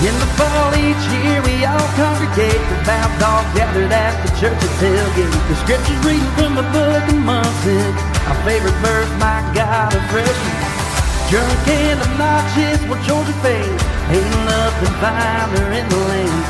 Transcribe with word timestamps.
In 0.00 0.16
the 0.16 0.30
fall 0.40 0.72
each 0.80 1.04
year 1.12 1.44
we 1.44 1.60
all 1.68 1.88
congregate. 2.00 2.56
The 2.72 2.76
Devout 2.88 3.20
all 3.20 3.44
gathered 3.52 3.92
at 3.92 4.16
the 4.24 4.32
church's 4.40 4.72
tailgate 4.80 5.28
The 5.52 5.56
scriptures 5.60 6.00
reading 6.08 6.32
from 6.40 6.56
the 6.56 6.64
book 6.72 7.04
of 7.04 7.20
Munson 7.20 7.92
Our 8.24 8.38
favorite 8.48 8.80
verse, 8.80 9.12
my 9.20 9.44
God, 9.52 9.92
a 9.92 10.00
freshman 10.08 10.56
Drunk 11.28 11.68
and 11.68 12.00
obnoxious, 12.00 12.80
we're 12.88 12.96
Georgia 13.04 13.36
fans 13.44 13.82
Ain't 14.08 14.24
nothing 14.48 14.94
finer 15.04 15.68
in 15.68 15.84
the 15.92 16.00
land. 16.08 16.42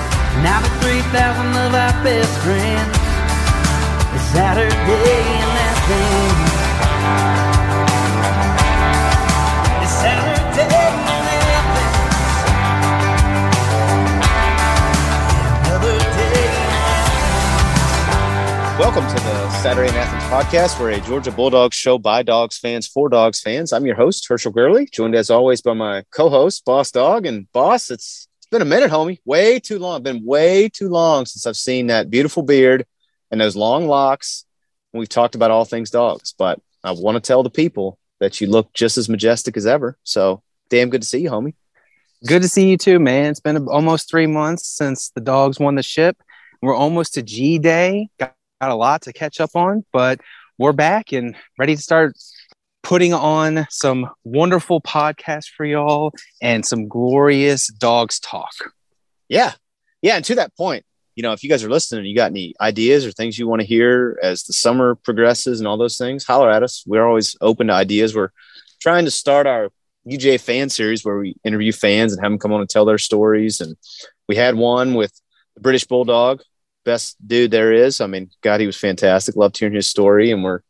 Now 0.47 0.63
the 0.63 0.71
3,000 0.87 1.11
of 1.11 1.75
our 1.75 1.95
best 2.07 2.31
friends. 2.47 2.95
It's 4.15 4.31
Saturday 4.31 5.27
Athens 5.67 6.55
It's 6.87 7.40
Welcome 18.81 19.07
to 19.09 19.15
the 19.15 19.51
Saturday 19.61 19.91
in 19.91 19.95
Athens 19.95 20.23
podcast. 20.33 20.81
We're 20.81 20.93
a 20.93 21.01
Georgia 21.03 21.31
Bulldogs 21.31 21.77
show 21.77 21.99
by 21.99 22.23
Dogs 22.23 22.57
fans 22.57 22.87
for 22.87 23.11
Dogs 23.11 23.39
fans. 23.39 23.75
I'm 23.75 23.85
your 23.85 23.95
host, 23.95 24.27
Herschel 24.27 24.53
Gurley, 24.53 24.89
joined 24.91 25.15
as 25.15 25.29
always 25.29 25.61
by 25.61 25.75
my 25.75 26.03
co-host, 26.11 26.65
Boss 26.65 26.91
Dog. 26.91 27.27
And 27.27 27.47
Boss, 27.53 27.91
it's 27.91 28.27
it's 28.39 28.47
been 28.47 28.63
a 28.63 28.65
minute, 28.65 28.91
homie. 28.91 29.19
Way 29.27 29.61
too 29.61 29.79
long. 29.79 30.03
Been 30.03 30.25
way 30.25 30.71
too 30.71 30.89
long 30.89 31.27
since 31.27 31.45
I've 31.45 31.59
seen 31.59 31.89
that 31.89 32.09
beautiful 32.09 32.43
beard 32.43 32.87
and 33.31 33.39
those 33.39 33.55
long 33.55 33.87
locks. 33.87 34.47
We've 34.95 35.11
talked 35.11 35.35
about 35.35 35.51
all 35.51 35.67
things 35.67 35.91
dogs, 35.91 36.33
but 36.39 36.59
I 36.83 36.93
want 36.93 37.17
to 37.17 37.21
tell 37.21 37.43
the 37.43 37.51
people 37.51 37.99
that 38.19 38.41
you 38.41 38.47
look 38.47 38.73
just 38.73 38.97
as 38.97 39.11
majestic 39.11 39.59
as 39.59 39.67
ever. 39.67 39.99
So 40.05 40.43
damn 40.71 40.89
good 40.89 41.03
to 41.03 41.07
see 41.07 41.21
you, 41.21 41.31
homie. 41.31 41.53
Good 42.27 42.41
to 42.41 42.49
see 42.49 42.71
you 42.71 42.79
too, 42.79 42.99
man. 42.99 43.31
It's 43.33 43.41
been 43.41 43.69
almost 43.69 44.09
three 44.09 44.27
months 44.27 44.67
since 44.67 45.11
the 45.11 45.21
dogs 45.21 45.61
won 45.61 45.75
the 45.75 45.83
ship. 45.83 46.17
We're 46.63 46.75
almost 46.75 47.13
to 47.15 47.23
G 47.23 47.59
Day. 47.59 48.09
Got, 48.19 48.35
got 48.61 48.71
a 48.71 48.75
lot 48.75 49.03
to 49.03 49.13
catch 49.13 49.41
up 49.41 49.51
on, 49.55 49.85
but 49.93 50.21
we're 50.59 50.73
back 50.73 51.13
and 51.13 51.35
ready 51.59 51.75
to 51.75 51.83
start 51.83 52.15
putting 52.83 53.15
on 53.15 53.67
some 53.71 54.11
wonderful 54.23 54.81
podcasts 54.83 55.49
for 55.49 55.65
y'all 55.65 56.13
and 56.43 56.65
some 56.65 56.87
glorious 56.87 57.69
dogs 57.69 58.21
talk. 58.21 58.53
Yeah. 59.29 59.53
Yeah. 60.03 60.17
And 60.17 60.25
to 60.27 60.35
that 60.35 60.55
point, 60.57 60.85
you 61.17 61.23
know, 61.23 61.33
if 61.33 61.43
you 61.43 61.49
guys 61.49 61.65
are 61.65 61.71
listening, 61.71 62.05
you 62.05 62.15
got 62.15 62.31
any 62.31 62.55
ideas 62.61 63.07
or 63.07 63.13
things 63.13 63.39
you 63.39 63.49
want 63.49 63.61
to 63.61 63.67
hear 63.67 64.19
as 64.23 64.45
the 64.45 64.53
summer 64.53 64.95
progresses 64.95 65.61
and 65.61 65.67
all 65.67 65.79
those 65.79 65.97
things, 65.99 66.25
holler 66.25 66.51
at 66.51 66.63
us. 66.63 66.85
We're 66.87 67.07
always 67.07 67.37
open 67.41 67.69
to 67.69 67.73
ideas. 67.73 68.15
We're 68.15 68.31
trying 68.81 69.07
to 69.07 69.11
start 69.11 69.47
our 69.47 69.71
UJ 70.07 70.41
fan 70.41 70.69
series 70.69 71.05
where 71.05 71.19
we 71.19 71.37
interview 71.45 71.73
fans 71.73 72.13
and 72.13 72.23
have 72.23 72.31
them 72.31 72.39
come 72.39 72.53
on 72.53 72.61
and 72.61 72.69
tell 72.69 72.85
their 72.85 72.99
stories. 72.99 73.61
And 73.61 73.77
we 74.29 74.37
had 74.37 74.55
one 74.55 74.95
with 74.95 75.19
the 75.55 75.61
British 75.61 75.85
Bulldog, 75.85 76.43
best 76.85 77.17
dude 77.27 77.51
there 77.51 77.73
is. 77.73 78.01
I 78.01 78.07
mean, 78.07 78.31
God, 78.43 78.61
he 78.61 78.67
was 78.67 78.77
fantastic. 78.77 79.37
Loved 79.37 79.59
hearing 79.59 79.75
his 79.75 79.87
story. 79.89 80.31
And 80.31 80.43
we're 80.43 80.61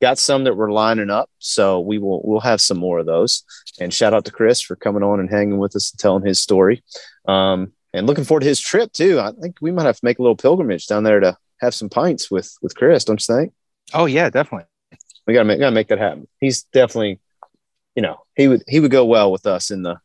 got 0.00 0.18
some 0.18 0.44
that 0.44 0.56
we're 0.56 0.72
lining 0.72 1.10
up. 1.10 1.30
So 1.38 1.80
we 1.80 1.98
will 1.98 2.22
we'll 2.24 2.40
have 2.40 2.60
some 2.60 2.78
more 2.78 2.98
of 2.98 3.06
those. 3.06 3.44
And 3.80 3.92
shout 3.92 4.14
out 4.14 4.24
to 4.26 4.32
Chris 4.32 4.60
for 4.60 4.76
coming 4.76 5.02
on 5.02 5.20
and 5.20 5.30
hanging 5.30 5.58
with 5.58 5.76
us 5.76 5.92
and 5.92 5.98
telling 5.98 6.24
his 6.24 6.42
story. 6.42 6.82
Um, 7.26 7.72
and 7.92 8.06
looking 8.06 8.24
forward 8.24 8.40
to 8.40 8.48
his 8.48 8.60
trip 8.60 8.92
too. 8.92 9.20
I 9.20 9.32
think 9.32 9.56
we 9.60 9.72
might 9.72 9.86
have 9.86 9.96
to 9.96 10.04
make 10.04 10.18
a 10.18 10.22
little 10.22 10.36
pilgrimage 10.36 10.86
down 10.86 11.02
there 11.02 11.20
to 11.20 11.36
have 11.60 11.74
some 11.74 11.88
pints 11.88 12.30
with 12.30 12.56
with 12.62 12.74
Chris, 12.74 13.04
don't 13.04 13.26
you 13.26 13.34
think? 13.34 13.52
Oh 13.92 14.06
yeah, 14.06 14.30
definitely. 14.30 14.66
We 15.26 15.34
gotta 15.34 15.44
make 15.44 15.60
gotta 15.60 15.74
make 15.74 15.88
that 15.88 15.98
happen. 15.98 16.28
He's 16.38 16.62
definitely, 16.64 17.20
you 17.94 18.02
know, 18.02 18.22
he 18.36 18.48
would 18.48 18.62
he 18.66 18.80
would 18.80 18.90
go 18.90 19.04
well 19.04 19.30
with 19.30 19.46
us 19.46 19.70
in 19.70 19.82
the 19.82 20.00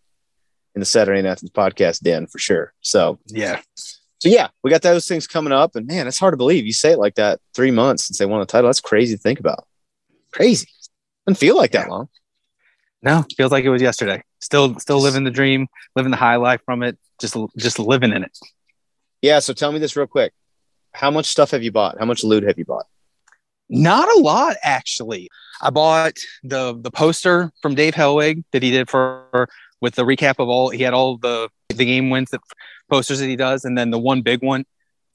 in 0.74 0.80
the 0.82 0.86
Saturday 0.86 1.22
Night 1.22 1.30
Athens 1.32 1.52
podcast 1.52 2.02
den 2.02 2.28
for 2.28 2.40
sure. 2.40 2.74
So 2.82 3.20
Yeah. 3.28 3.62
So 4.20 4.30
yeah, 4.30 4.48
we 4.64 4.72
got 4.72 4.81
those 4.81 5.08
things 5.08 5.28
coming 5.28 5.53
up, 5.53 5.76
and 5.76 5.88
man, 5.88 6.08
it's 6.08 6.20
hard 6.20 6.34
to 6.34 6.38
believe 6.38 6.66
you 6.66 6.74
say 6.74 6.92
it 6.92 7.00
like 7.00 7.16
that. 7.16 7.40
Three 7.53 7.72
months 7.72 8.08
since 8.08 8.18
they 8.18 8.26
won 8.26 8.40
the 8.40 8.46
title. 8.46 8.68
That's 8.68 8.81
crazy 8.81 9.16
to 9.16 9.22
think 9.22 9.40
about. 9.40 9.66
Crazy. 10.31 10.68
Doesn't 11.26 11.40
feel 11.40 11.56
like 11.56 11.72
that 11.72 11.90
long. 11.90 12.09
No, 13.02 13.26
feels 13.38 13.52
like 13.52 13.66
it 13.66 13.70
was 13.70 13.81
yesterday. 13.81 14.24
Still 14.40 14.80
still 14.80 15.00
living 15.00 15.24
the 15.24 15.31
dream, 15.31 15.68
living 15.96 16.12
the 16.12 16.18
high 16.18 16.38
life 16.38 16.62
from 16.66 16.81
it, 16.84 16.98
just 17.20 17.36
just 17.58 17.78
living 17.78 18.14
in 18.14 18.24
it. 18.24 18.38
Yeah. 19.22 19.40
So 19.40 19.53
tell 19.53 19.72
me 19.72 19.80
this 19.80 19.96
real 19.96 20.08
quick. 20.08 20.34
How 20.94 21.12
much 21.12 21.26
stuff 21.26 21.52
have 21.52 21.62
you 21.62 21.72
bought? 21.72 22.00
How 22.00 22.06
much 22.06 22.24
loot 22.24 22.44
have 22.44 22.58
you 22.58 22.66
bought? 22.66 22.86
Not 23.70 24.08
a 24.16 24.20
lot, 24.20 24.58
actually. 24.64 25.30
I 25.62 25.70
bought 25.70 26.18
the 26.44 26.76
the 26.80 26.92
poster 26.92 27.52
from 27.62 27.76
Dave 27.76 27.94
Hellwig 27.94 28.44
that 28.52 28.64
he 28.64 28.72
did 28.72 28.90
for 28.90 29.50
with 29.82 29.96
the 29.96 30.03
recap 30.03 30.36
of 30.40 30.50
all. 30.50 30.70
He 30.70 30.84
had 30.84 30.94
all 30.94 31.18
the 31.18 31.50
the 31.70 31.86
game 31.86 32.09
wins 32.09 32.32
that 32.32 32.42
posters 32.90 33.19
that 33.19 33.28
he 33.28 33.35
does, 33.35 33.66
and 33.66 33.78
then 33.78 33.90
the 33.90 34.00
one 34.00 34.22
big 34.22 34.44
one 34.44 34.66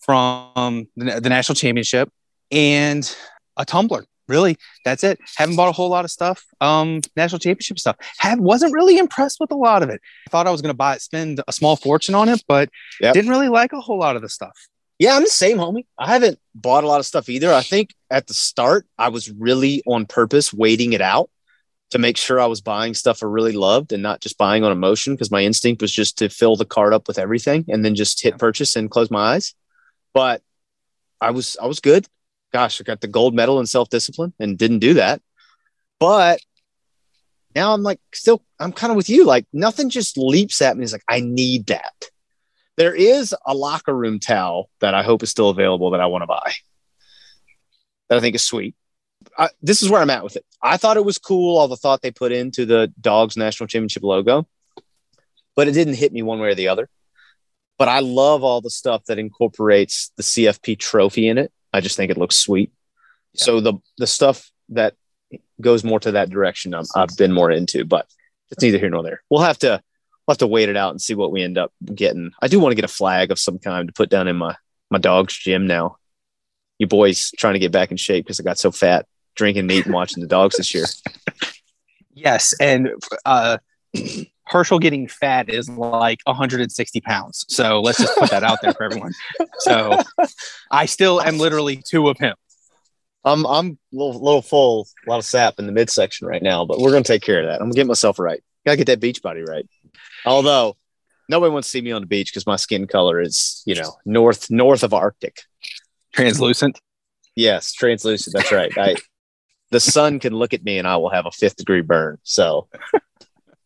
from 0.01 0.89
the, 0.97 1.21
the 1.21 1.29
national 1.29 1.55
championship, 1.55 2.11
and 2.51 3.15
a 3.57 3.65
tumbler. 3.65 4.05
Really, 4.29 4.57
that's 4.85 5.03
it. 5.03 5.19
Haven't 5.37 5.57
bought 5.57 5.69
a 5.69 5.73
whole 5.73 5.89
lot 5.89 6.05
of 6.05 6.11
stuff. 6.13 6.45
Um, 6.61 7.01
national 7.17 7.41
championship 7.41 7.81
stuff. 7.81 7.97
Have 8.19 8.39
wasn't 8.39 8.73
really 8.73 8.97
impressed 8.97 9.39
with 9.41 9.51
a 9.51 9.57
lot 9.57 9.83
of 9.83 9.91
it. 9.91 10.01
I 10.29 10.31
thought 10.31 10.47
I 10.47 10.53
was 10.53 10.63
going 10.63 10.71
to 10.73 10.77
buy 10.77 10.95
it, 10.95 11.03
spend 11.03 11.43
a 11.49 11.53
small 11.53 11.75
fortune 11.75 12.15
on 12.15 12.29
it, 12.29 12.45
but 12.47 12.69
Yep. 13.01 13.15
didn't 13.15 13.31
really 13.31 13.49
like 13.49 13.73
a 13.73 13.81
whole 13.81 13.99
lot 13.99 14.15
of 14.15 14.23
the 14.23 14.29
stuff. 14.29 14.57
Yeah, 15.01 15.17
I'm 15.17 15.25
the 15.25 15.31
same, 15.31 15.59
homie. 15.59 15.87
I 15.99 16.07
haven't 16.07 16.39
bought 16.55 16.85
a 16.85 16.87
lot 16.87 17.01
of 17.01 17.07
stuff 17.07 17.29
either. 17.29 17.53
I 17.53 17.63
think 17.63 17.93
at 18.09 18.29
the 18.29 18.35
start, 18.35 18.87
I 18.99 19.09
was 19.09 19.31
really 19.33 19.83
on 19.85 20.07
purpose 20.07 20.53
waiting 20.53 20.93
it 20.93 21.01
out 21.01 21.29
to 21.91 21.99
make 21.99 22.17
sure 22.17 22.41
I 22.41 22.47
was 22.47 22.61
buying 22.61 22.95
stuff 22.95 23.23
I 23.23 23.27
really 23.27 23.53
loved 23.53 23.93
and 23.93 24.03
not 24.03 24.21
just 24.21 24.39
buying 24.39 24.65
on 24.65 24.73
emotion 24.73 25.15
because 25.15 25.31
my 25.31 25.43
instinct 25.43 25.83
was 25.83 25.93
just 25.93 26.19
to 26.19 26.29
fill 26.29 26.57
the 26.57 26.65
cart 26.65 26.93
up 26.93 27.09
with 27.09 27.19
everything 27.19 27.65
and 27.69 27.85
then 27.85 27.95
just 27.95 28.23
hit 28.23 28.39
purchase 28.39 28.77
and 28.77 28.91
close 28.91 29.11
my 29.11 29.35
eyes. 29.35 29.55
But 30.15 30.43
I 31.21 31.31
was 31.33 31.57
I 31.61 31.67
was 31.67 31.81
good. 31.81 32.07
Gosh, 32.53 32.81
I 32.81 32.85
got 32.85 33.01
the 33.01 33.09
gold 33.09 33.35
medal 33.35 33.61
in 33.61 33.67
self 33.67 33.91
discipline 33.91 34.33
and 34.39 34.57
didn't 34.57 34.79
do 34.79 34.95
that. 34.95 35.21
But 35.99 36.41
now 37.55 37.75
I'm 37.75 37.83
like 37.83 38.01
still 38.15 38.43
I'm 38.59 38.73
kind 38.73 38.91
of 38.91 38.97
with 38.97 39.11
you. 39.11 39.25
Like 39.25 39.47
nothing 39.53 39.91
just 39.91 40.17
leaps 40.17 40.63
at 40.63 40.77
me. 40.77 40.85
It's 40.85 40.93
like 40.93 41.05
I 41.09 41.21
need 41.21 41.67
that. 41.67 42.11
There 42.77 42.95
is 42.95 43.35
a 43.45 43.55
locker 43.55 43.95
room 43.95 44.21
towel 44.21 44.71
that 44.81 44.95
I 44.95 45.03
hope 45.03 45.23
is 45.23 45.31
still 45.31 45.51
available 45.51 45.91
that 45.91 46.01
I 46.01 46.07
want 46.07 46.23
to 46.23 46.27
buy. 46.27 46.53
That 48.09 48.19
I 48.19 48.21
think 48.21 48.35
is 48.35 48.43
sweet. 48.43 48.75
I, 49.37 49.49
this 49.63 49.83
is 49.83 49.89
where 49.89 50.01
I'm 50.01 50.11
at 50.11 50.25
with 50.25 50.37
it. 50.37 50.45
I 50.63 50.77
thought 50.77 50.97
it 50.97 51.05
was 51.05 51.19
cool, 51.19 51.59
all 51.59 51.69
the 51.69 51.77
thought 51.77 52.03
they 52.03 52.11
put 52.11 52.33
into 52.33 52.67
the 52.67 52.93
Dogs 53.01 53.37
National 53.37 53.67
Championship 53.67 54.03
logo, 54.03 54.47
but 55.57 55.69
it 55.69 55.73
didn't 55.73 55.95
hit 55.95 56.13
me 56.13 56.23
one 56.23 56.41
way 56.41 56.49
or 56.49 56.55
the 56.55 56.69
other. 56.69 56.89
But 57.79 57.89
I 57.89 58.01
love 58.01 58.45
all 58.45 58.61
the 58.61 58.71
stuff 58.71 59.05
that 59.07 59.19
incorporates 59.19 60.13
the 60.17 60.23
CFP 60.23 60.79
trophy 60.79 61.29
in 61.29 61.39
it. 61.39 61.53
I 61.73 61.81
just 61.81 61.97
think 61.97 62.11
it 62.11 62.19
looks 62.19 62.37
sweet. 62.37 62.73
So 63.35 63.61
the 63.61 63.75
the 63.97 64.07
stuff 64.07 64.51
that 64.71 64.95
goes 65.61 65.85
more 65.85 66.01
to 66.01 66.13
that 66.13 66.31
direction, 66.31 66.75
I'm, 66.75 66.85
I've 66.95 67.17
been 67.17 67.33
more 67.33 67.51
into, 67.51 67.85
but 67.85 68.07
it's 68.51 68.63
neither 68.63 68.79
here 68.79 68.91
nor 68.91 69.03
there. 69.03 69.23
We'll 69.31 69.43
have 69.43 69.59
to 69.61 69.83
we'll 70.27 70.33
have 70.33 70.39
to 70.39 70.47
wait 70.47 70.69
it 70.69 70.77
out 70.77 70.91
and 70.91 71.01
see 71.01 71.15
what 71.15 71.33
we 71.33 71.43
end 71.43 71.59
up 71.59 71.73
getting. 71.95 72.33
I 72.43 72.49
do 72.49 72.61
want 72.61 72.73
to 72.73 72.77
get 72.77 72.85
a 72.85 72.89
flag 72.89 73.31
of 73.31 73.39
some 73.39 73.59
kind 73.59 73.89
to 73.89 73.95
put 73.95 74.11
down 74.11 74.29
in 74.29 74.37
my 74.37 74.57
my 74.91 74.99
dog's 74.99 75.37
gym 75.37 75.67
now. 75.67 75.97
You 76.79 76.87
boys 76.87 77.31
trying 77.39 77.55
to 77.55 77.61
get 77.61 77.73
back 77.73 77.91
in 77.91 77.97
shape 77.97 78.25
because 78.25 78.41
I 78.41 78.43
got 78.43 78.59
so 78.59 78.73
fat 78.73 79.07
drinking 79.35 79.67
meat 79.67 79.87
and 79.87 79.95
watching 79.95 80.21
the 80.21 80.29
dogs 80.29 80.57
this 80.57 80.75
year. 80.75 80.87
Yes, 82.13 82.55
and 82.61 82.91
uh, 83.25 83.59
Herschel 84.45 84.79
getting 84.79 85.07
fat 85.09 85.49
is 85.49 85.69
like 85.69 86.21
160 86.25 87.01
pounds. 87.01 87.45
So 87.49 87.81
let's 87.81 87.99
just 87.99 88.17
put 88.19 88.31
that 88.31 88.43
out 88.43 88.59
there 88.63 88.75
for 88.75 88.83
everyone. 88.85 89.13
So 89.61 90.01
I 90.71 90.87
still 90.87 91.21
am 91.21 91.39
literally 91.39 91.77
two 91.77 92.09
of 92.09 92.19
him. 92.19 92.35
I'm 93.25 93.47
I'm 93.47 93.79
a 93.93 93.97
little, 93.97 94.21
little 94.21 94.43
full, 94.43 94.89
a 95.07 95.11
lot 95.11 95.19
of 95.19 95.25
sap 95.25 95.59
in 95.59 95.67
the 95.67 95.73
midsection 95.73 96.27
right 96.27 96.43
now, 96.43 96.65
but 96.65 96.79
we're 96.79 96.91
gonna 96.91 97.05
take 97.05 97.23
care 97.23 97.41
of 97.41 97.47
that. 97.47 97.61
I'm 97.61 97.69
gonna 97.69 97.75
get 97.75 97.87
myself 97.87 98.19
right. 98.19 98.43
Gotta 98.65 98.79
get 98.79 98.87
that 98.87 99.01
beach 99.01 99.23
body 99.23 99.43
right. 99.43 99.69
Although 100.25 100.77
nobody 101.29 101.53
wants 101.53 101.69
to 101.69 101.73
see 101.73 101.81
me 101.81 101.93
on 101.93 102.03
the 102.03 102.07
beach 102.07 102.33
because 102.33 102.47
my 102.47 102.57
skin 102.57 102.87
color 102.87 103.21
is, 103.21 103.63
you 103.67 103.75
know, 103.75 103.97
north 104.05 104.51
north 104.51 104.83
of 104.83 104.95
Arctic. 104.95 105.43
Translucent. 106.13 106.81
Yes, 107.37 107.73
translucent. 107.73 108.35
That's 108.35 108.53
right. 108.53 108.77
I 108.77 108.97
the 109.71 109.81
sun 109.81 110.19
can 110.19 110.33
look 110.33 110.53
at 110.53 110.65
me 110.65 110.79
and 110.79 110.87
I 110.87 110.97
will 110.97 111.11
have 111.11 111.27
a 111.27 111.31
fifth 111.31 111.57
degree 111.57 111.81
burn. 111.81 112.19
So, 112.23 112.69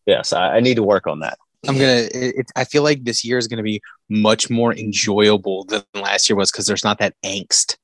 yes, 0.07 0.33
I, 0.33 0.57
I 0.57 0.61
need 0.61 0.77
to 0.77 0.83
work 0.83 1.07
on 1.07 1.21
that. 1.21 1.39
I'm 1.67 1.77
gonna. 1.77 2.09
It, 2.13 2.35
it, 2.37 2.47
I 2.57 2.65
feel 2.65 2.83
like 2.83 3.05
this 3.05 3.25
year 3.25 3.39
is 3.39 3.49
gonna 3.49 3.63
be 3.63 3.81
much 4.09 4.51
more 4.51 4.75
enjoyable 4.75 5.65
than 5.65 5.83
last 5.95 6.29
year 6.29 6.37
was 6.37 6.51
because 6.51 6.67
there's 6.67 6.85
not 6.85 6.99
that 6.99 7.15
angst. 7.25 7.77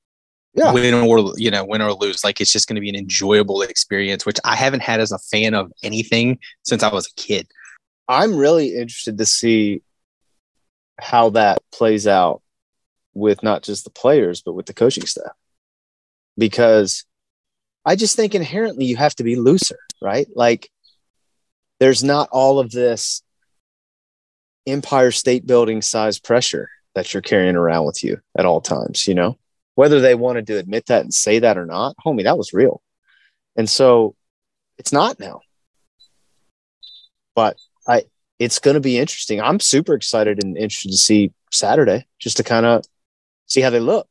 Yeah. 0.54 0.72
Win 0.72 0.94
or 0.94 1.32
you 1.36 1.50
know, 1.50 1.64
win 1.64 1.80
or 1.80 1.92
lose, 1.92 2.24
like 2.24 2.40
it's 2.40 2.52
just 2.52 2.68
gonna 2.68 2.80
be 2.80 2.88
an 2.88 2.96
enjoyable 2.96 3.62
experience, 3.62 4.26
which 4.26 4.38
I 4.44 4.56
haven't 4.56 4.82
had 4.82 5.00
as 5.00 5.12
a 5.12 5.18
fan 5.18 5.54
of 5.54 5.72
anything 5.82 6.38
since 6.62 6.82
I 6.82 6.92
was 6.92 7.06
a 7.06 7.14
kid. 7.14 7.46
I'm 8.08 8.36
really 8.36 8.76
interested 8.76 9.16
to 9.18 9.26
see 9.26 9.82
how 10.98 11.30
that 11.30 11.62
plays 11.72 12.06
out 12.06 12.42
with 13.14 13.42
not 13.42 13.62
just 13.62 13.84
the 13.84 13.90
players, 13.90 14.42
but 14.42 14.52
with 14.52 14.66
the 14.66 14.74
coaching 14.74 15.06
staff. 15.06 15.32
Because 16.36 17.04
I 17.84 17.96
just 17.96 18.16
think 18.16 18.34
inherently 18.34 18.84
you 18.84 18.96
have 18.96 19.14
to 19.16 19.24
be 19.24 19.36
looser, 19.36 19.78
right? 20.02 20.26
Like 20.34 20.70
there's 21.78 22.04
not 22.04 22.28
all 22.30 22.58
of 22.58 22.70
this 22.70 23.22
empire 24.66 25.10
state 25.10 25.46
building 25.46 25.82
size 25.82 26.18
pressure 26.18 26.68
that 26.94 27.12
you're 27.12 27.22
carrying 27.22 27.56
around 27.56 27.86
with 27.86 28.04
you 28.04 28.20
at 28.38 28.46
all 28.46 28.60
times, 28.60 29.06
you 29.06 29.14
know? 29.14 29.38
Whether 29.76 30.00
they 30.00 30.14
wanted 30.14 30.46
to 30.48 30.58
admit 30.58 30.86
that 30.86 31.02
and 31.02 31.14
say 31.14 31.38
that 31.38 31.56
or 31.56 31.64
not, 31.64 31.96
homie, 32.04 32.24
that 32.24 32.36
was 32.36 32.52
real. 32.52 32.82
And 33.56 33.68
so 33.68 34.14
it's 34.78 34.92
not 34.92 35.18
now. 35.18 35.40
But 37.34 37.56
I 37.86 38.04
it's 38.38 38.58
going 38.58 38.74
to 38.74 38.80
be 38.80 38.98
interesting. 38.98 39.40
I'm 39.40 39.60
super 39.60 39.94
excited 39.94 40.42
and 40.42 40.56
interested 40.56 40.90
to 40.90 40.96
see 40.96 41.32
Saturday 41.52 42.06
just 42.18 42.38
to 42.38 42.42
kind 42.42 42.66
of 42.66 42.84
see 43.46 43.60
how 43.60 43.70
they 43.70 43.80
look 43.80 44.08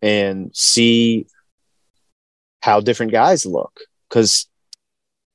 and 0.00 0.50
see 0.54 1.26
how 2.60 2.80
different 2.80 3.12
guys 3.12 3.44
look 3.46 3.80
cuz 4.10 4.46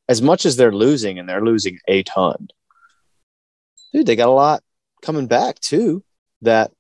as 0.08 0.22
much 0.22 0.46
as 0.46 0.56
they're 0.56 0.72
losing 0.74 1.18
and 1.20 1.28
they're 1.28 1.44
losing 1.44 1.80
a 1.88 2.04
ton 2.04 2.48
dude 3.94 4.06
they 4.06 4.16
got 4.16 4.30
a 4.30 4.32
lot 4.32 4.64
coming 5.02 5.28
back 5.28 5.60
too 5.60 6.04
that 6.42 6.72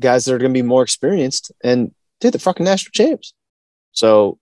guys 0.00 0.24
that 0.24 0.34
are 0.34 0.38
going 0.38 0.52
to 0.52 0.58
be 0.58 0.66
more 0.66 0.82
experienced 0.82 1.52
and 1.62 1.94
dude 2.20 2.32
the 2.32 2.38
fucking 2.38 2.64
national 2.64 2.90
champs 2.92 3.32
so 3.92 4.38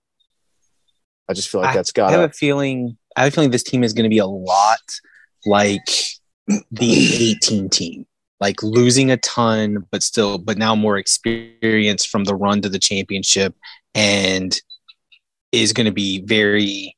i 1.29 1.32
just 1.32 1.49
feel 1.49 1.61
like 1.61 1.70
I- 1.70 1.75
that's 1.75 1.93
got 1.93 2.08
I 2.08 2.12
have 2.12 2.31
a 2.31 2.32
feeling. 2.32 2.97
I 3.17 3.23
have 3.25 3.32
a 3.32 3.35
feeling 3.35 3.50
this 3.50 3.62
team 3.62 3.85
is 3.85 3.93
going 3.93 4.05
to 4.05 4.11
be 4.11 4.19
a 4.19 4.26
lot 4.26 4.81
like 5.47 5.88
the 6.73 7.31
18 7.31 7.69
team, 7.70 8.06
like 8.40 8.61
losing 8.62 9.11
a 9.12 9.17
ton, 9.19 9.87
but 9.93 10.02
still, 10.02 10.37
but 10.37 10.58
now 10.58 10.75
more 10.75 10.99
experience 10.99 12.05
from 12.05 12.25
the 12.25 12.35
run 12.35 12.61
to 12.62 12.69
the 12.69 12.79
championship, 12.81 13.55
and 13.94 14.61
is 15.54 15.72
going 15.72 15.86
to 15.86 15.92
be 15.92 16.20
very 16.22 16.94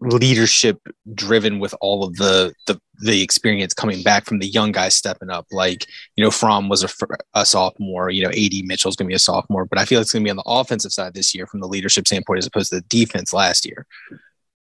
leadership 0.00 0.80
driven 1.14 1.60
with 1.60 1.74
all 1.80 2.04
of 2.04 2.16
the 2.16 2.52
the 2.66 2.80
the 2.98 3.22
experience 3.22 3.74
coming 3.74 4.02
back 4.02 4.24
from 4.24 4.38
the 4.38 4.46
young 4.46 4.72
guys 4.72 4.94
stepping 4.94 5.30
up. 5.30 5.46
Like 5.50 5.86
you 6.16 6.24
know, 6.24 6.30
Fromm 6.30 6.68
was 6.68 6.84
a, 6.84 6.88
a 7.34 7.44
sophomore. 7.44 8.10
You 8.10 8.24
know, 8.24 8.30
Ad 8.30 8.52
Mitchell's 8.64 8.96
going 8.96 9.06
to 9.06 9.12
be 9.12 9.16
a 9.16 9.20
sophomore, 9.20 9.64
but 9.64 9.78
I 9.78 9.84
feel 9.84 10.00
it's 10.00 10.12
going 10.12 10.22
to 10.22 10.26
be 10.26 10.30
on 10.30 10.36
the 10.36 10.44
offensive 10.46 10.92
side 10.92 11.14
this 11.14 11.34
year 11.34 11.46
from 11.46 11.60
the 11.60 11.68
leadership 11.68 12.06
standpoint 12.06 12.38
as 12.38 12.46
opposed 12.46 12.70
to 12.70 12.76
the 12.76 12.86
defense 12.88 13.32
last 13.32 13.66
year. 13.66 13.86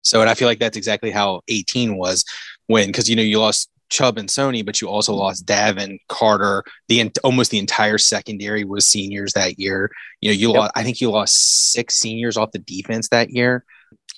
So, 0.02 0.20
and 0.20 0.28
I 0.28 0.34
feel 0.34 0.48
like 0.48 0.58
that's 0.58 0.76
exactly 0.76 1.10
how 1.10 1.40
18 1.48 1.96
was 1.96 2.24
when, 2.66 2.88
because 2.88 3.08
you 3.08 3.16
know, 3.16 3.22
you 3.22 3.38
lost 3.38 3.70
Chubb 3.94 4.18
and 4.18 4.28
Sony, 4.28 4.66
but 4.66 4.80
you 4.80 4.88
also 4.88 5.14
lost 5.14 5.46
Davin, 5.46 5.98
Carter. 6.08 6.64
The 6.88 7.12
almost 7.22 7.52
the 7.52 7.58
entire 7.58 7.96
secondary 7.98 8.64
was 8.64 8.86
seniors 8.88 9.32
that 9.34 9.58
year. 9.58 9.90
You 10.20 10.30
know, 10.30 10.34
you 10.34 10.48
Yep. 10.48 10.56
lost. 10.56 10.72
I 10.74 10.82
think 10.82 11.00
you 11.00 11.10
lost 11.10 11.72
six 11.72 11.94
seniors 11.94 12.36
off 12.36 12.50
the 12.50 12.58
defense 12.58 13.08
that 13.10 13.30
year, 13.30 13.64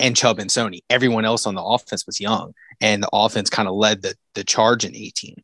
and 0.01 0.17
Chubb 0.17 0.39
and 0.39 0.49
Sony. 0.49 0.81
Everyone 0.89 1.27
else 1.27 1.47
on 1.47 1.55
the 1.55 1.63
offense 1.63 2.07
was 2.07 2.21
young, 2.21 2.55
and 2.81 3.03
the 3.03 3.11
offense 3.13 3.51
kind 3.51 3.69
of 3.69 3.75
led 3.75 4.01
the 4.03 4.15
the 4.35 4.45
charge 4.45 4.85
in 4.87 4.97
18. 4.97 5.37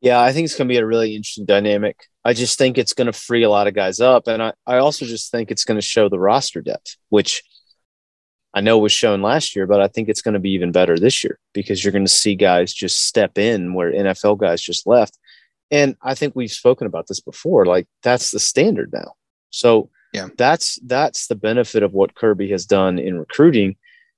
Yeah, 0.00 0.20
I 0.20 0.32
think 0.32 0.44
it's 0.46 0.56
going 0.56 0.68
to 0.68 0.72
be 0.72 0.78
a 0.78 0.86
really 0.86 1.14
interesting 1.14 1.44
dynamic. 1.44 1.96
I 2.24 2.32
just 2.32 2.56
think 2.58 2.78
it's 2.78 2.94
going 2.94 3.06
to 3.06 3.12
free 3.12 3.42
a 3.42 3.50
lot 3.50 3.66
of 3.66 3.74
guys 3.74 4.00
up. 4.00 4.28
And 4.28 4.42
I, 4.42 4.52
I 4.66 4.76
also 4.78 5.04
just 5.04 5.30
think 5.30 5.50
it's 5.50 5.64
going 5.64 5.78
to 5.78 5.86
show 5.86 6.08
the 6.08 6.18
roster 6.18 6.62
depth, 6.62 6.96
which 7.10 7.42
I 8.52 8.60
know 8.60 8.78
it 8.78 8.82
was 8.82 8.92
shown 8.92 9.22
last 9.22 9.54
year, 9.54 9.66
but 9.66 9.80
I 9.80 9.86
think 9.88 10.08
it's 10.08 10.22
going 10.22 10.34
to 10.34 10.40
be 10.40 10.50
even 10.50 10.72
better 10.72 10.98
this 10.98 11.22
year 11.22 11.38
because 11.52 11.84
you're 11.84 11.92
going 11.92 12.04
to 12.04 12.10
see 12.10 12.34
guys 12.34 12.72
just 12.72 13.06
step 13.06 13.38
in 13.38 13.74
where 13.74 13.92
NFL 13.92 14.38
guys 14.38 14.60
just 14.60 14.86
left. 14.86 15.16
And 15.70 15.96
I 16.02 16.14
think 16.14 16.34
we've 16.34 16.50
spoken 16.50 16.86
about 16.88 17.06
this 17.06 17.20
before. 17.20 17.64
Like 17.66 17.86
that's 18.02 18.32
the 18.32 18.40
standard 18.40 18.90
now. 18.92 19.12
So 19.50 19.90
Yeah. 20.12 20.28
that's 20.36 20.80
that's 20.84 21.28
the 21.28 21.36
benefit 21.36 21.84
of 21.84 21.92
what 21.92 22.16
Kirby 22.16 22.50
has 22.50 22.66
done 22.66 22.98
in 22.98 23.18
recruiting 23.20 23.76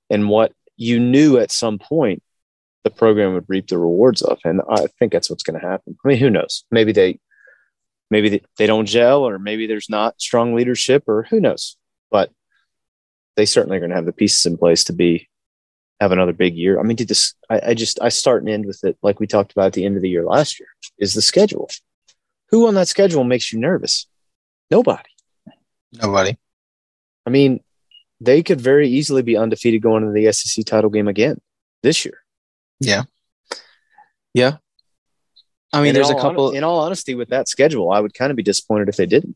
and 0.09 0.29
what 0.29 0.51
you 0.77 0.99
knew 0.99 1.37
at 1.37 1.51
some 1.51 1.77
point 1.77 2.23
the 2.83 2.89
program 2.89 3.33
would 3.35 3.45
reap 3.47 3.67
the 3.67 3.77
rewards 3.77 4.21
of. 4.23 4.39
And 4.43 4.61
I 4.69 4.87
think 4.99 5.11
that's 5.13 5.29
what's 5.29 5.43
going 5.43 5.59
to 5.59 5.65
happen. 5.67 5.95
I 6.03 6.07
mean, 6.07 6.17
who 6.17 6.29
knows? 6.31 6.65
Maybe 6.71 6.91
they, 6.91 7.19
maybe 8.09 8.29
they, 8.29 8.41
they 8.57 8.67
don't 8.67 8.87
gel, 8.87 9.25
or 9.25 9.37
maybe 9.39 9.67
there's 9.67 9.89
not 9.89 10.19
strong 10.19 10.53
leadership, 10.55 11.03
or 11.07 11.23
who 11.29 11.39
knows? 11.39 11.77
But 12.11 12.31
they 13.35 13.45
certainly 13.45 13.77
are 13.77 13.79
going 13.79 13.89
to 13.89 13.95
have 13.95 14.05
the 14.05 14.13
pieces 14.13 14.45
in 14.45 14.57
place 14.57 14.83
to 14.85 14.93
be 14.93 15.27
have 15.99 16.11
another 16.11 16.33
big 16.33 16.55
year. 16.55 16.79
I 16.79 16.83
mean, 16.83 16.95
dude, 16.97 17.07
this 17.07 17.33
I, 17.49 17.61
I 17.67 17.73
just 17.73 17.99
I 18.01 18.09
start 18.09 18.41
and 18.43 18.49
end 18.51 18.65
with 18.65 18.83
it 18.83 18.97
like 19.01 19.19
we 19.19 19.27
talked 19.27 19.51
about 19.51 19.67
at 19.67 19.73
the 19.73 19.85
end 19.85 19.95
of 19.95 20.01
the 20.01 20.09
year 20.09 20.23
last 20.25 20.59
year 20.59 20.67
is 20.97 21.13
the 21.13 21.21
schedule. 21.21 21.69
Who 22.49 22.67
on 22.67 22.73
that 22.75 22.87
schedule 22.87 23.23
makes 23.23 23.51
you 23.53 23.59
nervous? 23.59 24.07
Nobody. 24.69 25.09
Nobody. 25.93 26.37
I 27.25 27.29
mean, 27.29 27.61
they 28.19 28.43
could 28.43 28.59
very 28.61 28.89
easily 28.89 29.21
be 29.21 29.37
undefeated 29.37 29.81
going 29.81 30.03
into 30.03 30.13
the 30.13 30.31
SEC 30.31 30.65
title 30.65 30.89
game 30.89 31.07
again 31.07 31.39
this 31.83 32.05
year. 32.05 32.19
Yeah. 32.79 33.03
Yeah. 34.33 34.57
I 35.71 35.79
mean, 35.79 35.89
And 35.89 35.95
there's 35.97 36.09
a 36.09 36.13
all 36.15 36.19
hon- 36.21 36.31
couple. 36.31 36.51
in 36.51 36.63
all 36.63 36.79
honesty, 36.79 37.15
with 37.15 37.29
that 37.29 37.47
schedule, 37.47 37.91
I 37.91 37.99
would 37.99 38.13
kind 38.13 38.29
of 38.29 38.35
be 38.37 38.43
disappointed 38.43 38.89
if 38.89 38.97
they 38.97 39.05
didn't. 39.05 39.35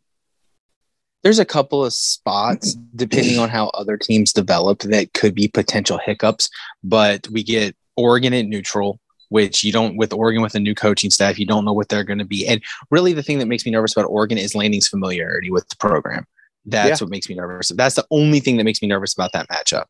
There's 1.27 1.39
a 1.39 1.45
couple 1.45 1.83
of 1.83 1.91
spots 1.91 2.73
depending 2.95 3.37
on 3.37 3.49
how 3.49 3.67
other 3.73 3.97
teams 3.97 4.31
develop 4.31 4.79
that 4.83 5.13
could 5.13 5.35
be 5.35 5.49
potential 5.49 5.99
hiccups 6.01 6.49
but 6.85 7.27
we 7.27 7.43
get 7.43 7.75
oregon 7.97 8.33
at 8.33 8.45
neutral 8.45 9.01
which 9.27 9.61
you 9.61 9.73
don't 9.73 9.97
with 9.97 10.13
oregon 10.13 10.41
with 10.41 10.55
a 10.55 10.59
new 10.61 10.73
coaching 10.73 11.09
staff 11.09 11.37
you 11.37 11.45
don't 11.45 11.65
know 11.65 11.73
what 11.73 11.89
they're 11.89 12.05
going 12.05 12.17
to 12.17 12.23
be. 12.23 12.47
And 12.47 12.63
really 12.91 13.11
the 13.11 13.23
thing 13.23 13.39
that 13.39 13.47
makes 13.47 13.65
me 13.65 13.73
nervous 13.73 13.91
about 13.91 14.05
oregon 14.05 14.37
is 14.37 14.55
Lanning's 14.55 14.87
familiarity 14.87 15.51
with 15.51 15.67
the 15.67 15.75
program. 15.75 16.25
That's 16.65 17.01
Yeah. 17.01 17.05
what 17.05 17.11
makes 17.11 17.27
me 17.27 17.35
nervous. 17.35 17.73
That's 17.75 17.95
the 17.95 18.07
only 18.09 18.39
thing 18.39 18.55
that 18.55 18.63
makes 18.63 18.81
me 18.81 18.87
nervous 18.87 19.13
about 19.13 19.33
that 19.33 19.49
matchup. 19.49 19.87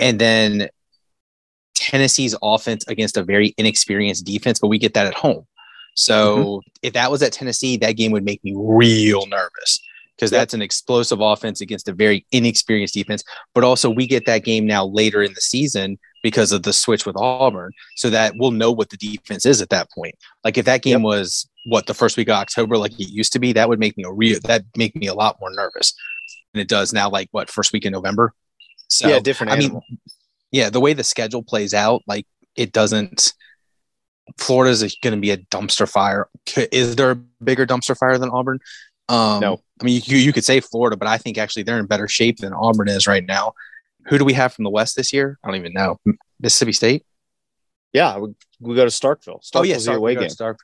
And 0.00 0.18
then 0.18 0.68
tennessee's 1.76 2.34
offense 2.42 2.84
against 2.88 3.16
a 3.16 3.22
very 3.22 3.54
inexperienced 3.56 4.26
defense 4.26 4.58
but 4.58 4.66
we 4.66 4.78
get 4.78 4.94
that 4.94 5.06
at 5.06 5.14
home. 5.14 5.46
So 5.94 6.38
mm-hmm. 6.38 6.68
if 6.82 6.94
that 6.94 7.12
was 7.12 7.22
at 7.22 7.32
tennessee 7.32 7.76
that 7.76 7.92
game 7.92 8.10
would 8.10 8.24
make 8.24 8.42
me 8.42 8.52
real 8.56 9.26
nervous 9.26 9.78
because 10.16 10.32
Yep. 10.32 10.40
that's 10.40 10.54
an 10.54 10.62
explosive 10.62 11.20
offense 11.20 11.60
against 11.60 11.88
a 11.88 11.92
very 11.92 12.26
inexperienced 12.32 12.94
defense. 12.94 13.22
But 13.54 13.64
also, 13.64 13.90
we 13.90 14.06
get 14.06 14.26
that 14.26 14.44
game 14.44 14.66
now 14.66 14.86
later 14.86 15.22
in 15.22 15.32
the 15.34 15.40
season 15.40 15.98
because 16.22 16.50
of 16.52 16.62
the 16.64 16.72
switch 16.72 17.06
with 17.06 17.16
Auburn, 17.16 17.72
so 17.96 18.10
that 18.10 18.34
we'll 18.36 18.50
know 18.50 18.72
what 18.72 18.90
the 18.90 18.96
defense 18.96 19.46
is 19.46 19.60
at 19.60 19.68
that 19.70 19.88
point. 19.92 20.14
Like 20.42 20.58
if 20.58 20.64
that 20.64 20.82
game 20.82 21.00
Yep. 21.00 21.02
was 21.02 21.48
what 21.66 21.86
the 21.86 21.94
first 21.94 22.16
week 22.16 22.28
of 22.28 22.34
October, 22.36 22.76
like 22.78 22.98
it 22.98 23.10
used 23.10 23.32
to 23.34 23.38
be, 23.38 23.52
that 23.52 23.68
would 23.68 23.78
make 23.78 23.96
me 23.96 24.04
a 24.04 24.12
real 24.12 24.38
that 24.44 24.64
make 24.76 24.94
me 24.96 25.06
a 25.06 25.14
lot 25.14 25.36
more 25.40 25.50
nervous 25.52 25.94
than 26.52 26.60
it 26.62 26.68
does 26.68 26.92
now. 26.92 27.08
Like 27.10 27.28
what 27.32 27.50
first 27.50 27.72
week 27.72 27.84
in 27.84 27.92
November? 27.92 28.32
So 28.88 29.08
yeah, 29.08 29.18
different. 29.18 29.52
I 29.52 29.56
mean, 29.56 29.80
yeah, 30.52 30.70
the 30.70 30.80
way 30.80 30.92
the 30.94 31.04
schedule 31.04 31.42
plays 31.42 31.74
out, 31.74 32.02
like 32.06 32.26
it 32.56 32.72
doesn't. 32.72 33.32
Florida's 34.38 34.82
going 35.02 35.14
to 35.14 35.20
be 35.20 35.30
a 35.30 35.36
dumpster 35.36 35.88
fire. 35.88 36.28
Is 36.72 36.96
there 36.96 37.12
a 37.12 37.14
bigger 37.16 37.66
dumpster 37.66 37.96
fire 37.96 38.18
than 38.18 38.30
Auburn? 38.30 38.58
Um, 39.08 39.40
No. 39.40 39.60
I 39.80 39.84
mean, 39.84 40.00
you, 40.04 40.16
you 40.16 40.32
could 40.32 40.44
say 40.44 40.60
Florida, 40.60 40.96
but 40.96 41.06
I 41.08 41.18
think 41.18 41.36
actually 41.38 41.62
they're 41.64 41.78
in 41.78 41.86
better 41.86 42.08
shape 42.08 42.38
than 42.38 42.52
Auburn 42.52 42.88
is 42.88 43.06
right 43.06 43.24
now. 43.24 43.52
Who 44.06 44.18
do 44.18 44.24
we 44.24 44.32
have 44.32 44.52
from 44.54 44.64
the 44.64 44.70
West 44.70 44.96
this 44.96 45.12
year? 45.12 45.38
I 45.44 45.48
don't 45.48 45.56
even 45.56 45.72
know. 45.74 46.00
Mississippi 46.40 46.72
State. 46.72 47.04
yeah, 47.92 48.18
we, 48.18 48.34
we 48.60 48.74
go 48.74 48.84
to 48.84 48.90
Starkville. 48.90 49.42
Starkville's 49.44 49.50
oh 49.54 49.62
yeah, 49.62 49.78
Stark, 49.78 49.98
away 49.98 50.12
we 50.12 50.14
go 50.14 50.20
game. 50.22 50.28
to 50.28 50.34
Stark. 50.34 50.58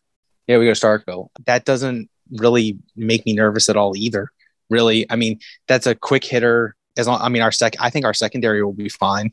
Yeah, 0.46 0.58
we 0.58 0.64
go 0.64 0.72
to 0.74 0.80
Starkville. 0.80 1.28
That 1.46 1.64
doesn't 1.64 2.08
really 2.30 2.78
make 2.96 3.26
me 3.26 3.34
nervous 3.34 3.68
at 3.68 3.76
all 3.76 3.96
either. 3.96 4.28
Really, 4.70 5.06
I 5.10 5.16
mean, 5.16 5.38
that's 5.68 5.86
a 5.86 5.94
quick 5.94 6.24
hitter. 6.24 6.74
As 6.96 7.06
long, 7.06 7.20
I 7.20 7.28
mean, 7.28 7.42
our 7.42 7.52
second, 7.52 7.80
I 7.82 7.90
think 7.90 8.04
our 8.06 8.14
secondary 8.14 8.62
will 8.64 8.72
be 8.72 8.88
fine 8.88 9.30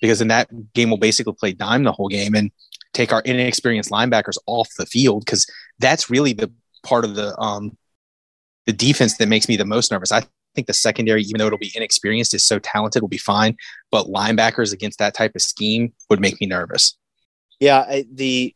because 0.00 0.20
in 0.20 0.28
that 0.28 0.48
game 0.74 0.90
we'll 0.90 0.98
basically 0.98 1.34
play 1.38 1.52
dime 1.52 1.84
the 1.84 1.92
whole 1.92 2.08
game 2.08 2.34
and 2.34 2.50
take 2.92 3.12
our 3.12 3.20
inexperienced 3.20 3.90
linebackers 3.90 4.38
off 4.46 4.68
the 4.78 4.86
field 4.86 5.24
because 5.24 5.46
that's 5.78 6.10
really 6.10 6.32
the 6.32 6.50
part 6.82 7.04
of 7.04 7.14
the 7.14 7.38
um 7.38 7.76
the 8.66 8.72
defense 8.72 9.16
that 9.16 9.28
makes 9.28 9.48
me 9.48 9.56
the 9.56 9.64
most 9.64 9.90
nervous. 9.90 10.12
I 10.12 10.22
think 10.54 10.66
the 10.66 10.72
secondary, 10.72 11.22
even 11.22 11.38
though 11.38 11.46
it'll 11.46 11.58
be 11.58 11.72
inexperienced, 11.74 12.34
is 12.34 12.44
so 12.44 12.58
talented, 12.58 13.02
will 13.02 13.08
be 13.08 13.18
fine. 13.18 13.56
But 13.90 14.06
linebackers 14.06 14.72
against 14.72 14.98
that 14.98 15.14
type 15.14 15.32
of 15.34 15.42
scheme 15.42 15.92
would 16.08 16.20
make 16.20 16.40
me 16.40 16.46
nervous. 16.46 16.96
Yeah, 17.58 17.84
I, 17.88 18.06
the 18.12 18.54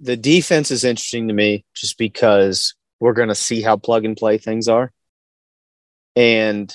the 0.00 0.16
defense 0.16 0.70
is 0.70 0.84
interesting 0.84 1.28
to 1.28 1.34
me 1.34 1.64
just 1.74 1.98
because 1.98 2.74
we're 3.00 3.12
going 3.14 3.28
to 3.28 3.34
see 3.34 3.62
how 3.62 3.76
plug 3.76 4.04
and 4.04 4.16
play 4.16 4.38
things 4.38 4.68
are, 4.68 4.92
and 6.14 6.74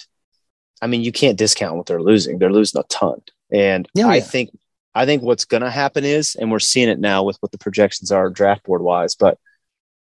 I 0.81 0.87
mean, 0.87 1.03
you 1.03 1.11
can't 1.11 1.37
discount 1.37 1.75
what 1.75 1.85
they're 1.85 2.01
losing. 2.01 2.39
They're 2.39 2.51
losing 2.51 2.79
a 2.79 2.83
ton. 2.85 3.21
And 3.51 3.87
Yeah, 3.93 4.07
I 4.07 4.15
yeah. 4.15 4.21
think 4.23 4.49
I 4.93 5.05
think 5.05 5.21
what's 5.23 5.45
going 5.45 5.63
to 5.63 5.69
happen 5.69 6.03
is, 6.03 6.35
and 6.35 6.51
we're 6.51 6.59
seeing 6.59 6.89
it 6.89 6.99
now 6.99 7.23
with 7.23 7.37
what 7.39 7.51
the 7.51 7.57
projections 7.57 8.11
are 8.11 8.29
draft 8.29 8.63
board 8.63 8.81
wise, 8.81 9.15
but 9.15 9.37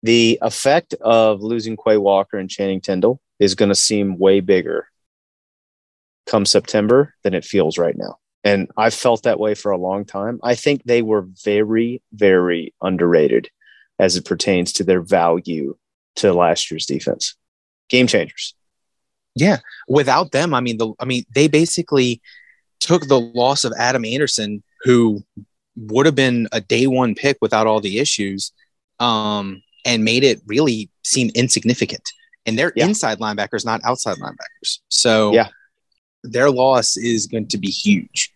the 0.04 0.40
effect 0.42 0.94
of 0.96 1.42
losing 1.42 1.78
Quay 1.78 1.98
Walker 1.98 2.38
and 2.38 2.50
Channing 2.50 2.82
Tindall 2.82 3.20
is 3.40 3.56
going 3.56 3.70
to 3.70 3.76
seem 3.76 4.18
way 4.18 4.40
bigger 4.40 4.88
come 6.28 6.46
September 6.46 7.14
than 7.24 7.34
it 7.34 7.46
feels 7.46 7.78
right 7.78 7.98
now. 7.98 8.18
And 8.44 8.70
I've 8.78 8.94
felt 8.94 9.24
that 9.24 9.40
way 9.40 9.54
for 9.54 9.72
a 9.72 9.78
long 9.78 10.06
time. 10.06 10.40
I 10.44 10.56
think 10.56 10.84
they 10.84 11.02
were 11.02 11.28
very, 11.44 12.02
very 12.14 12.74
underrated 12.82 13.50
as 14.00 14.16
it 14.16 14.26
pertains 14.26 14.74
to 14.74 14.84
their 14.84 15.02
value 15.02 15.78
to 16.18 16.34
last 16.34 16.72
year's 16.72 16.86
defense. 16.86 17.36
Game 17.90 18.08
changers. 18.08 18.56
Yeah, 19.36 19.60
without 19.88 20.32
them, 20.32 20.54
I 20.54 20.60
mean, 20.60 20.78
the 20.78 20.94
I 21.00 21.06
mean, 21.06 21.24
they 21.34 21.48
basically 21.48 22.22
took 22.80 23.08
the 23.08 23.20
loss 23.20 23.64
of 23.64 23.74
Adam 23.78 24.04
Anderson, 24.04 24.64
who 24.82 25.24
would 25.76 26.06
have 26.06 26.16
been 26.16 26.48
a 26.52 26.60
day 26.60 26.88
one 26.88 27.16
pick 27.16 27.38
without 27.42 27.68
all 27.68 27.80
the 27.80 28.00
issues, 28.00 28.52
um, 29.00 29.62
and 29.86 30.04
made 30.04 30.24
it 30.24 30.42
really 30.46 30.90
seem 31.04 31.30
insignificant. 31.36 32.04
And 32.46 32.58
they're 32.58 32.74
Yeah. 32.76 32.88
inside 32.88 33.20
linebackers, 33.20 33.66
not 33.66 33.82
outside 33.84 34.18
linebackers. 34.18 34.80
So 34.90 35.34
Yeah. 35.34 35.50
their 36.24 36.50
loss 36.50 36.98
is 36.98 37.28
going 37.28 37.48
to 37.50 37.58
be 37.58 37.70
huge. 37.70 38.32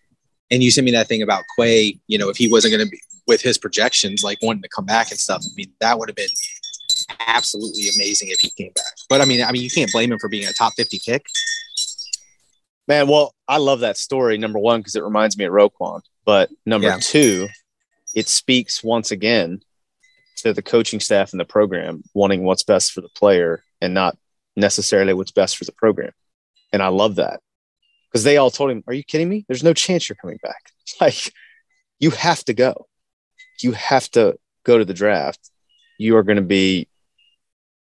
And 0.51 0.61
you 0.63 0.69
sent 0.71 0.85
me 0.85 0.91
that 0.91 1.07
thing 1.07 1.21
about 1.21 1.43
Quay, 1.57 1.99
you 2.07 2.17
know, 2.17 2.29
if 2.29 2.37
he 2.37 2.47
wasn't 2.47 2.73
going 2.73 2.85
to 2.85 2.89
be 2.89 2.99
with 3.27 3.41
his 3.41 3.57
projections, 3.57 4.23
like 4.23 4.39
wanting 4.43 4.61
to 4.61 4.69
come 4.69 4.85
back 4.85 5.09
and 5.09 5.19
stuff. 5.19 5.41
I 5.43 5.49
mean, 5.55 5.73
that 5.79 5.97
would 5.97 6.07
have 6.09 6.15
been 6.15 6.29
absolutely 7.27 7.89
amazing 7.95 8.29
if 8.29 8.39
he 8.39 8.51
came 8.51 8.71
back. 8.75 8.85
But 9.09 9.21
I 9.21 9.25
mean, 9.25 9.43
I 9.43 9.51
mean, 9.51 9.63
you 9.63 9.69
can't 9.71 9.91
blame 9.91 10.11
him 10.11 10.19
for 10.19 10.29
being 10.29 10.47
a 10.47 10.53
top 10.53 10.73
50 10.75 11.01
pick. 11.03 11.25
Man, 12.87 13.07
well, 13.07 13.33
I 13.47 13.57
love 13.57 13.79
that 13.79 13.97
story, 13.97 14.37
number 14.37 14.59
one, 14.59 14.79
because 14.79 14.95
it 14.95 15.03
reminds 15.03 15.37
me 15.37 15.45
of 15.45 15.53
Roquan. 15.53 16.01
But 16.23 16.51
number 16.65 16.87
Yeah. 16.89 16.99
two, 17.01 17.47
it 18.13 18.29
speaks 18.29 18.83
once 18.83 19.09
again 19.11 19.61
to 20.37 20.53
the 20.53 20.61
coaching 20.61 20.99
staff 20.99 21.31
and 21.31 21.39
the 21.39 21.45
program 21.45 22.03
wanting 22.13 22.43
what's 22.43 22.63
best 22.63 22.91
for 22.91 23.01
the 23.01 23.09
player 23.09 23.63
and 23.81 23.93
not 23.93 24.17
necessarily 24.55 25.13
what's 25.13 25.31
best 25.31 25.57
for 25.57 25.65
the 25.65 25.71
program. 25.71 26.11
And 26.71 26.81
I 26.81 26.87
love 26.87 27.15
that 27.15 27.39
because 28.11 28.23
they 28.23 28.37
all 28.37 28.51
told 28.51 28.71
him, 28.71 28.83
Are 28.87 28.93
you 28.93 29.03
kidding 29.03 29.29
me? 29.29 29.45
There's 29.47 29.63
no 29.63 29.73
chance 29.73 30.09
you're 30.09 30.15
coming 30.15 30.39
back. 30.41 30.61
Like, 31.01 31.33
you 31.99 32.11
have 32.11 32.45
to 32.45 32.53
go. 32.53 32.87
You 33.61 33.71
have 33.71 34.09
to 34.11 34.37
go 34.63 34.77
to 34.77 34.85
the 34.85 34.93
draft. 34.93 35.39
You 35.97 36.15
are 36.15 36.23
going 36.23 36.37
to 36.37 36.43
be 36.43 36.87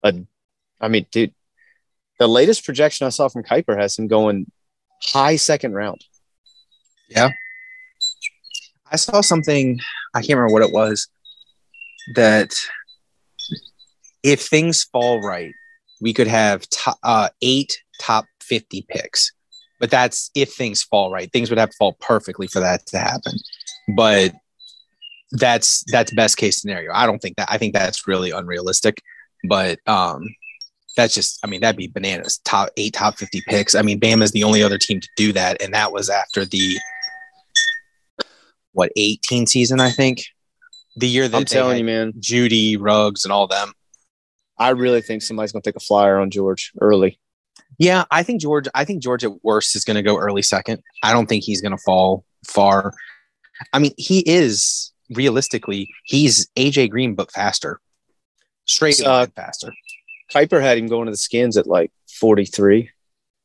a, 0.05 0.15
I 0.81 0.89
mean, 0.89 1.07
dude, 1.11 1.35
the 2.19 2.29
latest 2.29 2.65
projection 2.65 3.07
I 3.07 3.11
saw 3.11 3.29
from 3.29 3.43
Kiper 3.43 3.77
has 3.81 3.99
him 3.99 4.07
going 4.07 4.51
high 5.03 5.37
second 5.37 5.73
round. 5.73 6.05
Yeah. 7.09 7.31
I 8.91 8.97
saw 8.97 9.21
something, 9.21 9.81
I 10.15 10.21
can't 10.21 10.39
remember 10.39 10.53
what 10.53 10.63
it 10.63 10.73
was, 10.73 11.09
that 12.15 12.55
if 14.23 14.43
things 14.43 14.85
fall 14.85 15.21
right, 15.21 15.55
we 16.01 16.13
could 16.13 16.27
have 16.27 16.63
to, 16.69 16.95
uh, 17.03 17.29
eight 17.43 17.83
top 18.01 18.27
50 18.43 18.87
picks. 18.89 19.33
But 19.79 19.91
that's 19.91 20.31
if 20.35 20.53
things 20.53 20.83
fall 20.83 21.11
right. 21.11 21.33
Things 21.33 21.51
would 21.51 21.59
have 21.59 21.71
to 21.71 21.77
fall 21.77 21.97
perfectly 22.01 22.47
for 22.47 22.61
that 22.61 22.87
to 22.87 22.99
happen. 22.99 23.33
But 23.97 24.35
that's 25.33 25.85
that's 25.91 26.13
best 26.13 26.37
case 26.37 26.61
scenario. 26.61 26.93
I 26.93 27.07
don't 27.07 27.21
think 27.21 27.37
that 27.37 27.49
I 27.51 27.57
think 27.57 27.73
that's 27.73 28.07
really 28.07 28.31
unrealistic. 28.31 29.01
But 29.49 29.79
um 29.87 30.27
that's 30.97 31.15
just 31.15 31.39
I 31.43 31.47
mean 31.47 31.61
that'd 31.61 31.79
be 31.79 31.87
bananas. 31.87 32.39
Top 32.45 32.71
eight 32.77 32.95
top 32.95 33.17
50 33.17 33.43
picks. 33.49 33.75
I 33.75 33.83
mean 33.83 34.01
Bama's 34.01 34.33
the 34.33 34.45
only 34.45 34.63
other 34.63 34.77
team 34.77 35.01
to 35.01 35.09
do 35.17 35.33
that 35.33 35.63
and 35.63 35.73
that 35.73 35.93
was 35.93 36.11
after 36.11 36.45
the 36.45 36.79
what 38.73 38.93
18 38.97 39.47
season 39.47 39.81
I 39.81 39.91
think. 39.91 40.25
The 40.97 41.09
year 41.09 41.29
that 41.29 41.37
I'm 41.37 41.45
telling 41.45 41.79
you, 41.79 41.85
man, 41.85 42.13
Jeudy, 42.15 42.77
Ruggs 42.79 43.25
and 43.25 43.33
all 43.33 43.47
them. 43.47 43.73
I 44.59 44.71
really 44.71 45.01
think 45.01 45.23
somebody's 45.23 45.53
going 45.53 45.63
to 45.63 45.69
take 45.71 45.77
a 45.77 45.81
flyer 45.85 46.19
on 46.19 46.31
George 46.31 46.73
early. 46.81 47.19
Yeah, 47.79 48.05
I 48.11 48.23
think 48.23 48.43
George. 48.43 48.69
I 48.75 48.85
think 48.85 49.03
George 49.03 49.25
at 49.25 49.43
worst 49.43 49.75
is 49.75 49.85
going 49.85 49.95
to 49.95 50.03
go 50.03 50.19
early 50.19 50.43
second. 50.43 50.83
I 51.03 51.13
don't 51.13 51.27
think 51.29 51.45
he's 51.45 51.63
going 51.63 51.73
to 51.73 51.83
fall 51.83 52.25
far. 52.47 52.93
I 53.73 53.79
mean, 53.79 53.93
he 53.97 54.21
is 54.21 54.93
realistically 55.11 55.89
he's 56.05 56.49
AJ 56.57 56.91
Green 56.91 57.15
but 57.15 57.33
faster, 57.33 57.81
straight 58.67 59.01
Uh, 59.01 59.27
faster. 59.35 59.73
Kiper 60.33 60.61
had 60.61 60.79
him 60.79 60.89
going 60.89 61.07
to 61.07 61.11
the 61.11 61.17
skins 61.17 61.57
at 61.57 61.67
like 61.67 61.91
43, 62.19 62.91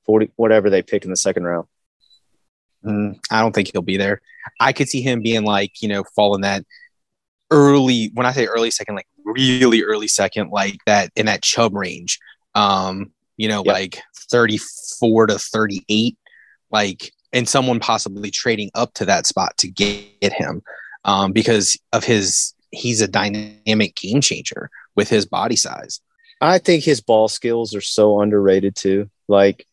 40, 0.06 0.32
whatever 0.36 0.70
they 0.70 0.82
pick 0.82 1.04
in 1.04 1.10
the 1.10 1.16
second 1.16 1.44
round. 1.46 1.68
Mm, 2.86 3.20
I 3.32 3.42
don't 3.42 3.54
think 3.54 3.72
he'll 3.72 3.82
be 3.82 3.98
there. 3.98 4.22
I 4.60 4.74
could 4.74 4.90
see 4.90 5.02
him 5.02 5.22
being 5.22 5.44
like 5.44 5.82
you 5.82 5.88
know 5.88 6.04
falling 6.16 6.42
that 6.42 6.64
early. 7.52 8.12
When 8.14 8.26
I 8.26 8.32
say 8.32 8.46
early 8.46 8.72
second, 8.72 8.96
like 8.96 9.08
really 9.24 9.84
early 9.84 10.08
second, 10.08 10.52
like 10.52 10.78
that 10.86 11.12
in 11.16 11.26
that 11.28 11.44
Chubb 11.44 11.74
range. 11.76 12.20
Um, 12.54 13.12
you 13.38 13.48
know, 13.50 13.64
Yep. 13.66 13.74
like 13.74 14.00
thirty 14.32 14.60
four 15.00 15.28
to 15.28 15.38
thirty 15.38 15.84
eight, 15.90 16.18
like 16.72 17.12
and 17.34 17.48
someone 17.50 17.80
possibly 17.80 18.32
trading 18.32 18.72
up 18.76 18.94
to 18.94 19.06
that 19.06 19.26
spot 19.28 19.58
to 19.58 19.68
get 19.68 20.32
him 20.34 20.62
um, 21.04 21.34
because 21.34 21.78
of 21.92 22.04
his 22.04 22.54
he's 22.72 23.02
a 23.02 23.08
dynamic 23.08 23.96
game 23.96 24.22
changer 24.22 24.70
with 24.96 25.10
his 25.10 25.26
body 25.26 25.56
size. 25.56 26.00
I 26.42 26.58
think 26.60 26.84
his 26.84 27.02
ball 27.02 27.28
skills 27.28 27.76
are 27.76 27.82
so 27.82 28.22
underrated 28.22 28.76
too. 28.76 29.10
Like 29.28 29.66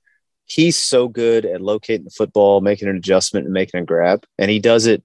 he's 0.46 0.76
so 0.76 1.08
good 1.08 1.44
at 1.44 1.60
locating 1.60 2.04
the 2.04 2.10
football, 2.10 2.60
making 2.60 2.88
an 2.88 2.96
adjustment 2.96 3.46
and 3.46 3.54
making 3.54 3.80
a 3.80 3.84
grab. 3.84 4.24
And 4.38 4.50
he 4.50 4.58
does 4.58 4.86
it. 4.86 5.02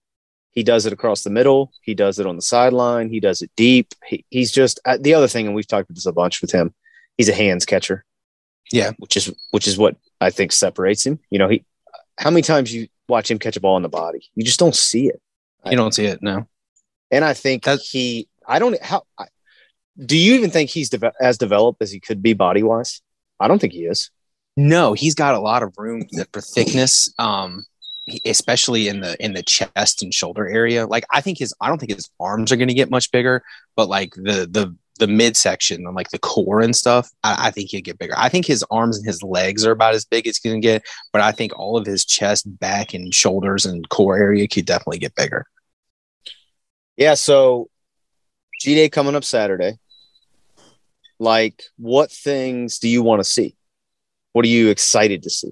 He 0.58 0.64
does 0.64 0.88
it 0.88 0.94
across 0.94 1.22
the 1.22 1.30
middle. 1.30 1.72
He 1.84 1.94
does 1.94 2.18
it 2.18 2.26
on 2.26 2.36
the 2.36 2.42
sideline. 2.42 3.10
He 3.12 3.20
does 3.20 3.44
it 3.44 3.52
deep. 3.56 3.94
He, 4.08 4.26
he's 4.32 4.52
just 4.52 4.80
uh, 4.86 4.98
the 5.00 5.14
other 5.14 5.28
thing, 5.28 5.46
and 5.46 5.54
we've 5.56 5.68
talked 5.68 5.88
about 5.88 5.94
this 5.96 6.08
a 6.08 6.12
bunch 6.12 6.42
with 6.42 6.52
him. 6.52 6.74
He's 7.16 7.30
a 7.30 7.34
hands 7.34 7.64
catcher. 7.64 8.04
Yeah. 8.72 8.92
which 8.98 9.16
is 9.16 9.32
which 9.52 9.68
is 9.68 9.78
what 9.78 9.96
I 10.20 10.32
think 10.32 10.52
separates 10.52 11.06
him. 11.06 11.20
You 11.30 11.38
know, 11.38 11.48
he 11.48 11.64
how 12.18 12.32
many 12.32 12.42
times 12.42 12.74
you 12.74 12.88
watch 13.08 13.30
him 13.30 13.38
catch 13.38 13.56
a 13.56 13.62
ball 13.62 13.78
in 13.78 13.84
the 13.84 13.90
body? 13.90 14.30
You 14.34 14.44
just 14.44 14.60
don't 14.60 14.76
see 14.76 15.08
it. 15.08 15.22
You 15.70 15.78
don't 15.78 15.94
see 15.94 16.06
it 16.06 16.24
no. 16.24 16.48
And 17.12 17.24
I 17.24 17.34
think 17.36 17.64
That- 17.66 17.80
he, 17.80 18.28
I 18.48 18.58
don't, 18.60 18.82
how, 18.82 19.04
I, 19.18 19.26
do 20.04 20.18
you 20.18 20.34
even 20.36 20.50
think 20.50 20.70
he's 20.72 20.90
deve- 20.90 21.14
as 21.22 21.38
developed 21.38 21.82
as 21.84 21.92
he 21.92 22.00
could 22.00 22.22
be 22.24 22.34
body 22.34 22.64
wise? 22.64 23.02
I 23.40 23.48
don't 23.48 23.60
think 23.60 23.74
he 23.74 23.86
is. 23.86 24.10
No, 24.58 24.94
he's 24.94 25.14
got 25.16 25.36
a 25.36 25.40
lot 25.40 25.62
of 25.62 25.74
room 25.78 26.02
for 26.34 26.42
thickness, 26.42 27.14
um, 27.20 27.64
especially 28.26 28.88
in 28.88 29.02
the 29.02 29.22
in 29.24 29.34
the 29.34 29.44
chest 29.44 30.02
and 30.02 30.14
shoulder 30.14 30.48
area. 30.48 30.86
Like 30.86 31.06
I 31.14 31.22
think 31.22 31.38
his, 31.40 31.54
I 31.62 31.68
don't 31.68 31.78
think 31.78 31.94
his 31.94 32.10
arms 32.20 32.52
are 32.52 32.56
going 32.56 32.68
to 32.68 32.74
get 32.74 32.90
much 32.90 33.12
bigger, 33.12 33.44
but 33.76 33.90
like 33.90 34.14
the 34.16 34.48
the 34.50 34.76
the 35.00 35.08
midsection 35.08 35.86
and 35.86 35.96
like 35.96 36.10
the 36.10 36.20
core 36.20 36.60
and 36.60 36.76
stuff, 36.76 37.10
I, 37.24 37.48
I 37.48 37.52
think 37.52 37.70
he'll 37.70 37.82
get 37.82 38.00
bigger. 38.00 38.16
I 38.18 38.30
think 38.30 38.46
his 38.46 38.66
arms 38.72 38.98
and 38.98 39.06
his 39.06 39.22
legs 39.22 39.66
are 39.66 39.72
about 39.72 39.94
as 39.94 40.06
big 40.06 40.26
as 40.28 40.38
he 40.38 40.50
can 40.50 40.60
get, 40.60 40.84
but 41.14 41.22
I 41.22 41.32
think 41.32 41.58
all 41.58 41.78
of 41.78 41.86
his 41.86 42.04
chest, 42.04 42.46
back, 42.60 42.94
and 42.94 43.14
shoulders 43.14 43.66
and 43.66 43.88
core 43.90 44.18
area 44.18 44.48
could 44.48 44.66
definitely 44.66 45.00
get 45.00 45.16
bigger. 45.16 45.46
Yeah. 46.96 47.14
So 47.14 47.70
G 48.60 48.76
Day 48.76 48.90
coming 48.90 49.16
up 49.16 49.24
Saturday. 49.24 49.78
Like, 51.20 51.64
what 51.78 52.12
things 52.12 52.78
do 52.78 52.88
you 52.88 53.02
want 53.02 53.22
to 53.22 53.24
see? 53.24 53.56
What 54.34 54.46
are 54.46 54.50
you 54.50 54.70
excited 54.70 55.24
to 55.24 55.32
see? 55.32 55.52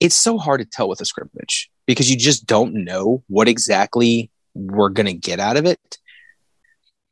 it's 0.00 0.16
so 0.16 0.38
hard 0.38 0.60
to 0.60 0.66
tell 0.66 0.88
with 0.88 1.00
a 1.00 1.04
scrimmage 1.04 1.69
because 1.90 2.08
you 2.08 2.16
just 2.16 2.46
don't 2.46 2.72
know 2.72 3.20
what 3.26 3.48
exactly 3.48 4.30
we're 4.54 4.90
going 4.90 5.08
to 5.08 5.12
get 5.12 5.40
out 5.40 5.56
of 5.56 5.66
it. 5.66 5.98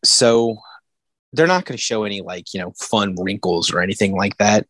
So 0.04 0.58
they're 1.32 1.48
not 1.48 1.64
going 1.64 1.76
to 1.76 1.82
show 1.82 2.04
any 2.04 2.20
like, 2.20 2.54
you 2.54 2.60
know, 2.60 2.72
fun 2.78 3.16
wrinkles 3.18 3.72
or 3.72 3.80
anything 3.80 4.14
like 4.14 4.36
that. 4.36 4.68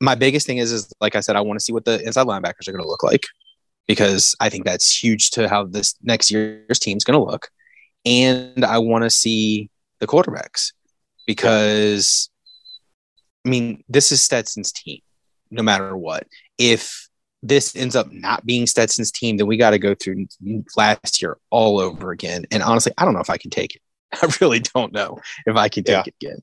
My 0.00 0.14
biggest 0.14 0.46
thing 0.46 0.58
is, 0.58 0.70
is 0.70 0.94
like 1.00 1.16
I 1.16 1.20
said, 1.20 1.34
I 1.34 1.40
want 1.40 1.58
to 1.58 1.64
see 1.64 1.72
what 1.72 1.84
the 1.84 2.00
inside 2.00 2.28
linebackers 2.28 2.68
are 2.68 2.72
going 2.72 2.84
to 2.84 2.88
look 2.88 3.02
like 3.02 3.24
because 3.88 4.36
I 4.38 4.50
think 4.50 4.64
that's 4.64 5.02
huge 5.02 5.32
to 5.32 5.48
how 5.48 5.64
this 5.64 5.96
next 6.00 6.30
year's 6.30 6.78
team's 6.78 7.02
going 7.02 7.18
to 7.18 7.24
look. 7.24 7.48
And 8.06 8.64
I 8.64 8.78
want 8.78 9.02
to 9.02 9.10
see 9.10 9.68
the 9.98 10.06
quarterbacks 10.06 10.74
because, 11.26 12.30
I 13.44 13.48
mean, 13.48 13.82
this 13.88 14.12
is 14.12 14.22
Stetson's 14.22 14.70
team 14.70 15.00
no 15.50 15.64
matter 15.64 15.96
what. 15.96 16.28
If 16.56 17.07
this 17.42 17.76
ends 17.76 17.94
up 17.94 18.10
not 18.10 18.44
being 18.44 18.66
Stetson's 18.66 19.12
team, 19.12 19.36
then 19.36 19.46
we 19.46 19.56
got 19.56 19.70
to 19.70 19.78
go 19.78 19.94
through 19.94 20.26
last 20.76 21.22
year 21.22 21.38
all 21.50 21.78
over 21.78 22.10
again. 22.10 22.44
And 22.50 22.62
honestly, 22.62 22.92
I 22.98 23.04
don't 23.04 23.14
know 23.14 23.20
if 23.20 23.30
I 23.30 23.36
can 23.36 23.50
take 23.50 23.76
it. 23.76 23.82
I 24.22 24.32
really 24.40 24.60
don't 24.60 24.92
know 24.92 25.18
if 25.46 25.56
I 25.56 25.68
can 25.68 25.84
take 25.84 25.92
Yeah. 25.94 26.02
it 26.06 26.14
again. 26.20 26.38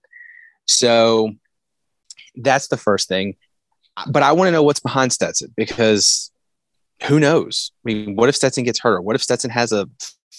So 0.65 1.31
that's 2.35 2.67
the 2.67 2.77
first 2.77 3.07
thing. 3.07 3.35
But 4.07 4.23
I 4.23 4.31
want 4.33 4.47
to 4.47 4.51
know 4.51 4.63
what's 4.63 4.79
behind 4.79 5.13
Stetson 5.13 5.53
because 5.55 6.31
who 7.03 7.19
knows? 7.19 7.71
I 7.85 7.91
mean, 7.91 8.15
what 8.15 8.29
if 8.29 8.35
Stetson 8.35 8.63
gets 8.63 8.79
hurt? 8.79 8.95
Or 8.97 9.01
what 9.01 9.15
if 9.15 9.21
Stetson 9.23 9.49
has 9.51 9.71
a 9.71 9.87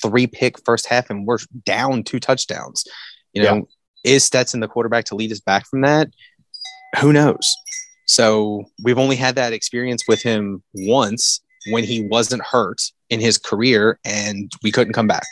three 0.02 0.26
pick 0.26 0.62
first 0.64 0.86
half 0.86 1.10
and 1.10 1.26
we're 1.26 1.38
down 1.64 2.02
two 2.02 2.18
touchdowns? 2.20 2.84
You 3.32 3.42
know, 3.42 3.68
is 4.04 4.25
Stetson 4.25 4.60
the 4.60 4.68
quarterback 4.68 5.04
to 5.06 5.14
lead 5.16 5.32
us 5.32 5.40
back 5.40 5.66
from 5.66 5.82
that? 5.82 6.08
Who 7.00 7.12
knows? 7.12 7.54
So 8.06 8.64
we've 8.82 8.98
only 8.98 9.16
had 9.16 9.34
that 9.34 9.52
experience 9.52 10.04
with 10.08 10.22
him 10.22 10.62
once 10.72 11.40
when 11.70 11.84
he 11.84 12.02
wasn't 12.02 12.42
hurt 12.42 12.80
in 13.10 13.20
his 13.20 13.38
career 13.38 13.98
and 14.04 14.50
we 14.62 14.72
couldn't 14.72 14.92
come 14.92 15.08
back. 15.08 15.26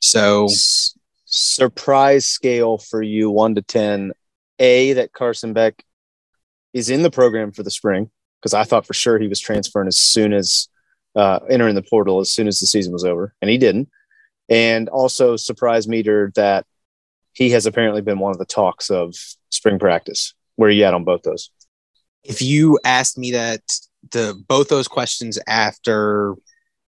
So 0.00 0.48
surprise 1.24 2.26
scale 2.26 2.78
for 2.78 3.02
you, 3.02 3.30
one 3.30 3.54
to 3.54 3.62
ten. 3.62 4.12
A 4.60 4.92
that 4.92 5.12
Carson 5.12 5.52
Beck 5.52 5.82
is 6.72 6.90
in 6.90 7.02
the 7.02 7.10
program 7.10 7.52
for 7.52 7.62
the 7.62 7.70
spring 7.70 8.10
because 8.40 8.54
I 8.54 8.64
thought 8.64 8.86
for 8.86 8.94
sure 8.94 9.18
he 9.18 9.26
was 9.26 9.40
transferring 9.40 9.88
as 9.88 9.98
soon 9.98 10.32
as 10.32 10.68
uh, 11.16 11.40
entering 11.48 11.74
the 11.74 11.82
portal 11.82 12.20
as 12.20 12.30
soon 12.30 12.46
as 12.46 12.60
the 12.60 12.66
season 12.66 12.92
was 12.92 13.04
over, 13.04 13.34
and 13.40 13.50
he 13.50 13.58
didn't. 13.58 13.88
And 14.48 14.88
also 14.88 15.36
surprise 15.36 15.88
meter 15.88 16.30
that 16.36 16.66
he 17.32 17.50
has 17.50 17.66
apparently 17.66 18.02
been 18.02 18.18
one 18.18 18.32
of 18.32 18.38
the 18.38 18.44
talks 18.44 18.90
of 18.90 19.14
spring 19.50 19.78
practice. 19.78 20.34
Where 20.56 20.68
are 20.68 20.72
you 20.72 20.84
at 20.84 20.94
on 20.94 21.04
both 21.04 21.22
those? 21.22 21.50
If 22.24 22.40
you 22.42 22.78
asked 22.84 23.18
me 23.18 23.32
that 23.32 23.62
the 24.10 24.40
both 24.48 24.68
those 24.68 24.88
questions 24.88 25.38
after 25.46 26.34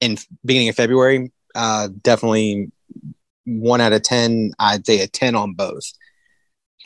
in 0.01 0.17
beginning 0.45 0.69
of 0.69 0.77
February, 0.77 1.33
uh, 1.55 1.89
definitely 2.03 2.71
one 3.47 3.81
out 3.81 3.93
of 3.93 4.03
ten. 4.03 4.53
I'd 4.59 4.87
say 4.87 5.01
a 5.01 5.07
ten 5.07 5.35
on 5.35 5.55
both. 5.55 5.85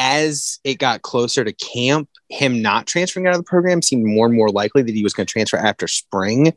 As 0.00 0.58
it 0.64 0.78
got 0.78 1.02
closer 1.02 1.44
to 1.44 1.52
camp, 1.52 2.08
him 2.28 2.62
not 2.62 2.86
transferring 2.86 3.26
out 3.26 3.34
of 3.34 3.38
the 3.38 3.44
program 3.44 3.80
seemed 3.80 4.04
more 4.04 4.26
and 4.26 4.34
more 4.34 4.50
likely 4.50 4.82
that 4.82 4.94
he 4.94 5.04
was 5.04 5.14
going 5.14 5.26
to 5.26 5.32
transfer 5.32 5.56
after 5.56 5.86
spring. 5.86 6.52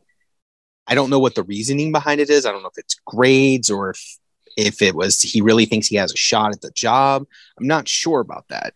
I 0.88 0.94
don't 0.94 1.10
know 1.10 1.18
what 1.18 1.34
the 1.34 1.44
reasoning 1.44 1.92
behind 1.92 2.20
it 2.20 2.30
is. 2.30 2.46
I 2.46 2.50
don't 2.50 2.62
know 2.62 2.68
if 2.68 2.78
it's 2.78 2.96
grades 3.06 3.70
or 3.70 3.90
if 3.90 4.18
if 4.56 4.82
it 4.82 4.96
was 4.96 5.22
he 5.22 5.40
really 5.40 5.66
thinks 5.66 5.86
he 5.86 5.96
has 5.96 6.12
a 6.12 6.16
shot 6.16 6.52
at 6.52 6.62
the 6.62 6.72
job. 6.72 7.26
I'm 7.58 7.66
not 7.66 7.86
sure 7.86 8.20
about 8.20 8.48
that. 8.48 8.74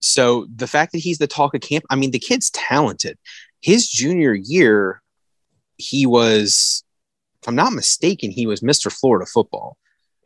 So 0.00 0.46
the 0.54 0.66
fact 0.66 0.92
that 0.92 0.98
he's 0.98 1.18
the 1.18 1.26
talk 1.26 1.54
of 1.54 1.60
camp, 1.60 1.84
I 1.90 1.96
mean, 1.96 2.10
the 2.10 2.18
kid's 2.18 2.50
talented. 2.50 3.18
His 3.60 3.88
junior 3.88 4.34
year, 4.34 5.02
he 5.76 6.06
was, 6.06 6.84
if 7.42 7.48
I'm 7.48 7.56
not 7.56 7.72
mistaken, 7.72 8.30
he 8.30 8.46
was 8.46 8.60
Mr. 8.60 8.92
Florida 8.92 9.26
football. 9.26 9.76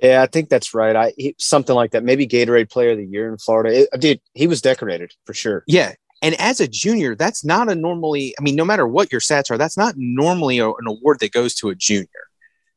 Yeah, 0.03 0.23
I 0.23 0.27
think 0.27 0.49
that's 0.49 0.75
right. 0.75 0.97
I 0.97 1.13
he, 1.17 1.35
something 1.39 1.77
like 1.77 1.93
that. 1.93 2.03
Maybe 2.03 2.27
Gatorade 2.27 2.71
Player 2.71 2.91
of 2.91 2.99
the 2.99 3.07
Year 3.07 3.31
in 3.31 3.39
Florida. 3.39 3.83
It, 3.83 3.89
uh, 3.93 3.97
dude, 3.97 4.21
he 4.35 4.49
was 4.49 4.61
decorated 4.61 5.13
for 5.25 5.33
sure. 5.33 5.63
Yeah. 5.67 5.93
And 6.23 6.35
as 6.41 6.61
a 6.61 6.69
junior, 6.69 7.15
that's 7.15 7.45
not 7.45 7.71
a 7.71 7.75
normally, 7.75 8.35
I 8.39 8.43
mean, 8.43 8.57
no 8.57 8.65
matter 8.65 8.87
what 8.87 9.11
your 9.11 9.21
stats 9.21 9.51
are, 9.51 9.59
that's 9.59 9.77
not 9.77 9.95
normally 9.97 10.59
a, 10.59 10.69
an 10.69 10.87
award 10.87 11.19
that 11.21 11.33
goes 11.33 11.55
to 11.57 11.69
a 11.69 11.75
junior. 11.75 12.09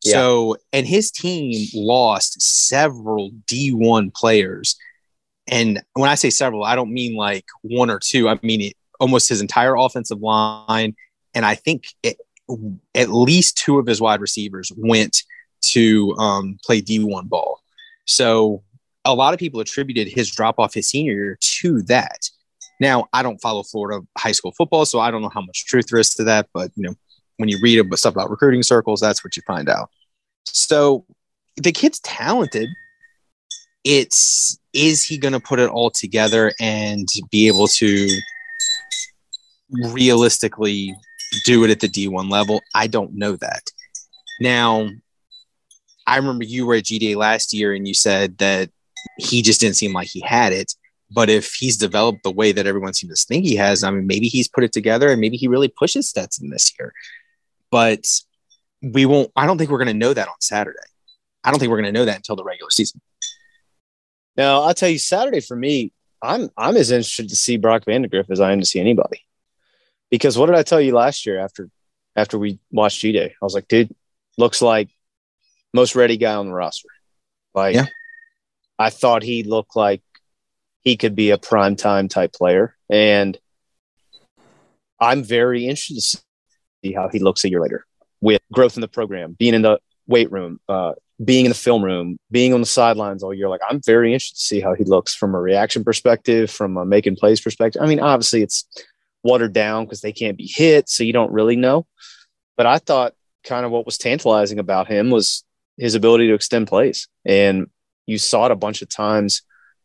Yeah. 0.04 0.14
So, 0.14 0.58
and 0.72 0.86
his 0.86 1.12
team 1.12 1.68
lost 1.74 2.42
several 2.42 3.32
D1 3.48 4.14
players. 4.14 4.78
And 5.48 5.84
when 5.94 6.10
I 6.10 6.16
say 6.16 6.30
several, 6.30 6.64
I 6.64 6.76
don't 6.76 6.92
mean 6.92 7.16
like 7.16 7.46
one 7.62 7.90
or 7.90 8.00
two. 8.00 8.28
I 8.28 8.40
mean 8.42 8.62
it, 8.62 8.74
almost 9.00 9.30
his 9.30 9.42
entire 9.42 9.76
offensive 9.76 10.22
line. 10.22 10.96
And 11.34 11.46
I 11.46 11.56
think 11.56 11.88
it, 12.02 12.18
at 12.94 13.10
least 13.10 13.58
two 13.58 13.80
of 13.80 13.88
his 13.88 14.00
wide 14.00 14.22
receivers 14.22 14.72
went 14.76 15.24
to 15.62 16.16
um, 16.18 16.58
play 16.64 16.82
D1 16.82 17.28
ball. 17.28 17.60
So 18.06 18.64
a 19.04 19.14
lot 19.14 19.34
of 19.34 19.40
people 19.40 19.60
attributed 19.60 20.08
his 20.08 20.32
drop 20.32 20.60
off 20.60 20.74
his 20.74 20.88
senior 20.88 21.14
year 21.14 21.38
to 21.42 21.82
that. 21.84 22.30
Now, 22.80 23.08
I 23.14 23.24
don't 23.24 23.42
follow 23.42 23.64
Florida 23.64 24.06
high 24.18 24.32
school 24.32 24.52
football, 24.52 24.86
so 24.86 25.00
I 25.00 25.12
don't 25.12 25.22
know 25.22 25.30
how 25.30 25.42
much 25.42 25.66
truth 25.66 25.88
there 25.88 26.00
is 26.00 26.14
to 26.16 26.24
that. 26.26 26.48
But 26.54 26.72
you 26.76 26.84
know, 26.84 26.96
when 27.38 27.50
you 27.50 27.60
read 27.62 27.80
about 27.80 28.00
stuff 28.00 28.14
about 28.14 28.30
recruiting 28.30 28.64
circles, 28.64 29.00
that's 29.00 29.24
what 29.24 29.38
you 29.38 29.44
find 29.48 29.70
out. 29.70 29.90
So 30.46 31.06
the 31.56 31.72
kid's 31.72 32.00
talented. 32.00 32.70
It's 33.84 34.60
is 34.76 35.04
he 35.04 35.18
going 35.18 35.34
to 35.34 35.40
put 35.40 35.60
it 35.60 35.70
all 35.70 35.90
together 35.90 36.52
and 36.60 37.08
be 37.32 37.48
able 37.48 37.68
to 37.68 38.08
realistically 39.94 40.94
do 41.46 41.64
it 41.64 41.72
at 41.72 41.80
the 41.80 41.88
D1 41.88 42.30
level? 42.30 42.62
I 42.76 42.88
don't 42.88 43.14
know 43.14 43.38
that. 43.38 43.64
Now, 44.40 44.90
I 46.06 46.18
remember 46.18 46.44
you 46.44 46.66
were 46.66 46.76
at 46.76 46.84
GDA 46.84 47.16
last 47.16 47.54
year 47.54 47.74
and 47.74 47.88
you 47.88 47.94
said 47.94 48.38
that 48.40 48.70
he 49.18 49.42
just 49.42 49.62
didn't 49.62 49.78
seem 49.78 49.94
like 49.94 50.08
he 50.08 50.22
had 50.22 50.54
it. 50.54 50.74
But 51.12 51.30
if 51.30 51.54
he's 51.54 51.78
developed 51.78 52.24
the 52.24 52.32
way 52.32 52.52
that 52.52 52.68
everyone 52.68 52.94
seems 52.94 53.22
to 53.22 53.28
think 53.28 53.46
he 53.46 53.56
has, 53.56 53.84
I 53.84 53.92
mean, 53.92 54.08
maybe 54.08 54.28
he's 54.28 54.48
put 54.48 54.64
it 54.64 54.74
together 54.74 55.10
and 55.10 55.22
maybe 55.22 55.38
he 55.38 55.48
really 55.48 55.68
pushes 55.68 56.10
Stetson 56.10 56.50
this 56.50 56.74
year. 56.78 56.94
But 57.72 58.06
we 58.82 59.06
won't, 59.06 59.32
I 59.36 59.46
don't 59.46 59.58
think 59.58 59.70
we're 59.70 59.78
going 59.78 59.88
to 59.88 59.94
know 59.94 60.14
that 60.14 60.28
on 60.28 60.36
Saturday. 60.42 60.78
I 61.44 61.52
don't 61.52 61.60
think 61.60 61.70
we're 61.70 61.82
going 61.82 61.94
to 61.94 61.98
know 62.00 62.06
that 62.06 62.18
until 62.18 62.36
the 62.36 62.44
regular 62.44 62.72
season. 62.72 63.02
Now, 64.38 64.64
I'll 64.64 64.74
tell 64.74 64.90
you, 64.90 65.00
Saturday 65.00 65.40
for 65.40 65.56
me, 65.56 65.92
I'm 66.22 66.50
I'm 66.58 66.76
as 66.78 66.92
interested 66.92 67.30
to 67.30 67.36
see 67.36 67.58
Brock 67.58 67.86
Vandagriff 67.86 68.30
as 68.30 68.40
I 68.40 68.52
am 68.52 68.60
to 68.60 68.66
see 68.66 68.80
anybody. 68.80 69.22
Because 70.10 70.38
what 70.38 70.48
did 70.48 70.56
I 70.56 70.64
tell 70.64 70.82
you 70.82 70.94
last 70.94 71.26
year 71.26 71.40
after 71.40 71.70
after 72.16 72.38
we 72.38 72.60
watched 72.72 73.00
G 73.00 73.12
Day? 73.12 73.36
I 73.42 73.46
was 73.46 73.54
like, 73.54 73.68
dude, 73.68 73.94
looks 74.38 74.62
like 74.62 74.90
most 75.74 75.96
ready 75.96 76.18
guy 76.18 76.36
on 76.36 76.48
the 76.48 76.54
roster. 76.54 76.90
Like, 77.54 77.76
Yeah. 77.76 77.86
I 78.78 78.90
thought 78.90 79.24
he 79.24 79.44
looked 79.44 79.76
like 79.76 80.02
he 80.82 80.98
could 80.98 81.16
be 81.16 81.32
a 81.32 81.38
prime 81.38 81.76
time 81.76 82.08
type 82.08 82.34
player, 82.34 82.76
and 82.90 83.38
I'm 85.00 85.24
very 85.24 85.66
interested 85.66 85.96
to 85.96 86.24
see 86.84 86.94
how 86.94 87.10
he 87.10 87.20
looks 87.20 87.44
a 87.44 87.50
year 87.50 87.62
later 87.62 87.86
with 88.22 88.42
growth 88.52 88.76
in 88.78 88.82
the 88.82 88.88
program, 88.88 89.34
being 89.38 89.54
in 89.54 89.62
the 89.62 89.80
weight 90.08 90.32
room, 90.32 90.60
uh, 90.68 90.94
being 91.24 91.46
in 91.46 91.50
the 91.50 91.56
film 91.56 91.84
room, 91.84 92.18
being 92.32 92.54
on 92.54 92.60
the 92.60 92.66
sidelines 92.66 93.24
all 93.24 93.34
year. 93.34 93.48
Like, 93.48 93.62
I'm 93.70 93.82
very 93.86 94.14
interested 94.14 94.36
to 94.38 94.46
see 94.46 94.60
how 94.60 94.74
he 94.74 94.84
looks 94.84 95.16
from 95.16 95.34
a 95.34 95.40
reaction 95.40 95.84
perspective, 95.84 96.52
from 96.52 96.78
a 96.78 96.86
making 96.86 97.16
plays 97.16 97.40
perspective. 97.40 97.82
I 97.82 97.88
mean, 97.88 98.00
obviously, 98.00 98.42
it's 98.42 98.68
watered 99.24 99.54
down 99.54 99.86
because 99.86 100.02
they 100.02 100.12
can't 100.12 100.38
be 100.38 100.52
hit, 100.54 100.90
so 100.90 101.04
you 101.04 101.14
don't 101.14 101.32
really 101.32 101.56
know. 101.56 101.88
But 102.58 102.66
I 102.66 102.80
thought 102.80 103.14
kind 103.44 103.66
of 103.66 103.72
what 103.72 103.86
was 103.86 103.98
tantalizing 103.98 104.60
about 104.60 104.88
him 104.88 105.10
was 105.10 105.44
his 105.78 105.96
ability 105.96 106.28
to 106.28 106.34
extend 106.34 106.68
plays. 106.68 107.08
And 107.26 107.70
you 108.06 108.18
saw 108.18 108.46
it 108.46 108.52
a 108.52 108.56
bunch 108.56 108.82
of 108.82 108.90
times 108.90 109.42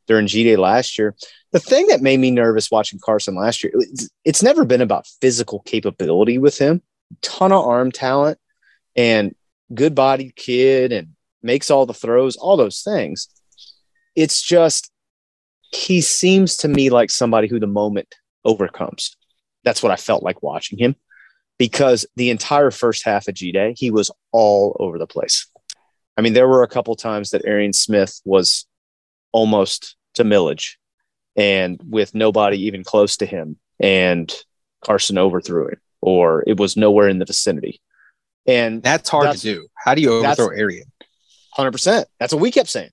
during 0.06 0.26
G 0.26 0.44
Day 0.44 0.56
last 0.56 0.98
year. 0.98 1.14
The 1.52 1.60
thing 1.60 1.88
that 1.88 2.02
made 2.02 2.18
me 2.20 2.30
nervous 2.30 2.70
watching 2.70 3.00
Carson 3.02 3.34
last 3.34 3.62
year, 3.62 3.72
it's, 4.24 4.42
never 4.42 4.64
been 4.64 4.80
about 4.80 5.06
physical 5.20 5.60
capability 5.60 6.38
with 6.38 6.58
him. 6.58 6.82
Ton 7.22 7.52
of 7.52 7.64
arm 7.64 7.90
talent 7.90 8.38
and 8.94 9.34
good 9.74 9.94
bodied 9.94 10.36
kid 10.36 10.92
and 10.92 11.08
makes 11.42 11.70
all 11.70 11.86
the 11.86 11.94
throws, 11.94 12.36
all 12.36 12.56
those 12.56 12.82
things. 12.82 13.28
It's 14.14 14.42
just 14.42 14.90
he 15.72 16.00
seems 16.00 16.56
to 16.58 16.68
me 16.68 16.90
like 16.90 17.10
somebody 17.10 17.48
who 17.48 17.60
the 17.60 17.66
moment 17.66 18.14
overcomes. 18.44 19.16
That's 19.64 19.82
what 19.82 19.92
I 19.92 19.96
felt 19.96 20.22
like 20.22 20.42
watching 20.42 20.78
him 20.78 20.96
because 21.58 22.06
the 22.16 22.30
entire 22.30 22.70
first 22.70 23.04
half 23.04 23.28
of 23.28 23.34
G 23.34 23.52
Day, 23.52 23.74
he 23.76 23.90
was 23.90 24.10
all 24.32 24.76
over 24.80 24.98
the 24.98 25.06
place. 25.06 25.46
I 26.16 26.22
mean, 26.22 26.32
there 26.32 26.48
were 26.48 26.62
a 26.62 26.68
couple 26.68 26.96
times 26.96 27.30
that 27.30 27.44
Arian 27.44 27.72
Smith 27.72 28.20
was 28.24 28.66
almost 29.32 29.96
to 30.14 30.24
millage 30.24 30.76
and 31.36 31.80
with 31.88 32.14
nobody 32.14 32.66
even 32.66 32.82
close 32.82 33.18
to 33.18 33.26
him, 33.26 33.56
and 33.78 34.34
Carson 34.84 35.18
overthrew 35.18 35.68
him, 35.68 35.80
or 36.00 36.42
it 36.46 36.58
was 36.58 36.76
nowhere 36.76 37.08
in 37.08 37.18
the 37.18 37.24
vicinity. 37.24 37.80
And 38.46 38.82
that's 38.82 39.08
hard 39.08 39.26
that's, 39.26 39.42
to 39.42 39.54
do. 39.54 39.66
How 39.74 39.94
do 39.94 40.02
you 40.02 40.12
overthrow 40.14 40.48
Arian? 40.48 40.90
100%. 41.56 42.04
That's 42.18 42.32
what 42.32 42.42
we 42.42 42.50
kept 42.50 42.68
saying. 42.68 42.90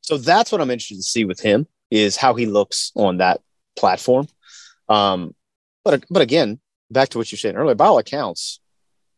So 0.00 0.16
that's 0.16 0.50
what 0.50 0.60
I'm 0.60 0.70
interested 0.70 0.96
to 0.96 1.02
see 1.02 1.24
with 1.24 1.40
him 1.40 1.66
is 1.90 2.16
how 2.16 2.34
he 2.34 2.46
looks 2.46 2.92
on 2.94 3.18
that 3.18 3.40
platform. 3.76 4.26
Um, 4.88 5.34
but 5.84 6.04
but 6.10 6.22
again, 6.22 6.60
back 6.90 7.10
to 7.10 7.18
what 7.18 7.30
you 7.30 7.38
said 7.38 7.56
earlier, 7.56 7.74
by 7.74 7.86
all 7.86 7.98
accounts, 7.98 8.60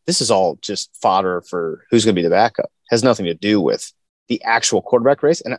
this 0.05 0.21
is 0.21 0.31
all 0.31 0.57
just 0.61 0.89
fodder 1.01 1.41
for 1.41 1.85
who's 1.89 2.05
going 2.05 2.15
to 2.15 2.21
be 2.21 2.27
the 2.27 2.33
backup. 2.33 2.71
Has 2.89 3.03
nothing 3.03 3.25
to 3.25 3.33
do 3.33 3.61
with 3.61 3.91
the 4.27 4.43
actual 4.43 4.81
quarterback 4.81 5.23
race. 5.23 5.41
And 5.41 5.57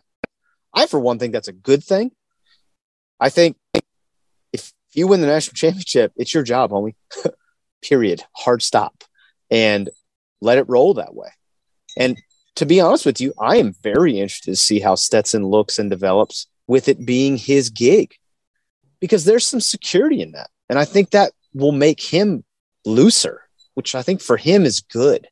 I, 0.74 0.86
for 0.86 1.00
one, 1.00 1.18
think 1.18 1.32
that's 1.32 1.48
a 1.48 1.52
good 1.52 1.82
thing. 1.82 2.12
I 3.20 3.28
think 3.28 3.56
if 4.52 4.72
you 4.92 5.06
win 5.06 5.20
the 5.20 5.26
national 5.26 5.54
championship, 5.54 6.12
it's 6.16 6.34
your 6.34 6.42
job, 6.42 6.70
homie. 6.70 6.94
Period. 7.82 8.22
Hard 8.36 8.62
stop, 8.62 9.04
and 9.50 9.88
let 10.40 10.58
it 10.58 10.68
roll 10.68 10.94
that 10.94 11.14
way. 11.14 11.28
And 11.96 12.16
to 12.56 12.66
be 12.66 12.80
honest 12.80 13.06
with 13.06 13.20
you, 13.20 13.32
I 13.40 13.56
am 13.56 13.74
very 13.82 14.18
interested 14.18 14.52
to 14.52 14.56
see 14.56 14.80
how 14.80 14.94
Stetson 14.94 15.44
looks 15.44 15.78
and 15.78 15.90
develops 15.90 16.46
with 16.66 16.88
it 16.88 17.04
being 17.04 17.36
his 17.36 17.70
gig 17.70 18.14
because 19.00 19.24
there's 19.24 19.46
some 19.46 19.60
security 19.60 20.20
in 20.20 20.32
that. 20.32 20.50
And 20.68 20.78
I 20.78 20.84
think 20.84 21.10
that 21.10 21.32
will 21.54 21.72
make 21.72 22.00
him 22.00 22.44
looser, 22.84 23.42
which 23.74 23.94
I 23.94 24.02
think 24.02 24.20
for 24.20 24.36
him 24.36 24.64
is 24.64 24.80
good. 24.80 25.28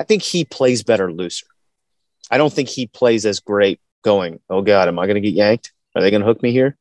I 0.00 0.04
think 0.04 0.22
he 0.22 0.44
plays 0.44 0.82
better 0.82 1.12
looser. 1.12 1.46
I 2.30 2.38
don't 2.38 2.52
think 2.52 2.68
he 2.68 2.86
plays 2.86 3.26
as 3.26 3.40
great 3.40 3.80
going, 4.02 4.40
oh 4.48 4.62
God, 4.62 4.88
am 4.88 4.98
I 4.98 5.06
going 5.06 5.16
to 5.16 5.20
get 5.20 5.34
yanked? 5.34 5.72
Are 5.94 6.02
they 6.02 6.10
going 6.10 6.22
to 6.22 6.26
hook 6.26 6.42
me 6.42 6.52
here? 6.52 6.76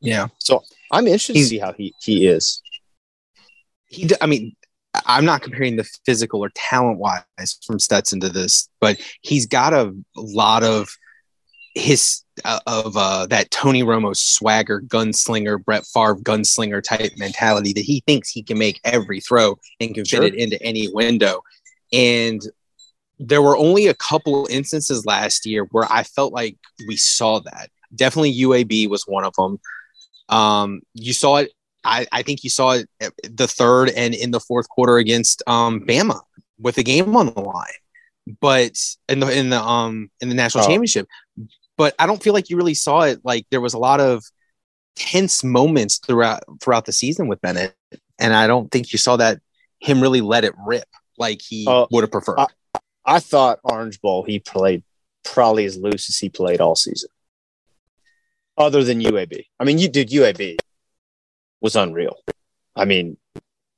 Yeah. 0.00 0.28
So 0.38 0.62
I'm 0.90 1.06
interested 1.06 1.34
to 1.34 1.44
see 1.44 1.58
how 1.58 1.72
he, 1.72 1.94
he 2.00 2.26
is. 2.26 2.62
he 3.86 4.08
I 4.20 4.26
mean 4.26 4.56
i'm 5.06 5.24
not 5.24 5.42
comparing 5.42 5.76
the 5.76 5.88
physical 6.04 6.42
or 6.42 6.50
talent 6.54 6.98
wise 6.98 7.58
from 7.66 7.78
stetson 7.78 8.20
to 8.20 8.28
this 8.28 8.68
but 8.80 8.98
he's 9.22 9.46
got 9.46 9.72
a 9.72 9.92
lot 10.16 10.62
of 10.62 10.88
his 11.76 12.22
uh, 12.44 12.58
of 12.66 12.96
uh, 12.96 13.26
that 13.26 13.50
Tony 13.50 13.82
Romo 13.82 14.16
swagger, 14.16 14.80
gunslinger, 14.80 15.62
Brett 15.62 15.84
Favre 15.84 16.16
gunslinger 16.16 16.82
type 16.82 17.12
mentality 17.18 17.74
that 17.74 17.84
he 17.84 18.02
thinks 18.06 18.30
he 18.30 18.42
can 18.42 18.58
make 18.58 18.80
every 18.82 19.20
throw 19.20 19.58
and 19.78 19.94
can 19.94 20.04
Sure. 20.04 20.22
fit 20.22 20.34
it 20.34 20.40
into 20.40 20.62
any 20.62 20.88
window. 20.88 21.42
And 21.92 22.40
there 23.18 23.42
were 23.42 23.56
only 23.56 23.86
a 23.88 23.94
couple 23.94 24.46
instances 24.50 25.04
last 25.04 25.44
year 25.44 25.64
where 25.70 25.86
I 25.90 26.02
felt 26.02 26.32
like 26.32 26.56
we 26.88 26.96
saw 26.96 27.40
that. 27.40 27.68
Definitely 27.94 28.34
UAB 28.40 28.88
was 28.88 29.04
one 29.06 29.24
of 29.24 29.34
them. 29.34 29.58
Um, 30.28 30.80
you 30.94 31.12
saw 31.12 31.36
it. 31.36 31.52
I, 31.86 32.06
I 32.12 32.22
think 32.22 32.44
you 32.44 32.50
saw 32.50 32.72
it 32.72 32.88
the 33.22 33.46
third 33.48 33.90
and 33.90 34.14
in 34.14 34.30
the 34.30 34.40
fourth 34.40 34.68
quarter 34.68 34.96
against 34.98 35.42
um, 35.46 35.80
Bama 35.86 36.20
with 36.58 36.74
the 36.76 36.82
game 36.84 37.14
on 37.16 37.26
the 37.26 37.40
line, 37.40 37.66
but 38.40 38.72
in 39.08 39.20
the 39.20 39.28
in 39.38 39.50
the 39.50 39.60
um 39.62 40.10
in 40.20 40.28
the 40.28 40.34
national 40.34 40.64
Oh. 40.64 40.66
championship. 40.66 41.06
But 41.76 41.94
I 41.98 42.06
don't 42.06 42.22
feel 42.22 42.32
like 42.32 42.48
you 42.50 42.56
really 42.56 42.74
saw 42.74 43.02
it. 43.02 43.20
Like 43.24 43.46
there 43.50 43.60
was 43.60 43.74
a 43.74 43.78
lot 43.78 44.00
of 44.00 44.24
tense 44.96 45.44
moments 45.44 45.98
throughout 45.98 46.42
throughout 46.60 46.86
the 46.86 46.92
season 46.92 47.28
with 47.28 47.40
Bennett, 47.40 47.74
and 48.18 48.34
I 48.34 48.46
don't 48.46 48.70
think 48.70 48.92
you 48.92 48.98
saw 48.98 49.16
that 49.16 49.40
him 49.78 50.00
really 50.00 50.22
let 50.22 50.44
it 50.44 50.54
rip 50.66 50.88
like 51.18 51.40
he 51.42 51.66
Uh, 51.68 51.86
would 51.90 52.02
have 52.02 52.10
preferred. 52.10 52.38
I- 52.38 52.46
I 53.08 53.20
thought 53.20 53.60
Orange 53.62 54.00
Bowl 54.00 54.24
he 54.24 54.40
played 54.40 54.82
probably 55.22 55.64
as 55.64 55.76
loose 55.76 56.08
as 56.10 56.18
he 56.18 56.28
played 56.28 56.60
all 56.60 56.74
season. 56.74 57.08
Other 58.58 58.82
than 58.82 59.00
UAB. 59.00 59.44
I 59.60 59.64
mean, 59.64 59.78
you 59.78 59.88
did 59.88 60.08
UAB 60.10 60.56
was 61.60 61.76
unreal. 61.76 62.16
I 62.74 62.84
mean, 62.84 63.16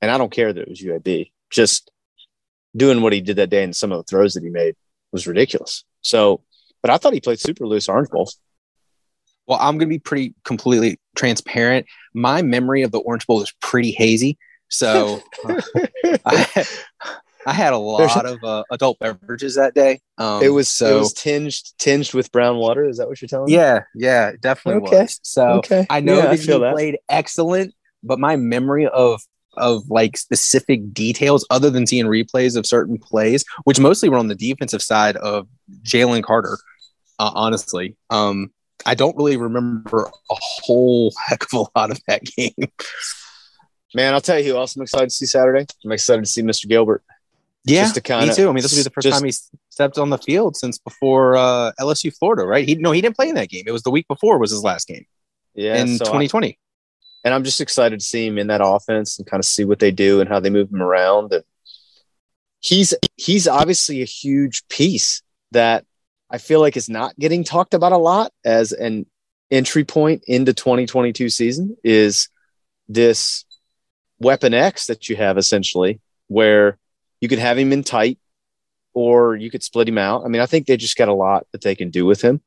and 0.01 0.11
I 0.11 0.17
don't 0.17 0.31
care 0.31 0.51
that 0.51 0.61
it 0.61 0.69
was 0.69 0.81
UAB. 0.81 1.31
Just 1.49 1.91
doing 2.75 3.01
what 3.01 3.13
he 3.13 3.21
did 3.21 3.37
that 3.37 3.49
day 3.49 3.63
and 3.63 3.75
some 3.75 3.91
of 3.91 3.97
the 3.97 4.03
throws 4.03 4.33
that 4.33 4.43
he 4.43 4.49
made 4.49 4.75
was 5.11 5.27
ridiculous. 5.27 5.83
So, 6.01 6.41
but 6.81 6.91
I 6.91 6.97
thought 6.97 7.13
he 7.13 7.21
played 7.21 7.39
super 7.39 7.65
loose 7.65 7.89
Orange 7.89 8.09
Bowl. 8.09 8.29
Well, 9.47 9.57
I'm 9.59 9.77
going 9.77 9.89
to 9.89 9.95
be 9.95 9.99
pretty 9.99 10.35
completely 10.43 10.99
transparent. 11.15 11.87
My 12.13 12.41
memory 12.41 12.83
of 12.83 12.91
the 12.91 12.99
Orange 12.99 13.25
Bowl 13.25 13.41
is 13.41 13.51
pretty 13.61 13.91
hazy. 13.91 14.37
So 14.69 15.21
uh, 15.45 15.61
I, 16.25 16.65
I 17.45 17.53
had 17.53 17.73
a 17.73 17.77
lot 17.77 18.25
of 18.25 18.43
uh, 18.43 18.63
adult 18.69 18.99
beverages 18.99 19.55
that 19.55 19.73
day. 19.73 19.99
Um, 20.17 20.43
it 20.43 20.49
was 20.49 20.67
so 20.69 20.97
it 20.97 20.99
was 20.99 21.13
tinged 21.13 21.61
tinged 21.79 22.13
with 22.13 22.31
brown 22.31 22.57
water. 22.57 22.87
Is 22.87 22.97
that 22.97 23.07
what 23.07 23.21
you're 23.21 23.29
telling 23.29 23.47
me? 23.51 23.55
yeah, 23.55 23.83
yeah, 23.95 24.31
definitely 24.39 24.81
Okay. 24.87 25.01
was. 25.03 25.19
So 25.23 25.59
Okay. 25.59 25.85
I 25.89 25.99
know 26.01 26.17
Yeah, 26.17 26.23
that 26.23 26.31
I 26.31 26.37
feel 26.37 26.59
that. 26.59 26.73
played 26.73 26.97
excellent, 27.09 27.73
but 28.03 28.19
my 28.19 28.35
memory 28.35 28.87
of 28.87 29.21
of 29.57 29.89
like 29.89 30.15
specific 30.17 30.93
details, 30.93 31.45
other 31.49 31.69
than 31.69 31.87
seeing 31.87 32.05
replays 32.05 32.55
of 32.55 32.65
certain 32.65 32.97
plays, 32.97 33.43
which 33.63 33.79
mostly 33.79 34.09
were 34.09 34.17
on 34.17 34.27
the 34.27 34.35
defensive 34.35 34.81
side 34.81 35.15
of 35.17 35.47
Jalen 35.83 36.23
Carter, 36.23 36.57
uh, 37.19 37.31
honestly, 37.33 37.95
um, 38.09 38.51
I 38.85 38.95
don't 38.95 39.17
really 39.17 39.37
remember 39.37 40.03
a 40.31 40.35
whole 40.37 41.13
heck 41.27 41.43
of 41.43 41.53
a 41.53 41.79
lot 41.79 41.91
of 41.91 41.99
that 42.07 42.23
game. 42.37 42.53
Man, 43.95 44.13
I'll 44.13 44.21
tell 44.21 44.39
you 44.39 44.51
who 44.53 44.57
else 44.57 44.75
I'm 44.75 44.83
excited 44.83 45.09
to 45.09 45.15
see 45.15 45.25
Saturday. 45.25 45.65
I'm 45.83 45.91
excited 45.91 46.23
to 46.23 46.29
see 46.29 46.43
Mr. 46.43 46.67
Gilbert. 46.67 47.03
Yeah, 47.69 47.83
Just 47.83 47.95
to 47.95 48.01
kinda- 48.01 48.27
me 48.27 48.33
too. 48.35 48.49
I 48.49 48.51
mean, 48.53 48.61
this 48.61 48.71
will 48.71 48.79
be 48.79 48.83
the 48.83 48.89
first 48.89 49.05
just- 49.05 49.19
time 49.19 49.25
he 49.25 49.33
stepped 49.69 49.97
on 49.97 50.09
the 50.09 50.17
field 50.17 50.55
since 50.57 50.77
before 50.77 51.37
uh, 51.37 51.71
LSU 51.79 52.11
Florida, 52.17 52.43
right? 52.45 52.67
He 52.67 52.75
no, 52.75 52.91
he 52.91 53.01
didn't 53.01 53.15
play 53.15 53.29
in 53.29 53.35
that 53.35 53.49
game. 53.49 53.63
It 53.67 53.71
was 53.71 53.83
the 53.83 53.91
week 53.91 54.07
before 54.07 54.37
was 54.37 54.51
his 54.51 54.63
last 54.63 54.87
game 54.87 55.05
Yeah, 55.55 55.75
in 55.77 55.97
so 55.97 56.05
I- 56.05 56.07
2020. 56.07 56.57
and 57.23 57.33
I'm 57.33 57.43
just 57.43 57.61
excited 57.61 57.99
to 57.99 58.05
see 58.05 58.25
him 58.27 58.37
in 58.37 58.47
that 58.47 58.61
offense 58.63 59.17
and 59.19 59.27
kind 59.27 59.39
of 59.41 59.45
see 59.45 59.65
what 59.65 59.79
they 59.79 59.91
do 59.91 60.19
and 60.21 60.29
how 60.29 60.39
they 60.39 60.49
move 60.49 60.69
him 60.71 60.81
around. 60.81 61.31
And 61.33 61.43
he's 62.59 62.93
he's 63.17 63.47
obviously 63.47 64.01
a 64.01 64.05
huge 64.05 64.67
piece 64.67 65.21
that 65.51 65.85
I 66.29 66.37
feel 66.37 66.59
like 66.59 66.77
is 66.77 66.89
not 66.89 67.17
getting 67.17 67.43
talked 67.43 67.73
about 67.73 67.91
a 67.91 67.97
lot 67.97 68.31
as 68.45 68.71
an 68.71 69.05
entry 69.51 69.83
point 69.83 70.23
into 70.27 70.53
2022 70.53 71.29
season 71.29 71.75
is 71.83 72.29
this 72.87 73.45
weapon 74.19 74.53
X 74.53 74.87
that 74.87 75.09
you 75.09 75.15
have 75.15 75.37
essentially 75.37 75.99
where 76.27 76.77
you 77.21 77.27
could 77.27 77.39
have 77.39 77.57
him 77.57 77.71
in 77.73 77.83
tight 77.83 78.17
or 78.93 79.35
you 79.35 79.51
could 79.51 79.63
split 79.63 79.87
him 79.87 79.97
out. 79.97 80.23
I 80.25 80.27
mean, 80.29 80.41
I 80.41 80.45
think 80.45 80.65
they 80.67 80.77
just 80.77 80.97
got 80.97 81.07
a 81.09 81.13
lot 81.13 81.45
that 81.51 81.61
they 81.61 81.75
can 81.75 81.89
do 81.89 82.05
with 82.05 82.21
him. 82.21 82.41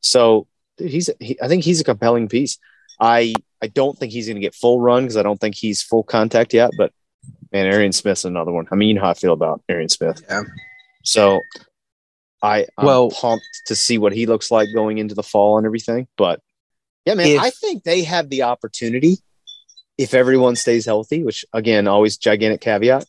So 0.00 0.46
he's 0.78 1.10
he, 1.20 1.38
I 1.42 1.48
think 1.48 1.64
he's 1.64 1.80
a 1.80 1.84
compelling 1.84 2.28
piece. 2.28 2.58
I 3.00 3.34
I 3.62 3.66
don't 3.68 3.98
think 3.98 4.12
he's 4.12 4.26
going 4.26 4.36
to 4.36 4.40
get 4.40 4.54
full 4.54 4.80
run 4.80 5.04
because 5.04 5.16
I 5.16 5.22
don't 5.22 5.38
think 5.40 5.54
he's 5.54 5.82
full 5.82 6.02
contact 6.02 6.52
yet. 6.54 6.70
But 6.76 6.92
man, 7.52 7.66
Arian 7.66 7.92
Smith's 7.92 8.24
another 8.24 8.52
one. 8.52 8.66
I 8.70 8.74
mean, 8.76 8.88
you 8.88 8.94
know 8.94 9.02
how 9.02 9.10
I 9.10 9.14
feel 9.14 9.32
about 9.32 9.62
Arian 9.68 9.88
Smith. 9.88 10.22
Yeah. 10.28 10.42
So 11.04 11.40
I 12.42 12.66
I'm 12.78 12.86
Well- 12.86 13.10
pumped 13.10 13.44
to 13.66 13.76
see 13.76 13.98
what 13.98 14.12
he 14.12 14.26
looks 14.26 14.50
like 14.50 14.68
going 14.74 14.98
into 14.98 15.14
the 15.14 15.22
fall 15.22 15.56
and 15.58 15.66
everything. 15.66 16.08
But 16.16 16.40
yeah, 17.04 17.14
man, 17.14 17.26
If- 17.28 17.40
I 17.42 17.50
think 17.50 17.84
they 17.84 18.02
have 18.02 18.28
the 18.28 18.42
opportunity 18.42 19.18
if 19.98 20.14
everyone 20.14 20.56
stays 20.56 20.86
healthy. 20.86 21.22
Which 21.22 21.44
again, 21.52 21.86
always 21.88 22.16
gigantic 22.16 22.60
caveat. 22.60 23.04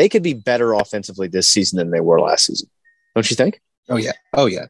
They 0.00 0.08
could 0.08 0.22
be 0.22 0.32
better 0.32 0.72
offensively 0.72 1.28
this 1.28 1.46
season 1.50 1.76
than 1.76 1.90
they 1.90 2.00
were 2.00 2.18
last 2.22 2.46
season. 2.46 2.70
Don't 3.14 3.30
you 3.30 3.36
think? 3.36 3.60
Oh 3.90 3.98
yeah. 3.98 4.12
Oh 4.32 4.46
yeah. 4.46 4.64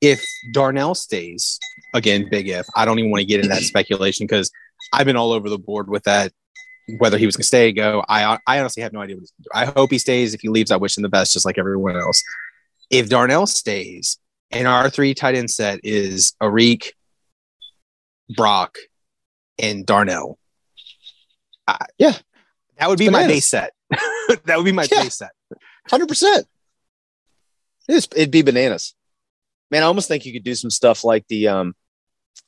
If 0.00 0.24
Darnell 0.52 0.96
stays, 0.96 1.60
again, 1.94 2.26
big 2.28 2.48
if. 2.48 2.66
I 2.74 2.84
don't 2.84 2.98
even 2.98 3.12
want 3.12 3.20
to 3.20 3.24
get 3.24 3.36
into 3.38 3.50
that 3.50 3.62
speculation 3.62 4.26
because 4.26 4.50
I've 4.92 5.06
been 5.06 5.14
all 5.14 5.30
over 5.30 5.48
the 5.48 5.56
board 5.56 5.88
with 5.88 6.02
that. 6.02 6.32
Whether 6.98 7.16
he 7.16 7.26
was 7.26 7.36
going 7.36 7.42
to 7.42 7.46
stay, 7.46 7.70
go. 7.70 8.02
I 8.08 8.36
I 8.44 8.58
honestly 8.58 8.82
have 8.82 8.92
no 8.92 9.00
idea 9.00 9.14
what 9.14 9.20
he's 9.20 9.30
going 9.30 9.44
to 9.44 9.66
do. 9.66 9.70
I 9.70 9.72
hope 9.80 9.92
he 9.92 9.98
stays. 9.98 10.34
If 10.34 10.40
he 10.40 10.48
leaves, 10.48 10.72
I 10.72 10.76
wish 10.78 10.96
him 10.98 11.02
the 11.04 11.08
best, 11.08 11.32
just 11.32 11.44
like 11.46 11.58
everyone 11.58 11.94
else. 11.96 12.20
If 12.90 13.08
Darnell 13.08 13.46
stays, 13.46 14.18
and 14.50 14.66
our 14.66 14.90
three 14.90 15.14
tight 15.14 15.36
end 15.36 15.48
set 15.52 15.78
is 15.84 16.34
Arik, 16.42 16.88
Brock, 18.36 18.78
and 19.60 19.86
Darnell. 19.86 20.40
I- 21.68 21.86
Yeah. 21.98 22.18
that 22.78 22.88
would 22.88 22.98
be 22.98 23.08
my 23.10 23.28
base 23.28 23.46
set. 23.46 23.74
that 24.44 24.56
would 24.56 24.64
be 24.64 24.72
my 24.72 24.86
Yeah. 24.90 25.02
base 25.04 25.16
set. 25.16 25.30
Hundred 25.88 26.08
percent. 26.08 26.46
It'd 27.88 28.30
be 28.30 28.42
bananas, 28.42 28.94
man. 29.70 29.82
I 29.82 29.86
almost 29.86 30.08
think 30.08 30.24
you 30.24 30.32
could 30.32 30.44
do 30.44 30.54
some 30.54 30.70
stuff 30.70 31.04
like 31.04 31.26
the 31.28 31.48
um, 31.48 31.74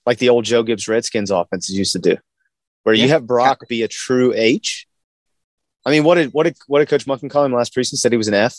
like 0.07 0.19
the 0.19 0.29
old 0.29 0.45
Joe 0.45 0.63
Gibbs 0.63 0.87
Redskins 0.89 1.31
offenses 1.31 1.77
used 1.77 1.93
to 1.93 1.99
do, 1.99 2.17
where 2.85 2.95
you 2.95 3.09
have 3.09 3.27
Brock 3.27 3.61
be 3.69 3.83
a 3.83 3.89
true 3.89 4.33
H. 4.35 4.87
I 5.85 5.91
mean, 5.91 6.05
what 6.05 6.15
did 6.15 6.33
what 6.33 6.45
did 6.45 6.57
what 6.67 6.79
did 6.79 6.89
Coach 6.89 7.05
Monken 7.07 7.29
call 7.29 7.45
him 7.45 7.53
last 7.53 7.75
preseason? 7.75 7.97
Said 7.97 8.13
he 8.13 8.17
was 8.19 8.29
an 8.29 8.35
F. 8.35 8.57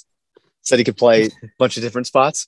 Said 0.62 0.78
he 0.80 0.86
could 0.86 0.98
play 0.98 1.26
a 1.44 1.50
bunch 1.58 1.78
of 1.78 1.84
different 1.84 2.08
spots. 2.08 2.48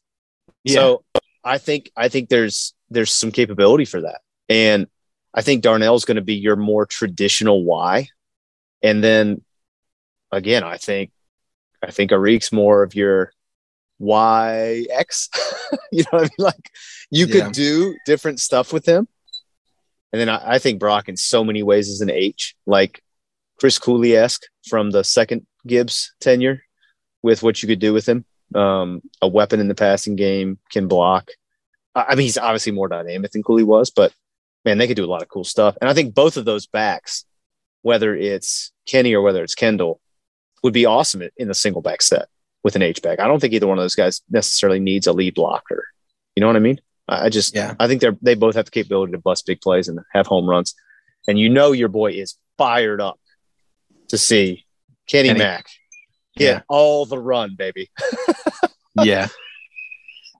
So 0.67 1.04
I 1.43 1.58
think 1.58 1.89
I 1.95 2.10
think 2.10 2.28
there's 2.30 2.73
there's 2.89 3.13
some 3.13 3.32
capability 3.32 3.86
for 3.86 4.02
that, 4.02 4.19
and 4.50 4.88
I 5.34 5.41
think 5.41 5.63
Darnell's 5.63 6.04
going 6.06 6.15
to 6.17 6.21
be 6.21 6.36
your 6.36 6.58
more 6.58 6.86
traditional 6.86 7.63
Y, 7.63 8.10
and 8.84 9.02
then 9.02 9.41
again, 10.31 10.63
I 10.63 10.77
think 10.77 11.11
I 11.83 11.91
think 11.91 12.11
Arik's 12.11 12.51
more 12.51 12.83
of 12.83 12.95
your 12.95 13.31
YX. 14.01 15.29
you 15.91 16.03
know 16.03 16.19
what 16.19 16.21
I 16.21 16.23
mean? 16.23 16.29
Like 16.39 16.69
you 17.09 17.25
Yeah. 17.25 17.43
could 17.45 17.53
do 17.53 17.95
different 18.05 18.39
stuff 18.39 18.73
with 18.73 18.85
him. 18.85 19.07
And 20.13 20.19
then 20.21 20.29
I, 20.29 20.53
I 20.55 20.59
think 20.59 20.79
Brock 20.79 21.09
in 21.09 21.17
so 21.17 21.43
many 21.43 21.63
ways 21.63 21.89
is 21.89 22.01
an 22.01 22.09
H, 22.09 22.55
like 22.65 23.01
Chris 23.59 23.77
Cooley 23.79 24.15
esque 24.15 24.43
from 24.67 24.91
the 24.91 25.03
second 25.03 25.45
Gibbs 25.65 26.13
tenure 26.21 26.63
with 27.23 27.43
what 27.43 27.61
you 27.61 27.67
could 27.67 27.79
do 27.79 27.93
with 27.93 28.07
him. 28.07 28.25
Um, 28.55 29.01
a 29.21 29.27
weapon 29.27 29.59
in 29.59 29.67
the 29.67 29.75
passing 29.75 30.15
game, 30.15 30.57
can 30.71 30.87
block. 30.87 31.31
I 31.93 32.05
I 32.09 32.15
mean, 32.15 32.23
he's 32.25 32.37
obviously 32.37 32.71
more 32.71 32.87
dynamic 32.87 33.31
than 33.31 33.43
Cooley 33.43 33.63
was, 33.63 33.89
but 33.89 34.13
man, 34.63 34.77
they 34.77 34.87
could 34.87 34.95
do 34.95 35.03
a 35.05 35.11
lot 35.13 35.21
of 35.21 35.27
cool 35.27 35.43
stuff. 35.43 35.75
And 35.81 35.89
I 35.89 35.93
think 35.93 36.15
both 36.15 36.37
of 36.37 36.45
those 36.45 36.65
backs, 36.67 37.25
whether 37.81 38.15
it's 38.15 38.71
Kenny 38.85 39.13
or 39.13 39.21
whether 39.21 39.43
it's 39.43 39.55
Kendall, 39.55 39.99
would 40.63 40.74
be 40.74 40.86
awesome 40.86 41.22
in 41.38 41.48
the 41.48 41.54
single 41.54 41.82
back 41.82 42.02
set 42.02 42.28
with 42.63 42.76
an 42.76 42.82
H 42.82 43.02
back. 43.02 43.20
I 43.20 43.28
don't 43.28 43.39
think 43.39 43.54
either 43.54 43.67
one 43.67 43.78
of 43.78 43.84
those 43.84 43.96
guys 43.96 44.22
necessarily 44.30 44.80
needs 44.80 45.08
a 45.08 45.13
lead 45.13 45.36
blocker. 45.36 45.86
You 46.36 46.41
know 46.41 46.48
what 46.48 46.56
I 46.56 46.60
mean? 46.60 46.80
I 47.08 47.26
I 47.26 47.30
just, 47.30 47.56
Yeah. 47.56 47.76
I 47.80 47.88
think 47.88 48.02
they're 48.02 48.17
they 48.22 48.36
both 48.36 48.56
have 48.56 48.65
the 48.65 48.72
capability 48.72 49.12
to 49.13 49.17
bust 49.20 49.46
big 49.46 49.62
plays 49.62 49.88
and 49.88 50.00
have 50.13 50.28
home 50.28 50.48
runs. 50.50 50.74
And 51.28 51.39
you 51.39 51.50
know 51.50 51.72
your 51.72 51.89
boy 51.89 52.12
is 52.12 52.36
fired 52.58 53.02
up 53.02 53.20
to 54.10 54.17
see 54.17 54.65
Kenny, 55.08 55.30
Kenny. 55.30 55.39
Mack 55.39 55.65
get 56.36 56.46
Yeah. 56.56 56.62
all 56.70 57.06
the 57.06 57.20
run, 57.20 57.56
baby. 57.58 57.89
yeah. 59.04 59.28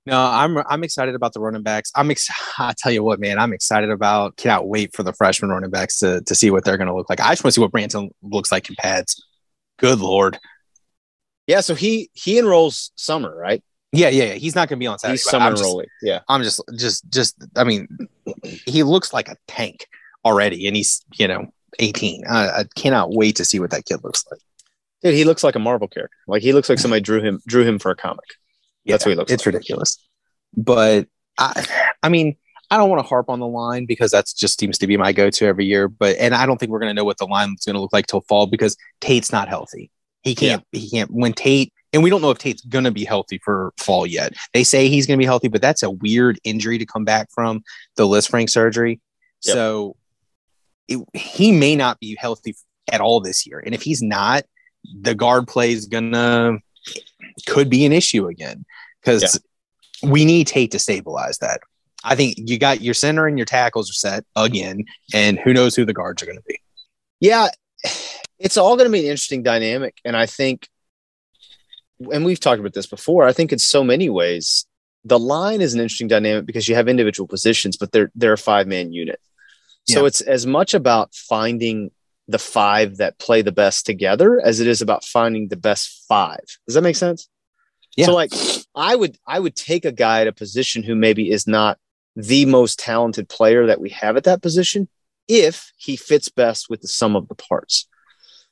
No, 0.06 0.18
I'm 0.22 0.58
I'm 0.70 0.84
excited 0.86 1.16
about 1.16 1.34
the 1.34 1.42
running 1.42 1.64
backs. 1.64 1.92
I'm 1.94 2.10
ex- 2.12 2.30
I 2.58 2.74
tell 2.78 2.92
you 2.92 3.04
what, 3.04 3.20
man, 3.20 3.38
I'm 3.40 3.52
excited 3.54 3.90
about. 3.90 4.38
Cannot 4.38 4.68
wait 4.68 4.96
for 4.96 5.04
the 5.04 5.12
freshman 5.14 5.52
running 5.52 5.70
backs 5.70 6.00
to 6.00 6.22
to 6.22 6.34
see 6.36 6.50
what 6.50 6.64
they're 6.64 6.78
going 6.78 6.88
to 6.88 6.96
look 6.96 7.10
like. 7.10 7.20
I 7.20 7.30
just 7.32 7.44
want 7.44 7.52
to 7.54 7.56
see 7.56 7.62
what 7.62 7.72
Branson 7.72 8.10
looks 8.22 8.52
like 8.52 8.70
in 8.70 8.76
pads. 8.78 9.22
Good 9.78 10.00
lord. 10.00 10.40
Yeah, 11.48 11.62
so 11.62 11.76
he 11.76 12.10
he 12.14 12.38
enrolls 12.38 12.92
summer, 12.96 13.36
right? 13.36 13.64
Yeah, 13.94 14.10
yeah, 14.10 14.26
yeah. 14.26 14.34
He's 14.34 14.54
not 14.54 14.68
going 14.68 14.78
to 14.78 14.84
be 14.84 14.88
on 14.88 15.00
Saturday. 15.00 15.14
He's 15.14 15.24
summer 15.24 15.46
I'm 15.46 15.54
just, 15.54 15.64
enrolling. 15.64 15.88
Yeah. 16.02 16.20
I'm 16.28 16.44
just, 16.44 16.62
just, 16.78 17.10
just. 17.10 17.36
I 17.56 17.64
mean, 17.64 17.88
he 18.44 18.84
looks 18.84 19.14
like 19.14 19.30
a 19.30 19.38
tank 19.48 19.88
already, 20.26 20.68
and 20.68 20.76
he's 20.76 21.06
you 21.18 21.28
know 21.28 21.48
18. 21.80 22.26
I, 22.28 22.48
I 22.50 22.64
cannot 22.76 23.12
wait 23.12 23.38
to 23.38 23.46
see 23.46 23.60
what 23.60 23.72
that 23.72 23.86
kid 23.86 24.04
looks 24.04 24.26
like. 24.30 24.42
Dude, 25.04 25.14
he 25.14 25.24
looks 25.24 25.44
like 25.44 25.56
a 25.56 25.60
Marvel 25.60 25.88
character. 25.88 26.18
Like 26.28 26.42
he 26.42 26.54
looks 26.54 26.70
like 26.70 26.80
somebody 26.80 27.02
drew 27.02 27.22
him 27.22 27.42
drew 27.48 27.64
him 27.64 27.80
for 27.80 27.92
a 27.92 27.96
comic. 27.96 28.26
That's 28.86 29.06
what 29.06 29.12
he 29.12 29.16
looks 29.16 29.32
It's 29.32 29.46
like. 29.46 29.54
ridiculous. 29.54 29.98
But 30.56 31.08
I, 31.38 31.66
I 32.02 32.10
mean, 32.10 32.38
I 32.70 32.78
don't 32.78 32.90
want 32.90 33.02
to 33.02 33.08
harp 33.08 33.30
on 33.30 33.40
the 33.40 33.48
line 33.48 33.86
because 33.86 34.12
that's 34.12 34.34
just 34.34 34.60
seems 34.60 34.78
to 34.80 34.88
be 34.88 34.98
my 34.98 35.14
go-to 35.14 35.46
every 35.46 35.66
year. 35.66 35.88
But 35.88 36.18
and 36.18 36.36
I 36.36 36.46
don't 36.46 36.58
think 36.58 36.72
we're 36.72 36.80
going 36.80 36.90
to 36.90 36.94
know 36.94 37.06
what 37.06 37.18
the 37.18 37.26
line 37.26 37.56
is 37.58 37.66
going 37.66 37.76
to 37.76 37.82
look 37.82 37.94
like 37.94 38.08
till 38.08 38.22
fall 38.22 38.48
because 38.48 38.76
Tate's 39.00 39.32
not 39.32 39.48
healthy. 39.48 39.92
He 40.24 40.36
can't. 40.36 40.64
He 40.72 40.90
can't. 40.90 41.10
When 41.12 41.34
Tate 41.34 41.72
and 41.94 42.04
we 42.04 42.10
don't 42.10 42.22
know 42.22 42.32
if 42.32 42.38
Tate's 42.38 42.62
going 42.62 42.84
to 42.84 42.92
be 42.92 43.06
healthy 43.06 43.40
for 43.44 43.74
fall 43.78 44.06
yet. 44.06 44.34
They 44.54 44.64
say 44.64 44.90
he's 44.90 45.08
going 45.08 45.18
to 45.18 45.22
be 45.22 45.26
healthy, 45.26 45.48
but 45.48 45.62
that's 45.62 45.84
a 45.84 45.90
weird 45.90 46.40
injury 46.44 46.78
to 46.78 46.86
come 46.86 47.06
back 47.06 47.30
from 47.34 47.64
the 47.96 48.06
list 48.06 48.30
Lisfranc 48.30 48.50
surgery. 48.50 49.00
Yep. 49.46 49.54
So 49.54 49.96
it, 50.88 51.00
he 51.14 51.52
may 51.52 51.76
not 51.76 52.00
be 52.00 52.18
healthy 52.20 52.56
at 52.92 53.02
all 53.02 53.22
this 53.22 53.48
year. 53.48 53.62
And 53.66 53.74
if 53.74 53.82
he's 53.82 54.02
not, 54.02 54.44
the 55.02 55.16
guard 55.16 55.48
play 55.48 55.72
is 55.72 55.86
gonna 55.86 56.60
could 57.46 57.70
be 57.70 57.86
an 57.86 57.92
issue 57.92 58.28
again 58.28 58.66
because 59.02 59.40
we 60.04 60.26
need 60.26 60.48
Tate 60.48 60.72
to 60.72 60.80
stabilize 60.80 61.38
that. 61.40 61.62
I 62.10 62.16
think 62.16 62.36
you 62.38 62.58
got 62.58 62.82
your 62.82 62.94
center 62.94 63.28
and 63.28 63.38
your 63.38 63.46
tackles 63.46 63.90
are 63.90 63.94
set 63.94 64.24
again, 64.36 64.86
and 65.14 65.38
who 65.38 65.54
knows 65.54 65.76
who 65.76 65.86
the 65.86 65.94
guards 65.94 66.24
are 66.24 66.26
going 66.26 66.38
to 66.38 66.44
be. 66.48 66.60
Yeah, 67.20 67.50
it's 68.40 68.58
all 68.58 68.76
going 68.78 68.88
to 68.88 68.92
be 68.92 69.00
an 69.00 69.06
interesting 69.12 69.44
dynamic, 69.44 69.98
and 70.06 70.16
I 70.16 70.26
think, 70.26 70.70
and 72.12 72.24
we've 72.26 72.40
talked 72.40 72.60
about 72.60 72.74
this 72.74 72.88
before. 72.88 73.28
I 73.28 73.34
think 73.34 73.52
in 73.52 73.60
so 73.60 73.84
many 73.84 74.10
ways, 74.10 74.66
the 75.04 75.20
line 75.20 75.62
is 75.62 75.74
an 75.74 75.80
interesting 75.82 76.08
dynamic 76.08 76.46
because 76.46 76.68
you 76.68 76.76
have 76.76 76.88
individual 76.88 77.28
positions, 77.28 77.76
but 77.78 77.92
they're 77.92 78.12
they're 78.16 78.34
a 78.34 78.38
five 78.38 78.68
man 78.68 78.94
unit. 78.94 79.20
So 79.88 80.02
Yeah. 80.02 80.08
it's 80.08 80.22
as 80.22 80.46
much 80.46 80.74
about 80.74 81.14
finding 81.14 81.92
the 82.28 82.40
five 82.40 82.98
that 82.98 83.18
play 83.20 83.42
the 83.42 83.54
best 83.54 83.86
together 83.86 84.42
as 84.44 84.60
it 84.60 84.68
is 84.68 84.82
about 84.82 85.06
finding 85.06 85.48
the 85.48 85.56
best 85.56 86.04
five. 86.10 86.44
Does 86.68 86.76
that 86.76 86.82
make 86.82 86.98
sense? 86.98 87.30
Yeah. 87.96 88.06
So 88.08 88.14
like 88.14 88.32
I 88.76 88.96
would 88.96 89.18
I 89.26 89.40
would 89.40 89.56
take 89.56 89.86
a 89.86 89.92
guy 89.92 90.22
at 90.22 90.28
a 90.28 90.34
position 90.34 90.84
who 90.84 90.94
maybe 90.96 91.32
is 91.32 91.48
not 91.48 91.80
the 92.20 92.46
most 92.46 92.80
talented 92.80 93.30
player 93.30 93.68
that 93.68 93.80
we 93.80 93.90
have 93.92 94.18
at 94.18 94.24
that 94.24 94.42
position 94.42 94.90
if 95.28 95.72
he 95.78 95.96
fits 95.96 96.30
best 96.30 96.68
with 96.68 96.82
the 96.82 96.88
sum 96.88 97.16
of 97.16 97.28
the 97.28 97.36
parts. 97.36 97.88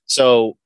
So 0.05 0.57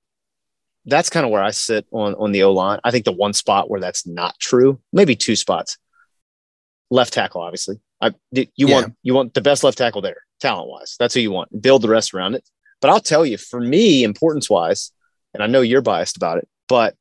that's 0.85 1.09
kind 1.09 1.25
of 1.25 1.31
where 1.31 1.41
I 1.41 1.51
sit 1.51 1.85
on 1.91 2.13
on 2.15 2.33
the 2.33 2.43
O 2.43 2.51
line. 2.51 2.79
I 2.83 2.91
think 2.91 3.05
the 3.05 3.13
one 3.13 3.31
spot 3.33 3.69
where 3.69 3.79
that's 3.79 4.05
not 4.05 4.37
true, 4.39 4.81
maybe 4.91 5.15
two 5.15 5.37
spots. 5.37 5.77
Left 6.91 7.13
tackle, 7.13 7.41
obviously. 7.41 7.79
I 8.01 8.11
you 8.31 8.47
Yeah. 8.57 8.73
want 8.75 8.93
you 9.01 9.13
want 9.13 9.33
the 9.33 9.41
best 9.41 9.63
left 9.63 9.77
tackle 9.77 10.01
there, 10.01 10.23
talent 10.41 10.69
wise. 10.69 10.95
That's 10.99 11.13
who 11.13 11.21
you 11.21 11.31
want. 11.31 11.61
Build 11.61 11.83
the 11.83 11.89
rest 11.89 12.13
around 12.13 12.35
it. 12.35 12.49
But 12.81 12.89
I'll 12.89 12.99
tell 12.99 13.25
you, 13.25 13.37
for 13.37 13.61
me, 13.61 14.03
importance 14.03 14.49
wise, 14.49 14.91
and 15.33 15.41
I 15.41 15.47
know 15.47 15.61
you're 15.61 15.81
biased 15.81 16.17
about 16.17 16.37
it, 16.37 16.49
but 16.67 16.95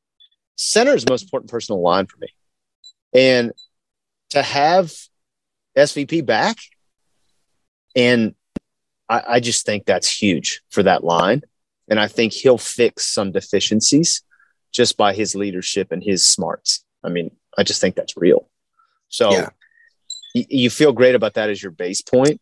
center 0.55 0.93
is 0.93 1.03
the 1.03 1.11
most 1.11 1.23
important 1.23 1.51
person 1.51 1.73
on 1.73 1.79
the 1.79 1.83
line 1.83 2.05
for 2.05 2.17
me. 2.19 2.27
And 3.13 3.51
to 4.29 4.41
have 4.41 4.93
SVP 5.79 6.25
back, 6.25 6.57
and 7.95 8.35
I, 9.09 9.23
I 9.27 9.39
just 9.39 9.65
think 9.65 9.85
that's 9.85 10.09
huge 10.09 10.61
for 10.69 10.83
that 10.83 11.03
line. 11.03 11.41
And 11.89 11.99
I 11.99 12.07
think 12.07 12.33
he'll 12.33 12.57
fix 12.59 13.07
some 13.07 13.31
deficiencies 13.31 14.21
just 14.71 14.95
by 14.97 15.13
his 15.13 15.33
leadership 15.33 15.91
and 15.91 16.03
his 16.03 16.27
smarts. 16.27 16.85
I 17.03 17.09
mean, 17.09 17.31
I 17.57 17.63
just 17.63 17.81
think 17.81 17.95
that's 17.95 18.15
real. 18.15 18.47
So 19.07 19.31
Yeah. 19.31 19.49
y- 20.35 20.45
you 20.49 20.69
feel 20.69 20.93
great 20.93 21.15
about 21.15 21.33
that 21.33 21.49
as 21.49 21.61
your 21.63 21.71
base 21.71 22.01
point, 22.03 22.39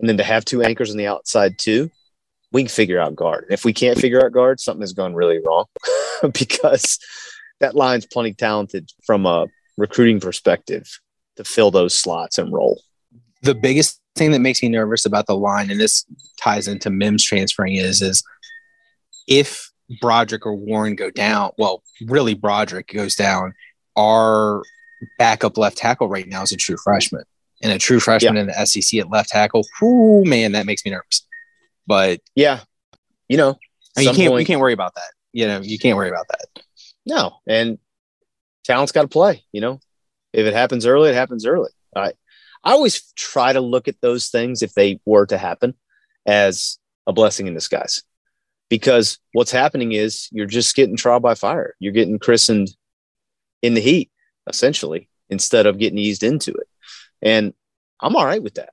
And 0.00 0.08
then 0.08 0.16
to 0.18 0.24
have 0.24 0.44
two 0.44 0.62
anchors 0.62 0.90
on 0.92 0.96
the 0.96 1.08
outside 1.08 1.58
too, 1.58 1.90
we 2.52 2.62
can 2.62 2.68
figure 2.68 3.00
out 3.00 3.14
guard. 3.16 3.44
And 3.44 3.52
if 3.52 3.64
we 3.64 3.72
can't 3.74 3.98
figure 3.98 4.24
out 4.24 4.32
guard, 4.32 4.60
something 4.60 4.80
has 4.82 4.92
gone 4.94 5.12
really 5.14 5.40
wrong 5.44 5.66
because 6.32 6.98
that 7.60 7.74
line's 7.74 8.06
plenty 8.06 8.32
talented 8.32 8.88
from 9.04 9.26
a 9.26 9.48
recruiting 9.76 10.20
perspective 10.20 10.88
to 11.38 11.44
fill 11.44 11.70
those 11.70 11.94
slots 11.94 12.36
and 12.36 12.52
roll. 12.52 12.82
the 13.42 13.54
biggest 13.54 14.00
thing 14.16 14.32
that 14.32 14.40
makes 14.40 14.60
me 14.60 14.68
nervous 14.68 15.06
about 15.06 15.26
the 15.26 15.36
line, 15.36 15.70
and 15.70 15.80
this 15.80 16.04
ties 16.40 16.66
into 16.66 16.90
Mims 16.90 17.24
transferring, 17.24 17.76
is 17.76 18.02
is 18.02 18.22
if 19.28 19.70
Broderick 20.00 20.44
or 20.44 20.54
Warren 20.54 20.96
go 20.96 21.10
down. 21.10 21.52
Well, 21.56 21.82
really, 22.04 22.34
Broderick 22.34 22.88
goes 22.88 23.14
down. 23.14 23.54
Our 23.96 24.62
backup 25.18 25.56
left 25.56 25.78
tackle 25.78 26.08
right 26.08 26.26
now 26.26 26.42
is 26.42 26.50
a 26.50 26.56
true 26.56 26.76
freshman, 26.82 27.22
and 27.62 27.72
a 27.72 27.78
true 27.78 28.00
freshman 28.00 28.36
in 28.36 28.48
the 28.48 28.66
SEC 28.66 28.98
at 28.98 29.10
left 29.10 29.30
tackle. 29.30 29.64
Whoo, 29.80 30.24
man, 30.24 30.52
that 30.52 30.66
makes 30.66 30.84
me 30.84 30.90
nervous. 30.90 31.26
But 31.86 32.20
Yeah. 32.34 32.60
You 33.28 33.36
know, 33.36 33.56
I 33.96 34.00
mean, 34.00 34.08
you 34.08 34.14
can't 34.16 34.40
you 34.40 34.46
can't 34.46 34.60
worry 34.60 34.72
about 34.72 34.94
that. 34.96 35.12
You 35.32 35.46
know, 35.46 35.60
you 35.60 35.78
can't 35.78 35.96
worry 35.96 36.08
about 36.08 36.26
that. 36.28 36.62
No, 37.06 37.36
and 37.46 37.78
talent's 38.64 38.90
got 38.90 39.02
to 39.02 39.08
play. 39.08 39.44
You 39.52 39.60
know, 39.60 39.80
if 40.32 40.46
it 40.46 40.54
happens 40.54 40.86
early, 40.86 41.10
it 41.10 41.14
happens 41.14 41.46
early. 41.46 41.70
I 41.94 42.12
I 42.64 42.72
always 42.72 43.12
try 43.12 43.52
to 43.52 43.60
look 43.60 43.88
at 43.88 44.00
those 44.00 44.28
things 44.28 44.62
if 44.62 44.74
they 44.74 45.00
were 45.04 45.26
to 45.26 45.38
happen 45.38 45.74
as 46.26 46.78
a 47.06 47.12
blessing 47.12 47.46
in 47.46 47.54
disguise, 47.54 48.02
because 48.68 49.18
what's 49.32 49.50
happening 49.52 49.92
is 49.92 50.28
you're 50.32 50.46
just 50.46 50.76
getting 50.76 50.96
trial 50.96 51.20
by 51.20 51.34
fire. 51.34 51.74
You're 51.78 51.92
getting 51.92 52.18
christened 52.18 52.68
in 53.62 53.74
the 53.74 53.80
heat, 53.80 54.10
essentially, 54.48 55.08
instead 55.30 55.66
of 55.66 55.78
getting 55.78 55.98
eased 55.98 56.22
into 56.22 56.52
it. 56.52 56.68
And 57.22 57.54
I'm 58.00 58.16
all 58.16 58.26
right 58.26 58.42
with 58.42 58.54
that. 58.54 58.70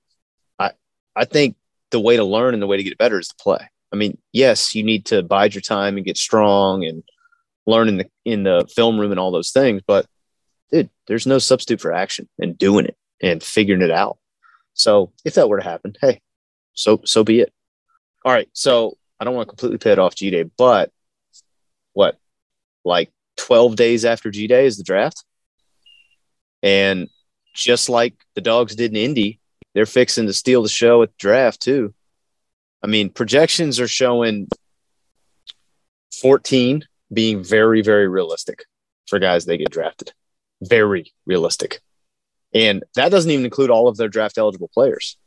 I 0.59 0.71
I 1.15 1.25
think 1.25 1.55
the 1.91 1.99
way 1.99 2.17
to 2.17 2.23
learn 2.23 2.53
and 2.53 2.61
the 2.61 2.67
way 2.67 2.77
to 2.77 2.83
get 2.83 2.97
better 2.97 3.19
is 3.19 3.29
to 3.29 3.35
play. 3.35 3.69
I 3.93 3.95
mean, 3.95 4.17
yes, 4.33 4.75
you 4.75 4.83
need 4.83 5.05
to 5.05 5.23
bide 5.23 5.53
your 5.53 5.61
time 5.61 5.95
and 5.95 6.05
get 6.05 6.17
strong 6.17 6.83
and 6.83 7.03
learn 7.65 7.87
in 7.87 7.97
the 7.97 8.09
in 8.25 8.43
the 8.43 8.67
film 8.75 8.99
room 8.99 9.11
and 9.11 9.19
all 9.19 9.31
those 9.31 9.51
things, 9.51 9.81
but 9.85 10.05
dude, 10.75 10.89
there's 11.07 11.25
no 11.25 11.39
substitute 11.39 11.79
for 11.79 11.93
action 11.93 12.27
and 12.39 12.57
doing 12.57 12.85
it 12.85 12.97
and 13.21 13.41
figuring 13.41 13.81
it 13.81 13.91
out. 13.91 14.17
So 14.73 15.13
if 15.23 15.35
that 15.35 15.47
were 15.47 15.59
to 15.59 15.63
happen, 15.63 15.95
hey, 16.01 16.21
so 16.73 17.01
so 17.05 17.23
be 17.23 17.39
it. 17.39 17.53
All 18.25 18.33
right. 18.33 18.49
So 18.53 18.97
I 19.19 19.23
don't 19.23 19.35
want 19.35 19.47
to 19.47 19.51
completely 19.51 19.77
pay 19.77 19.91
it 19.91 19.99
off 19.99 20.15
G 20.15 20.29
Day, 20.31 20.43
but 20.43 20.91
what, 21.93 22.17
like 22.83 23.11
12 23.37 23.75
days 23.77 24.03
after 24.03 24.29
G 24.29 24.47
Day 24.47 24.65
is 24.65 24.77
the 24.77 24.83
draft? 24.83 25.23
And 26.61 27.07
just 27.53 27.87
like 27.87 28.15
the 28.33 28.41
dogs 28.41 28.75
did 28.75 28.91
in 28.91 28.97
Indy, 28.97 29.39
they're 29.73 29.85
fixing 29.85 30.25
to 30.27 30.33
steal 30.33 30.61
the 30.61 30.69
show 30.69 31.03
at 31.03 31.09
the 31.09 31.15
draft 31.17 31.61
too. 31.61 31.93
I 32.83 32.87
mean, 32.87 33.09
projections 33.09 33.79
are 33.79 33.87
showing 33.87 34.49
14 36.21 36.83
being 37.13 37.43
very, 37.43 37.81
very 37.81 38.07
realistic 38.09 38.65
for 39.07 39.19
guys 39.19 39.45
they 39.45 39.57
get 39.57 39.69
drafted. 39.69 40.11
Very 40.61 41.13
realistic. 41.25 41.81
And 42.53 42.83
that 42.95 43.09
doesn't 43.09 43.31
even 43.31 43.45
include 43.45 43.69
all 43.69 43.87
of 43.87 43.97
their 43.97 44.07
draft 44.07 44.37
eligible 44.37 44.69
players. 44.73 45.17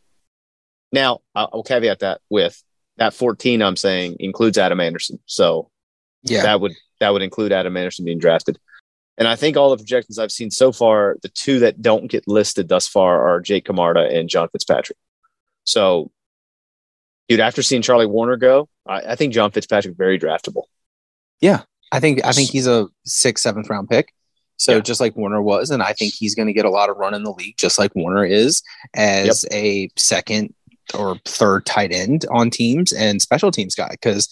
Now, 0.92 1.20
I'll 1.34 1.62
caveat 1.62 2.00
that 2.00 2.20
with 2.30 2.62
that 2.96 3.14
14 3.14 3.62
I'm 3.62 3.76
saying 3.76 4.16
includes 4.20 4.58
Adam 4.58 4.80
Anderson. 4.80 5.18
So 5.26 5.70
Yeah, 6.22 6.42
that 6.42 6.60
would 6.60 6.72
that 7.00 7.10
would 7.10 7.22
include 7.22 7.52
Adam 7.52 7.76
Anderson 7.76 8.04
being 8.04 8.18
drafted. 8.18 8.58
And 9.18 9.26
I 9.26 9.34
think 9.34 9.56
all 9.56 9.70
the 9.70 9.76
projections 9.76 10.18
I've 10.18 10.32
seen 10.32 10.50
so 10.50 10.70
far, 10.70 11.16
the 11.22 11.28
two 11.28 11.58
that 11.60 11.82
don't 11.82 12.06
get 12.06 12.28
listed 12.28 12.68
thus 12.68 12.86
far 12.86 13.28
are 13.28 13.40
Jake 13.40 13.64
Camarda 13.64 14.08
and 14.08 14.28
John 14.28 14.48
Fitzpatrick. 14.50 14.96
So, 15.64 16.12
dude, 17.28 17.40
after 17.40 17.62
seeing 17.62 17.82
Charlie 17.82 18.06
Woerner 18.06 18.38
go, 18.38 18.68
I, 18.86 19.00
I 19.00 19.16
think 19.16 19.34
John 19.34 19.50
Fitzpatrick 19.50 19.96
very 19.96 20.18
draftable. 20.18 20.64
Yeah, 21.40 21.62
I 21.90 22.00
think 22.00 22.24
I 22.24 22.32
think 22.32 22.50
he's 22.50 22.66
a 22.66 22.88
sixth, 23.04 23.42
seventh 23.42 23.68
round 23.68 23.88
pick. 23.88 24.12
So 24.58 24.74
Yeah. 24.74 24.80
just 24.80 25.00
like 25.00 25.14
Woerner 25.14 25.42
was, 25.42 25.70
and 25.70 25.82
I 25.82 25.92
think 25.94 26.12
he's 26.14 26.34
going 26.34 26.46
to 26.48 26.52
get 26.52 26.64
a 26.66 26.70
lot 26.70 26.90
of 26.90 26.96
run 26.98 27.14
in 27.14 27.22
the 27.22 27.32
league, 27.32 27.56
just 27.56 27.78
like 27.78 27.94
Woerner 27.94 28.28
is 28.28 28.62
as 28.94 29.44
a 29.50 29.88
second 29.96 30.52
or 30.94 31.18
third 31.24 31.64
tight 31.64 31.92
end 31.92 32.26
on 32.30 32.50
teams 32.50 32.92
and 32.92 33.22
special 33.22 33.50
teams 33.50 33.74
guy. 33.74 33.90
Because 33.92 34.28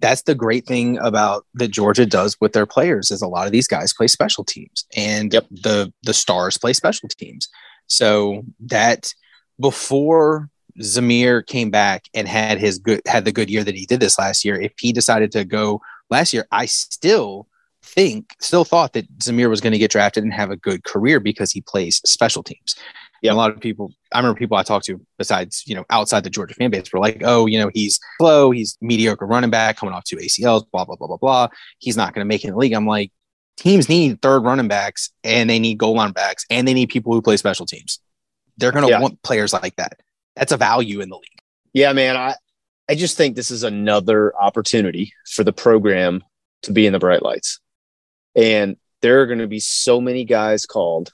that's 0.00 0.22
the 0.22 0.34
great 0.34 0.66
thing 0.66 0.98
about 0.98 1.44
that 1.54 1.68
Georgia 1.72 2.06
does 2.06 2.36
with 2.40 2.52
their 2.52 2.66
players 2.66 3.10
is 3.10 3.20
a 3.22 3.26
lot 3.28 3.46
of 3.46 3.52
these 3.52 3.66
guys 3.66 3.92
play 3.92 4.06
special 4.08 4.44
teams, 4.44 4.84
and 4.96 5.32
Yep. 5.32 5.46
the 5.50 5.92
the 6.02 6.14
stars 6.14 6.56
play 6.58 6.72
special 6.72 7.08
teams. 7.08 7.48
So 7.88 8.44
that 8.60 9.12
before 9.60 10.50
Zamir 10.80 11.44
came 11.44 11.70
back 11.70 12.04
and 12.14 12.28
had 12.28 12.58
his 12.58 12.78
good 12.78 13.00
had 13.06 13.24
the 13.24 13.32
good 13.32 13.50
year 13.50 13.64
that 13.64 13.74
he 13.74 13.86
did 13.86 13.98
this 14.00 14.18
last 14.18 14.44
year, 14.44 14.60
if 14.60 14.72
he 14.78 14.92
decided 14.92 15.32
to 15.32 15.44
go 15.44 15.80
last 16.10 16.32
year, 16.32 16.46
I 16.52 16.66
still 16.66 17.48
think, 17.88 18.34
still 18.40 18.64
thought 18.64 18.92
that 18.92 19.10
Zamir 19.18 19.48
was 19.48 19.60
going 19.60 19.72
to 19.72 19.78
get 19.78 19.90
drafted 19.90 20.22
and 20.24 20.32
have 20.32 20.50
a 20.50 20.56
good 20.56 20.84
career 20.84 21.20
because 21.20 21.50
he 21.50 21.60
plays 21.60 22.00
special 22.04 22.42
teams. 22.42 22.74
Yeah, 23.22 23.32
a 23.32 23.34
lot 23.34 23.50
of 23.50 23.60
people. 23.60 23.92
I 24.12 24.18
remember 24.18 24.38
people 24.38 24.56
I 24.56 24.62
talked 24.62 24.86
to, 24.86 25.00
besides 25.18 25.64
you 25.66 25.74
know, 25.74 25.84
outside 25.90 26.22
the 26.22 26.30
Georgia 26.30 26.54
fan 26.54 26.70
base, 26.70 26.92
were 26.92 27.00
like, 27.00 27.20
"Oh, 27.24 27.46
you 27.46 27.58
know, 27.58 27.68
he's 27.74 27.98
slow, 28.20 28.52
he's 28.52 28.78
mediocre 28.80 29.26
running 29.26 29.50
back, 29.50 29.76
coming 29.76 29.92
off 29.94 30.04
two 30.04 30.16
ACLs, 30.16 30.64
blah 30.70 30.84
blah 30.84 30.94
blah 30.94 31.08
blah 31.08 31.16
blah. 31.16 31.48
He's 31.78 31.96
not 31.96 32.14
going 32.14 32.24
to 32.24 32.28
make 32.28 32.44
it 32.44 32.48
in 32.48 32.52
the 32.54 32.58
league." 32.58 32.74
I'm 32.74 32.86
like, 32.86 33.10
teams 33.56 33.88
need 33.88 34.22
third 34.22 34.44
running 34.44 34.68
backs, 34.68 35.10
and 35.24 35.50
they 35.50 35.58
need 35.58 35.78
goal 35.78 35.94
line 35.94 36.12
backs, 36.12 36.44
and 36.48 36.68
they 36.68 36.74
need 36.74 36.90
people 36.90 37.12
who 37.12 37.20
play 37.20 37.36
special 37.36 37.66
teams. 37.66 37.98
They're 38.56 38.70
going 38.72 38.84
to 38.84 38.90
Yeah. 38.90 39.00
want 39.00 39.20
players 39.22 39.52
like 39.52 39.74
that. 39.76 39.98
That's 40.36 40.52
a 40.52 40.56
value 40.56 41.00
in 41.00 41.08
the 41.08 41.16
league. 41.16 41.40
Yeah, 41.72 41.92
man. 41.92 42.16
I, 42.16 42.34
I 42.88 42.94
just 42.94 43.16
think 43.16 43.34
this 43.34 43.50
is 43.50 43.64
another 43.64 44.32
opportunity 44.40 45.12
for 45.28 45.42
the 45.42 45.52
program 45.52 46.22
to 46.62 46.72
be 46.72 46.86
in 46.86 46.92
the 46.92 46.98
bright 47.00 47.22
lights. 47.22 47.58
And 48.34 48.76
there 49.02 49.20
are 49.20 49.26
going 49.26 49.38
to 49.38 49.46
be 49.46 49.60
so 49.60 50.00
many 50.00 50.24
guys 50.24 50.66
called 50.66 51.12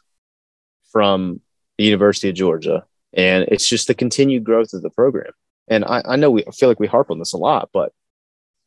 from 0.92 1.40
the 1.78 1.84
University 1.84 2.28
of 2.28 2.34
Georgia, 2.34 2.84
and 3.12 3.46
it's 3.48 3.68
just 3.68 3.88
the 3.88 3.94
continued 3.94 4.44
growth 4.44 4.72
of 4.72 4.82
the 4.82 4.90
program. 4.90 5.32
And 5.68 5.84
I, 5.84 6.02
I 6.04 6.16
know 6.16 6.30
we 6.30 6.44
I 6.46 6.50
feel 6.50 6.68
like 6.68 6.80
we 6.80 6.86
harp 6.86 7.10
on 7.10 7.18
this 7.18 7.32
a 7.32 7.38
lot, 7.38 7.70
but 7.72 7.92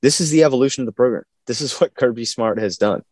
this 0.01 0.19
is 0.19 0.31
the 0.31 0.43
evolution 0.43 0.81
of 0.81 0.85
the 0.87 0.91
program. 0.91 1.23
This 1.45 1.61
is 1.61 1.73
what 1.79 1.95
Kirby 1.95 2.25
Smart 2.25 2.59
has 2.59 2.77
done, 2.77 3.03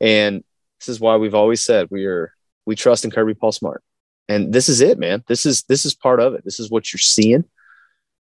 and 0.00 0.44
this 0.80 0.88
is 0.88 1.00
why 1.00 1.16
we've 1.16 1.34
always 1.34 1.60
said 1.60 1.88
we 1.90 2.06
are 2.06 2.34
we 2.66 2.76
trust 2.76 3.04
in 3.04 3.10
Kirby 3.10 3.34
Paul 3.34 3.52
Smart. 3.52 3.82
And 4.28 4.52
this 4.52 4.68
is 4.68 4.80
it, 4.80 4.98
man. 4.98 5.24
This 5.26 5.44
is 5.44 5.64
this 5.64 5.84
is 5.84 5.94
part 5.94 6.20
of 6.20 6.34
it. 6.34 6.44
This 6.44 6.60
is 6.60 6.70
what 6.70 6.92
you're 6.92 6.98
seeing. 6.98 7.44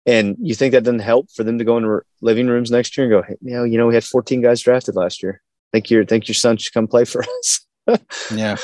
And 0.06 0.36
you 0.40 0.54
think 0.54 0.74
that 0.74 0.84
doesn't 0.84 1.00
help 1.00 1.32
for 1.32 1.44
them 1.46 1.60
to 1.60 1.64
go 1.64 1.78
into 1.78 2.02
living 2.22 2.48
rooms 2.48 2.72
next 2.72 2.98
year 2.98 3.06
and 3.06 3.12
go, 3.12 3.22
hey, 3.22 3.38
you 3.42 3.54
know, 3.54 3.64
you 3.64 3.78
know, 3.78 3.88
we 3.88 3.94
had 3.94 4.04
14 4.04 4.42
guys 4.42 4.60
drafted 4.60 4.98
last 4.98 5.24
year. 5.24 5.42
Think 5.74 5.90
your 5.90 6.06
think 6.06 6.28
your 6.28 6.36
son 6.36 6.56
should 6.58 6.74
come 6.74 6.88
play 6.88 7.04
for 7.04 7.24
us. 7.40 8.00
Yeah. 8.34 8.56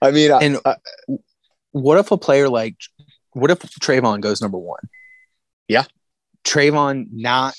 I 0.00 0.12
mean, 0.12 0.30
And 0.30 0.58
I, 0.64 0.76
what 1.72 1.98
if 1.98 2.10
a 2.10 2.16
player 2.16 2.48
like 2.48 2.76
what 3.32 3.50
if 3.50 3.60
Travon 3.60 4.20
goes 4.20 4.40
number 4.40 4.58
one? 4.58 4.88
Yeah. 5.68 5.84
Travon 6.44 7.06
not 7.12 7.54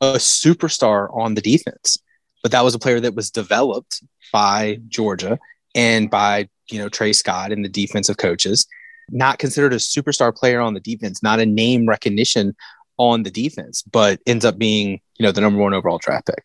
a 0.00 0.14
superstar 0.14 1.08
on 1.16 1.34
the 1.34 1.40
defense, 1.40 1.98
but 2.42 2.52
that 2.52 2.64
was 2.64 2.74
a 2.74 2.78
player 2.78 3.00
that 3.00 3.14
was 3.14 3.30
developed 3.30 4.02
by 4.32 4.80
Georgia 4.88 5.38
and 5.74 6.10
by 6.10 6.48
you 6.70 6.78
know 6.78 6.88
Tray 6.88 7.12
Scott 7.12 7.52
and 7.52 7.64
the 7.64 7.68
defensive 7.68 8.16
coaches. 8.16 8.66
Not 9.10 9.38
considered 9.38 9.74
a 9.74 9.76
superstar 9.76 10.34
player 10.34 10.60
on 10.60 10.72
the 10.72 10.80
defense, 10.80 11.22
not 11.22 11.38
a 11.38 11.46
name 11.46 11.86
recognition 11.86 12.56
on 12.96 13.22
the 13.22 13.30
defense, 13.30 13.82
but 13.82 14.20
ends 14.26 14.44
up 14.44 14.58
being 14.58 15.00
you 15.18 15.24
know 15.24 15.32
the 15.32 15.40
number 15.40 15.60
one 15.60 15.74
overall 15.74 15.98
draft 15.98 16.26
pick, 16.26 16.44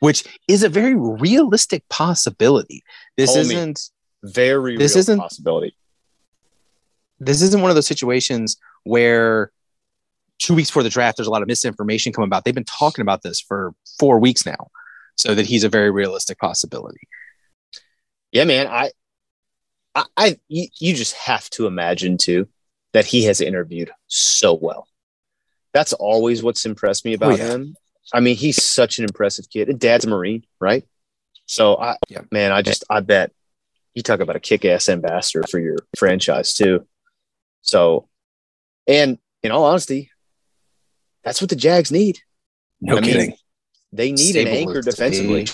which 0.00 0.24
is 0.48 0.62
a 0.62 0.68
very 0.68 0.94
realistic 0.94 1.88
possibility. 1.88 2.82
This 3.16 3.30
Homie. 3.36 3.40
isn't 3.40 3.90
very 4.22 4.76
This 4.76 4.94
real 4.94 5.00
isn't- 5.00 5.18
possibility. 5.18 5.76
this 7.20 7.42
isn't 7.42 7.60
one 7.60 7.70
of 7.70 7.74
those 7.74 7.86
situations 7.86 8.56
where 8.84 9.52
two 10.38 10.54
weeks 10.54 10.70
before 10.70 10.82
the 10.82 10.88
draft, 10.90 11.18
there's 11.18 11.26
a 11.26 11.30
lot 11.30 11.42
of 11.42 11.48
misinformation 11.48 12.12
coming 12.12 12.26
about. 12.28 12.44
They've 12.44 12.54
been 12.54 12.64
talking 12.64 13.02
about 13.02 13.22
this 13.22 13.40
for 13.40 13.74
four 13.98 14.18
weeks 14.18 14.44
now, 14.46 14.70
so 15.16 15.34
that 15.34 15.46
he's 15.46 15.64
a 15.64 15.68
very 15.68 15.90
realistic 15.90 16.38
possibility. 16.38 17.06
Yeah, 18.32 18.44
man. 18.44 18.66
I, 18.66 18.90
I, 19.94 20.04
I 20.16 20.38
you, 20.48 20.68
you 20.78 20.94
just 20.94 21.14
have 21.14 21.50
to 21.50 21.66
imagine 21.66 22.16
too 22.16 22.48
that 22.92 23.04
he 23.04 23.24
has 23.24 23.40
interviewed 23.40 23.90
so 24.06 24.54
well. 24.54 24.88
That's 25.74 25.92
always 25.92 26.42
what's 26.42 26.64
impressed 26.64 27.04
me 27.04 27.12
about 27.14 27.32
oh, 27.32 27.36
yeah. 27.36 27.48
him. 27.50 27.76
I 28.12 28.20
mean, 28.20 28.36
he's 28.36 28.62
such 28.62 28.98
an 28.98 29.04
impressive 29.04 29.46
kid. 29.50 29.68
And 29.68 29.78
dad's 29.78 30.04
a 30.04 30.08
Marine, 30.08 30.44
right? 30.60 30.84
So 31.46 31.76
I, 31.76 31.96
Yeah. 32.08 32.22
man, 32.30 32.52
I 32.52 32.62
just, 32.62 32.84
I 32.90 33.00
bet 33.00 33.32
you 33.94 34.02
talk 34.02 34.20
about 34.20 34.36
a 34.36 34.40
kick-ass 34.40 34.88
ambassador 34.88 35.44
for 35.48 35.58
your 35.58 35.76
franchise 35.98 36.54
too. 36.54 36.86
So, 37.62 38.08
and 38.86 39.18
in 39.42 39.50
all 39.50 39.64
honesty, 39.64 40.10
that's 41.24 41.40
what 41.40 41.50
the 41.50 41.56
Jags 41.56 41.90
need. 41.90 42.18
No 42.80 42.96
I 42.96 43.00
mean, 43.00 43.10
kidding. 43.10 43.36
They 43.92 44.12
need 44.12 44.36
an 44.36 44.48
anchor 44.48 44.80
defensively. 44.80 45.46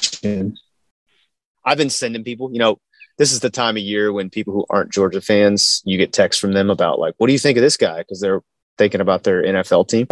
I've 1.64 1.78
been 1.78 1.90
sending 1.90 2.22
people, 2.22 2.52
you 2.52 2.58
know, 2.58 2.78
this 3.18 3.32
is 3.32 3.40
the 3.40 3.50
time 3.50 3.76
of 3.76 3.82
year 3.82 4.12
when 4.12 4.30
people 4.30 4.52
who 4.52 4.66
aren't 4.68 4.92
Georgia 4.92 5.20
fans, 5.20 5.82
you 5.84 5.96
get 5.96 6.12
texts 6.12 6.40
from 6.40 6.52
them 6.52 6.70
about 6.70 6.98
like, 6.98 7.14
what 7.16 7.26
do 7.26 7.32
you 7.32 7.38
think 7.38 7.56
of 7.56 7.62
this 7.62 7.76
guy? 7.76 7.98
Because 7.98 8.20
they're 8.20 8.42
thinking 8.76 9.00
about 9.00 9.24
their 9.24 9.42
NFL 9.42 9.88
team. 9.88 10.06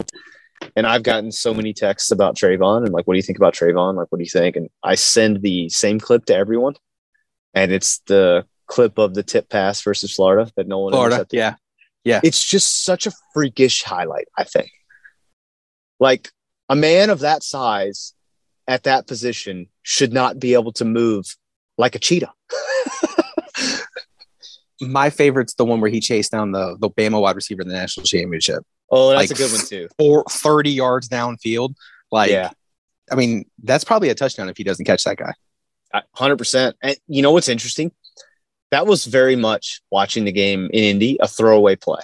And 0.77 0.87
I've 0.87 1.03
gotten 1.03 1.33
so 1.33 1.55
many 1.55 1.73
texts 1.73 2.11
about 2.11 2.37
Travon 2.37 2.85
and 2.85 2.93
like, 2.93 3.07
what 3.07 3.15
do 3.15 3.19
you 3.19 3.23
think 3.23 3.39
about 3.39 3.55
Travon? 3.55 3.95
Like, 3.95 4.11
what 4.11 4.19
do 4.19 4.25
you 4.25 4.31
think? 4.31 4.57
And 4.57 4.69
I 4.83 4.95
send 4.95 5.43
the 5.43 5.69
same 5.69 6.01
clip 6.01 6.25
to 6.27 6.37
everyone. 6.37 6.75
And 7.55 7.73
it's 7.73 8.01
the 8.07 8.47
clip 8.67 8.99
of 8.99 9.15
the 9.15 9.23
tip 9.23 9.49
pass 9.49 9.83
versus 9.83 10.15
Florida 10.15 10.51
that 10.57 10.67
no 10.67 10.81
one 10.81 10.93
Florida, 10.93 11.27
yeah. 11.31 11.55
Yeah. 12.05 12.21
It's 12.23 12.45
just 12.45 12.85
such 12.85 13.07
a 13.07 13.13
freakish 13.33 13.83
highlight, 13.83 14.29
I 14.37 14.45
think. 14.45 14.71
Like 16.01 16.31
a 16.69 16.77
man 16.77 17.11
of 17.11 17.21
that 17.21 17.43
size 17.43 18.15
at 18.67 18.85
that 18.85 19.07
position 19.07 19.69
should 19.83 20.13
not 20.13 20.39
be 20.39 20.55
able 20.55 20.73
to 20.73 20.85
move 20.85 21.37
like 21.79 21.95
a 21.95 21.99
cheetah. 21.99 22.33
My 24.81 25.11
favorite's 25.11 25.55
the 25.55 25.65
one 25.65 25.81
where 25.81 25.91
he 25.91 26.01
chased 26.01 26.33
down 26.33 26.53
the 26.53 26.77
the 26.79 26.91
Bama 26.91 27.21
wide 27.21 27.37
receiver 27.37 27.63
in 27.63 27.69
the 27.69 27.75
national 27.75 28.05
championship, 28.05 28.65
Oh, 28.97 29.11
that's 29.11 29.31
Like, 29.31 29.39
a 29.39 29.43
good 29.43 29.53
one 29.53 29.67
too. 29.67 29.89
or 29.99 30.25
30 30.31 30.71
yards 30.71 31.09
downfield. 31.09 31.75
Like, 32.13 32.31
yeah, 32.31 32.51
I 33.11 33.17
mean, 33.17 33.45
that's 33.63 33.85
probably 33.85 34.09
a 34.09 34.15
touchdown 34.15 34.49
if 34.49 34.57
he 34.57 34.65
doesn't 34.65 34.85
catch 34.85 35.05
that 35.05 35.17
guy. 35.17 35.33
hundred 36.15 36.37
percent. 36.37 36.77
And 36.83 36.97
you 37.09 37.23
know 37.23 37.33
what's 37.33 37.49
interesting? 37.49 37.93
That 38.71 38.87
was 38.87 39.05
very 39.05 39.37
much 39.37 39.83
watching 39.91 40.25
the 40.25 40.33
game 40.33 40.67
in 40.73 40.85
Indy, 40.85 41.17
a 41.21 41.29
throwaway 41.29 41.77
play, 41.77 42.01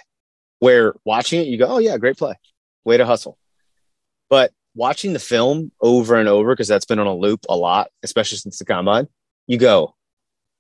where 0.59 0.95
watching 1.05 1.41
it, 1.41 1.47
you 1.47 1.59
go, 1.59 1.67
"Oh 1.67 1.79
yeah, 1.79 1.97
great 1.97 2.17
play, 2.17 2.35
way 2.85 2.97
to 2.97 3.07
hustle." 3.07 3.39
But 4.29 4.53
watching 4.75 5.13
the 5.13 5.19
film 5.19 5.73
over 5.81 6.15
and 6.17 6.29
over 6.29 6.53
because 6.53 6.69
that's 6.69 6.85
been 6.85 6.99
on 7.01 7.07
a 7.07 7.15
loop 7.15 7.45
a 7.49 7.57
lot, 7.57 7.91
especially 8.03 8.39
since 8.39 8.59
the 8.59 8.65
combine, 8.65 9.09
you 9.47 9.59
go, 9.59 9.95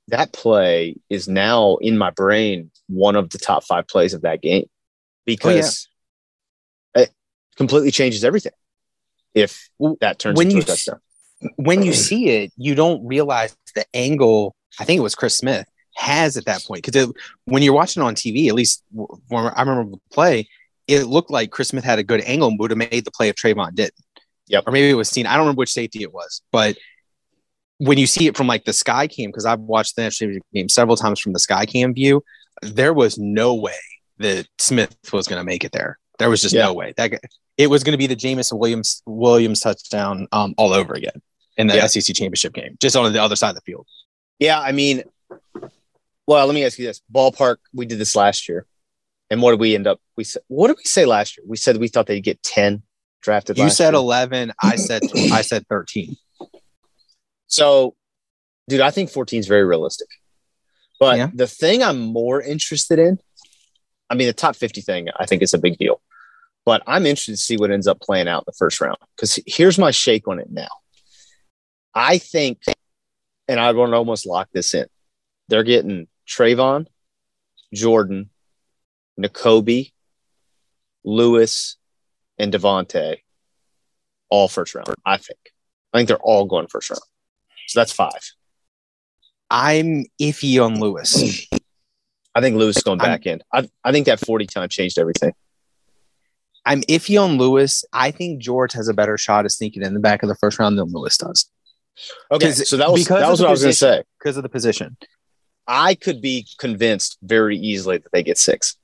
"That 0.09 0.33
play 0.33 0.97
is 1.09 1.29
now 1.29 1.77
in 1.77 1.97
my 1.99 2.11
brain 2.11 2.71
one 2.89 3.15
of 3.17 3.31
the 3.31 3.39
top 3.39 3.63
five 3.65 3.87
plays 3.87 4.15
of 4.15 4.23
that 4.23 4.43
game 4.43 4.65
oh, 4.67 4.71
because 5.27 5.87
it 5.87 5.90
completely 7.61 7.91
changes 7.91 8.25
everything." 8.25 8.53
If 9.35 9.69
that 10.01 10.19
turns 10.19 10.37
when 10.39 10.47
into 10.49 10.57
you 10.57 10.63
a 10.63 10.65
touchdown. 10.65 11.01
when 11.57 11.83
you 11.83 11.93
see 11.93 12.31
it, 12.31 12.53
you 12.57 12.75
don't 12.75 13.07
realize 13.07 13.55
the 13.75 13.85
angle. 13.95 14.57
I 14.79 14.85
think 14.85 14.99
it 14.99 15.03
was 15.03 15.15
Chris 15.15 15.37
Smith 15.37 15.67
has 15.95 16.37
at 16.37 16.47
that 16.47 16.65
point 16.65 16.85
because 16.85 17.13
when 17.45 17.63
you're 17.63 17.75
watching 17.75 18.03
on 18.03 18.15
TV, 18.15 18.49
at 18.49 18.55
least 18.55 18.83
when 18.93 19.45
I 19.55 19.61
remember 19.61 19.91
the 19.91 20.01
play, 20.11 20.49
it 20.89 21.05
looked 21.05 21.31
like 21.31 21.51
Chris 21.51 21.69
Smith 21.69 21.85
had 21.85 21.99
a 21.99 22.03
good 22.03 22.23
angle 22.23 22.49
and 22.49 22.59
would 22.59 22.71
have 22.71 22.79
made 22.79 23.05
the 23.05 23.11
play 23.11 23.29
if 23.29 23.37
Travon 23.37 23.75
did. 23.75 23.91
Yep. 24.49 24.65
Or 24.67 24.73
maybe 24.73 24.91
it 24.91 24.95
was 24.95 25.11
Cine. 25.11 25.27
I 25.27 25.35
don't 25.35 25.41
remember 25.41 25.61
which 25.61 25.73
safety 25.73 26.03
it 26.03 26.13
was, 26.13 26.43
but 26.51 26.77
when 27.79 27.99
you 27.99 28.07
see 28.07 28.27
it 28.27 28.37
from 28.37 28.47
like 28.47 28.65
the 28.65 28.73
sky 28.73 29.07
cam, 29.07 29.31
because 29.31 29.47
I've 29.47 29.61
watched 29.61 29.97
the 29.97 30.03
national 30.03 30.27
championship 30.27 30.47
game 30.53 30.69
several 30.69 30.97
times 30.97 31.21
from 31.21 31.33
the 31.33 31.39
sky 31.39 31.67
cam 31.67 31.95
view, 31.95 32.23
there 32.63 32.93
was 32.93 33.17
no 33.17 33.55
way 33.55 33.79
that 34.19 34.47
Smith 34.59 34.95
was 35.13 35.29
going 35.29 35.41
to 35.41 35.45
make 35.45 35.65
it 35.65 35.73
there. 35.73 35.99
There 36.21 36.31
was 36.31 36.41
just 36.41 36.55
Yeah. 36.55 36.67
no 36.67 36.75
way 36.75 36.95
that 36.97 37.09
guy, 37.11 37.19
it 37.57 37.67
was 37.69 37.83
going 37.83 37.93
to 37.93 37.99
be 37.99 38.07
the 38.07 38.15
Jameson 38.17 38.59
Williams 38.59 39.03
Williams 39.07 39.61
touchdown 39.61 40.29
um, 40.33 40.55
all 40.57 40.73
over 40.73 40.95
again 40.95 41.21
in 41.57 41.67
the 41.67 41.75
Yeah. 41.75 41.87
SEC 41.87 42.15
championship 42.15 42.53
game, 42.55 42.77
just 42.81 42.95
on 42.95 43.13
the 43.13 43.21
other 43.23 43.37
side 43.37 43.51
of 43.51 43.55
the 43.57 43.61
field. 43.63 43.87
Yeah, 44.39 44.61
I 44.61 44.73
mean, 44.73 45.03
well, 46.27 46.47
let 46.47 46.55
me 46.55 46.65
ask 46.65 46.79
you 46.79 46.87
this: 46.87 47.03
ballpark. 47.13 47.57
We 47.75 47.87
did 47.87 47.99
this 47.99 48.15
last 48.15 48.49
year, 48.49 48.67
and 49.31 49.43
what 49.43 49.51
did 49.51 49.61
we 49.61 49.75
end 49.75 49.87
up? 49.87 50.01
We 50.17 50.25
said, 50.25 50.43
what 50.49 50.69
did 50.69 50.77
we 50.77 50.85
say 50.85 51.05
last 51.05 51.37
year? 51.37 51.45
We 51.47 51.57
said 51.57 51.77
we 51.79 51.89
thought 51.89 52.07
they'd 52.07 52.21
get 52.21 52.43
ten 52.43 52.83
drafted. 53.23 53.59
You 53.59 53.69
said 53.71 53.91
year. 53.95 54.01
eleven, 54.01 54.53
I 54.63 54.77
said 54.77 55.03
I 55.33 55.43
said 55.43 55.67
thirteen. 55.69 56.17
so, 57.47 57.95
dude. 58.69 58.81
I 58.81 58.91
think 58.91 59.11
14 59.11 59.41
is 59.41 59.47
very 59.47 59.65
realistic. 59.65 60.09
But 60.99 61.17
Yeah. 61.19 61.31
the 61.35 61.47
thing 61.47 61.83
I'm 61.83 61.99
more 62.01 62.41
interested 62.41 62.99
in, 62.99 63.19
I 64.09 64.15
mean, 64.15 64.27
the 64.27 64.33
top 64.33 64.55
50 64.57 64.81
thing, 64.83 65.09
I 65.19 65.27
think 65.27 65.43
is 65.43 65.55
a 65.55 65.59
big 65.59 65.79
deal. 65.79 66.01
But 66.71 66.85
I'm 66.87 67.05
interested 67.05 67.33
to 67.33 67.37
see 67.37 67.57
what 67.57 67.73
ends 67.73 67.89
up 67.89 68.01
playing 68.01 68.29
out 68.29 68.43
in 68.43 68.45
the 68.47 68.53
first 68.53 68.81
round 68.81 68.97
because 69.17 69.41
here's 69.45 69.77
my 69.77 69.91
shake 69.91 70.29
on 70.29 70.39
it 70.39 70.53
now. 70.53 70.69
I 71.97 72.19
think, 72.19 72.63
and 73.49 73.59
I 73.59 73.73
want 73.73 73.91
to 73.91 73.97
almost 73.97 74.25
lock 74.25 74.51
this 74.53 74.73
in. 74.73 74.87
They're 75.49 75.65
getting 75.65 76.07
Travon, 76.29 76.87
Jordan, 77.75 78.31
Nakobe, 79.21 79.91
Lewis, 81.03 81.77
and 82.39 82.53
Devonte 82.53 83.17
all 84.29 84.47
first 84.47 84.77
round. 84.77 84.95
I 85.05 85.17
think. 85.17 85.41
I 85.93 85.99
think 85.99 86.07
they're 86.07 86.19
all 86.19 86.45
going 86.45 86.69
first 86.69 86.91
round. 86.91 87.03
So 87.67 87.81
that's 87.81 87.91
five. 87.91 88.31
I'm 89.51 90.05
iffy 90.23 90.65
on 90.65 90.79
Lewis. 90.79 91.49
I 92.33 92.41
think 92.41 92.57
Lewis 92.57 92.77
is 92.77 92.85
going 92.85 93.01
I'm- 93.01 93.11
back 93.11 93.27
in. 93.27 93.43
I, 93.53 93.69
I 93.83 93.91
think 93.91 94.07
that 94.07 94.21
40 94.21 94.47
time 94.47 94.69
changed 94.69 95.01
everything. 95.01 95.33
I'm 96.65 96.83
iffy 96.83 97.21
on 97.23 97.39
Lewis. 97.39 97.85
I 97.93 98.11
think 98.11 98.41
George 98.41 98.73
has 98.75 98.89
a 98.89 98.95
better 98.95 99.17
shot 99.17 99.45
of 99.45 99.53
sneaking 99.53 99.83
in 99.83 99.95
the 99.95 100.01
back 100.01 100.23
of 100.23 100.29
the 100.29 100.35
first 100.35 100.59
round 100.59 100.79
than 100.79 100.93
Lewis 100.93 101.17
does 101.17 101.49
Okay, 102.31 102.53
So 102.53 102.77
that 102.77 102.91
was, 102.91 103.03
because 103.03 103.21
that 103.21 103.31
was 103.31 103.41
what 103.41 103.49
I 103.49 103.51
was 103.51 103.63
going 103.63 103.73
to 103.73 103.77
say. 103.77 104.03
because 104.19 104.37
of 104.37 104.43
the 104.43 104.49
position. 104.49 104.97
I 105.67 105.95
could 105.95 106.21
be 106.21 106.47
convinced 106.59 107.19
very 107.23 107.57
easily 107.57 107.99
that 107.99 108.11
they 108.13 108.23
get 108.23 108.39
six 108.39 108.77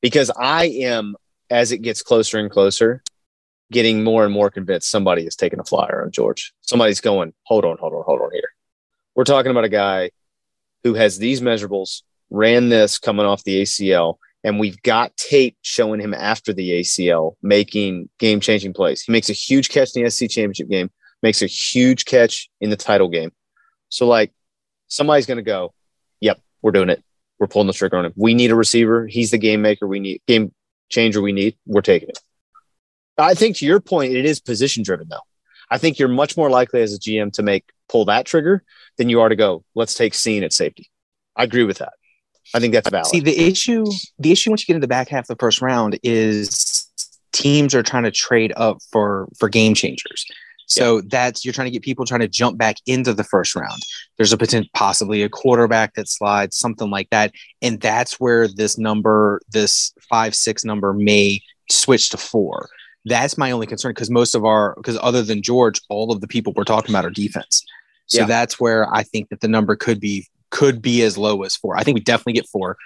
because 0.00 0.30
I 0.36 0.66
am, 0.66 1.16
as 1.50 1.72
it 1.72 1.78
gets 1.78 2.02
closer 2.02 2.38
and 2.38 2.50
closer, 2.50 3.02
getting 3.70 4.04
more 4.04 4.24
and 4.24 4.32
more 4.32 4.50
convinced 4.50 4.90
somebody 4.90 5.26
is 5.26 5.36
taking 5.36 5.58
a 5.58 5.64
flyer 5.64 6.02
on 6.04 6.10
George. 6.10 6.52
Somebody's 6.60 7.00
going, 7.00 7.32
hold 7.44 7.64
on, 7.64 7.78
hold 7.78 7.94
on, 7.94 8.02
hold 8.04 8.20
on 8.20 8.30
here. 8.32 8.48
We're 9.14 9.24
talking 9.24 9.50
about 9.50 9.64
a 9.64 9.70
guy 9.70 10.10
who 10.84 10.94
has 10.94 11.18
these 11.18 11.40
measurables, 11.40 12.02
ran 12.30 12.68
this 12.68 12.98
coming 12.98 13.24
off 13.24 13.44
the 13.44 13.62
ACL, 13.62 14.16
and 14.44 14.58
we've 14.58 14.80
got 14.82 15.16
tape 15.16 15.56
showing 15.62 16.00
him 16.00 16.14
after 16.14 16.52
the 16.52 16.80
ACL 16.80 17.36
making 17.42 18.08
game 18.18 18.40
changing 18.40 18.72
plays. 18.72 19.02
He 19.02 19.12
makes 19.12 19.30
a 19.30 19.34
huge 19.34 19.68
catch 19.68 19.94
in 19.94 20.02
the 20.02 20.10
SEC 20.10 20.30
championship 20.30 20.68
game, 20.68 20.90
makes 21.22 21.42
a 21.42 21.46
huge 21.46 22.04
catch 22.04 22.50
in 22.60 22.70
the 22.70 22.76
title 22.76 23.08
game. 23.08 23.32
So, 23.88 24.06
like, 24.06 24.32
somebody's 24.88 25.26
going 25.26 25.36
to 25.36 25.42
go, 25.42 25.72
yep, 26.20 26.40
we're 26.62 26.72
doing 26.72 26.88
it. 26.88 27.02
we're 27.38 27.48
pulling 27.48 27.66
the 27.66 27.72
trigger 27.72 27.96
on 27.96 28.04
him. 28.04 28.12
We 28.16 28.34
need 28.34 28.50
a 28.50 28.54
receiver. 28.54 29.06
He's 29.06 29.32
the 29.32 29.38
game 29.38 29.62
maker. 29.62 29.86
We 29.86 30.00
need 30.00 30.22
game 30.26 30.52
changer. 30.90 31.20
We 31.20 31.32
need. 31.32 31.56
We're 31.66 31.82
taking 31.82 32.08
it. 32.08 32.18
I 33.18 33.34
think 33.34 33.56
to 33.56 33.66
your 33.66 33.80
point, 33.80 34.14
it 34.14 34.24
is 34.24 34.40
position 34.40 34.82
driven 34.82 35.08
though. 35.08 35.26
I 35.70 35.78
think 35.78 35.98
you're 35.98 36.08
much 36.08 36.36
more 36.36 36.50
likely 36.50 36.82
as 36.82 36.94
a 36.94 36.98
GM 36.98 37.32
to 37.34 37.42
make 37.42 37.64
pull 37.88 38.04
that 38.04 38.26
trigger 38.26 38.62
than 38.96 39.08
you 39.08 39.20
are 39.20 39.28
to 39.28 39.36
go. 39.36 39.64
Let's 39.74 39.94
take 39.94 40.12
Cine 40.12 40.42
at 40.42 40.52
safety. 40.52 40.90
I 41.34 41.44
agree 41.44 41.64
with 41.64 41.78
that. 41.78 41.94
I 42.54 42.60
think 42.60 42.74
that's 42.74 42.88
valid. 42.88 43.06
See, 43.06 43.20
the 43.20 43.38
issue, 43.38 43.84
the 44.18 44.32
issue 44.32 44.50
once 44.50 44.62
you 44.62 44.66
get 44.66 44.74
in 44.74 44.80
the 44.80 44.88
back 44.88 45.08
half 45.08 45.24
of 45.24 45.28
the 45.28 45.36
first 45.36 45.62
round 45.62 45.98
is 46.02 46.88
teams 47.32 47.74
are 47.74 47.82
trying 47.82 48.04
to 48.04 48.10
trade 48.10 48.52
up 48.56 48.78
for 48.90 49.28
for 49.38 49.48
game 49.48 49.74
changers. 49.74 50.26
So 50.66 50.96
yeah. 50.96 51.02
that's 51.08 51.44
you're 51.44 51.54
trying 51.54 51.66
to 51.66 51.70
get 51.70 51.82
people 51.82 52.06
trying 52.06 52.20
to 52.20 52.28
jump 52.28 52.56
back 52.56 52.76
into 52.86 53.12
the 53.12 53.24
first 53.24 53.54
round. 53.54 53.82
There's 54.16 54.32
a 54.32 54.38
potential, 54.38 54.70
possibly 54.74 55.22
a 55.22 55.28
quarterback 55.28 55.94
that 55.94 56.08
slides, 56.08 56.56
something 56.56 56.90
like 56.90 57.10
that, 57.10 57.32
and 57.60 57.80
that's 57.80 58.18
where 58.20 58.48
this 58.48 58.78
number, 58.78 59.40
this 59.50 59.92
five 60.08 60.34
six 60.34 60.64
number, 60.64 60.92
may 60.92 61.40
switch 61.70 62.10
to 62.10 62.16
four. 62.16 62.68
That's 63.04 63.36
my 63.36 63.50
only 63.50 63.66
concern 63.66 63.90
because 63.90 64.10
most 64.10 64.34
of 64.34 64.44
our, 64.44 64.74
because 64.76 64.98
other 65.02 65.22
than 65.22 65.42
George, 65.42 65.80
all 65.88 66.12
of 66.12 66.20
the 66.20 66.28
people 66.28 66.52
we're 66.54 66.64
talking 66.64 66.94
about 66.94 67.04
are 67.04 67.10
defense. 67.10 67.64
So 68.06 68.20
yeah. 68.20 68.26
that's 68.26 68.60
where 68.60 68.92
I 68.94 69.02
think 69.02 69.28
that 69.30 69.40
the 69.40 69.48
number 69.48 69.74
could 69.74 69.98
be 69.98 70.28
could 70.52 70.80
be 70.80 71.02
as 71.02 71.18
low 71.18 71.42
as 71.42 71.56
four. 71.56 71.76
I 71.76 71.82
think 71.82 71.96
we 71.96 72.00
definitely 72.00 72.34
get 72.34 72.46
four, 72.46 72.76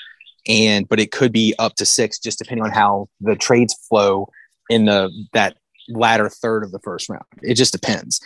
and 0.49 0.89
but 0.89 0.99
it 0.99 1.13
could 1.13 1.33
be 1.33 1.55
up 1.59 1.75
to 1.75 1.85
six, 1.85 2.19
just 2.19 2.39
depending 2.39 2.65
on 2.65 2.73
how 2.73 3.09
the 3.21 3.37
trades 3.37 3.75
flow 3.89 4.31
in 4.71 4.87
the 4.87 5.11
that 5.35 5.59
latter 5.89 6.31
third 6.31 6.65
of 6.65 6.73
the 6.73 6.79
first 6.79 7.11
round. 7.11 7.25
It 7.43 7.55
just 7.55 7.73
depends 7.73 8.21